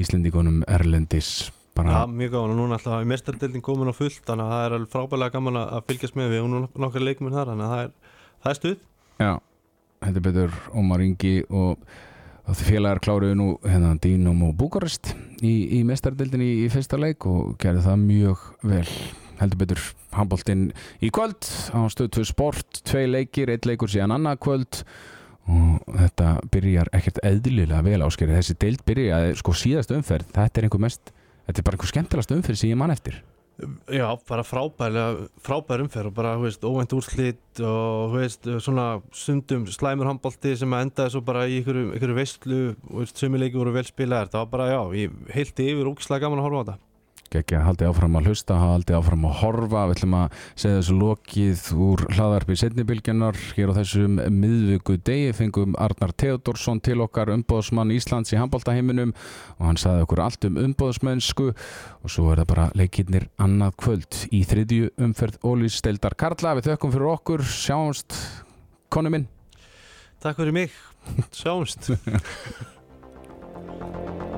Íslendingunum 0.00 0.62
Erlendis 0.64 1.50
Bara 1.74 2.04
mjög 2.06 2.36
gáðan 2.36 2.52
og 2.54 2.58
núna 2.60 2.76
alltaf 2.78 3.00
er 3.00 3.06
mestardildin 3.10 3.62
komin 3.64 3.90
á 3.90 3.94
fullt 3.96 4.22
þannig 4.28 4.46
að 4.46 4.52
það 4.54 4.64
er 4.64 4.74
alveg 4.76 4.90
frábælega 4.92 5.34
gaman 5.34 5.56
að 5.58 5.80
fylgjast 5.88 6.18
með. 6.18 6.28
Við 6.30 6.42
og 6.44 6.50
núna 6.52 6.68
nokkar 6.84 7.02
leikmenn 7.02 7.34
þar 7.34 7.50
þannig 7.50 7.66
að 7.66 7.72
það 7.72 7.82
er, 7.84 8.20
það 8.44 8.52
er 8.52 8.58
stuð. 8.60 8.76
Já, 9.18 9.32
þetta 10.04 10.20
er 10.20 10.26
betur 10.28 10.58
Ómar 10.78 11.02
Ingi 11.02 11.32
og, 11.48 11.88
og 12.44 12.60
þið 12.60 12.70
félagar 12.70 13.02
kláruðu 13.02 13.38
nú 13.40 13.48
hérna 13.64 13.90
Dínum 14.04 14.44
og 14.46 14.54
Búkarest 14.60 15.10
í, 15.40 15.54
í 15.74 15.82
mestardildinni 15.88 16.52
í, 16.52 16.60
í 16.62 16.70
fyrsta 16.70 17.00
leik 17.00 17.26
og 17.30 17.56
gerði 17.62 17.82
það 17.88 18.04
mjög 18.04 18.46
vel. 18.70 18.86
Heldur 19.40 19.62
betur 19.64 19.82
handbóltinn 20.14 20.68
í 21.02 21.10
kvöld 21.10 21.50
á 21.74 21.82
stöð 21.90 22.12
2 22.20 22.28
sport, 22.30 22.84
tvei 22.86 23.08
leikir 23.10 23.50
eitt 23.50 23.66
leikur 23.66 23.90
síðan 23.90 24.14
annað 24.14 24.38
kvöld. 24.46 24.84
Og 25.50 25.82
þetta 25.90 26.30
byrjar 26.54 26.88
ekkert 26.94 27.18
eðlilega 27.26 27.82
vel 27.84 27.98
áskeri, 28.06 28.38
þessi 28.38 28.54
deild 28.62 28.86
byrjaði 28.86 29.34
sko 29.42 29.58
síðast 29.58 29.90
umferð, 29.92 30.30
þetta 30.32 30.62
er 30.62 30.68
einhver 30.68 30.86
mest 30.86 31.10
þetta 31.46 31.60
er 31.60 31.66
bara 31.68 31.78
einhver 31.78 31.92
skemmtilegast 31.92 32.34
umferð 32.36 32.60
sem 32.60 32.72
ég 32.72 32.80
man 32.80 32.94
eftir. 32.94 33.20
Já, 33.86 34.08
bara 34.26 34.42
frábærlega 34.42 35.28
frábær 35.46 35.84
umferð 35.84 36.10
og 36.10 36.14
bara, 36.16 36.32
þú 36.34 36.46
veist, 36.48 36.64
óvænt 36.66 36.94
úrslit 36.96 37.60
og, 37.62 38.10
þú 38.10 38.18
veist, 38.18 38.48
svona 38.66 38.86
sundum 39.14 39.68
slæmur 39.70 40.10
handbólti 40.10 40.56
sem 40.58 40.74
að 40.74 40.88
endaði 40.88 41.14
svo 41.14 41.22
bara 41.28 41.44
í 41.46 41.60
ykkur, 41.60 41.78
ykkur 41.94 42.16
veistlu 42.16 42.58
þú 42.80 43.04
veist, 43.04 43.22
sumileiki 43.22 43.60
voru 43.60 43.76
vel 43.76 43.86
spilaðar, 43.86 44.32
það 44.32 44.42
var 44.42 44.50
bara, 44.56 44.66
já, 44.72 44.80
ég 45.04 45.14
heilti 45.36 45.68
yfir 45.70 45.92
ógislega 45.92 46.26
gaman 46.26 46.42
að 46.42 46.48
horfa 46.48 46.58
á 46.58 46.64
þetta 46.64 46.93
ekki 47.32 47.56
að 47.58 47.64
haldi 47.68 47.86
áfram 47.88 48.16
að 48.18 48.28
hlusta, 48.28 48.56
haldi 48.60 48.94
áfram 48.96 49.24
að 49.28 49.36
horfa. 49.40 49.84
Við 49.88 49.96
ætlum 49.96 50.16
að 50.18 50.38
segja 50.52 50.78
þessu 50.78 50.96
lokið 50.98 51.62
úr 51.86 52.04
hlaðarpi 52.14 52.56
setnibilgjarnar 52.60 53.38
hér 53.56 53.72
á 53.72 53.76
þessum 53.78 54.18
miðvíku 54.38 54.96
degi 55.08 55.34
fengum 55.38 55.76
Arnar 55.80 56.14
Theodorsson 56.20 56.82
til 56.84 56.98
okkar 57.04 57.32
umbóðsmann 57.34 57.94
Íslands 57.94 58.34
í 58.34 58.40
handbóltaheiminum 58.40 59.14
og 59.58 59.68
hann 59.68 59.80
saði 59.80 60.04
okkur 60.04 60.24
allt 60.26 60.48
um 60.48 60.60
umbóðsmennsku 60.64 61.50
og 61.54 62.12
svo 62.12 62.30
er 62.32 62.42
það 62.42 62.50
bara 62.52 62.68
leikirnir 62.76 63.28
annað 63.40 63.78
kvöld 63.84 64.20
í 64.30 64.44
þriðju 64.48 64.92
umferð 65.08 65.40
Ólís 65.46 65.80
Steildar 65.80 66.18
Karla, 66.18 66.56
við 66.58 66.72
þökkum 66.72 66.94
fyrir 66.94 67.12
okkur. 67.14 67.46
Sjáumst, 67.48 68.20
konu 68.92 69.14
minn. 69.14 69.28
Takk 70.24 70.40
fyrir 70.40 70.56
mig, 70.56 70.78
sjáumst 71.32 71.90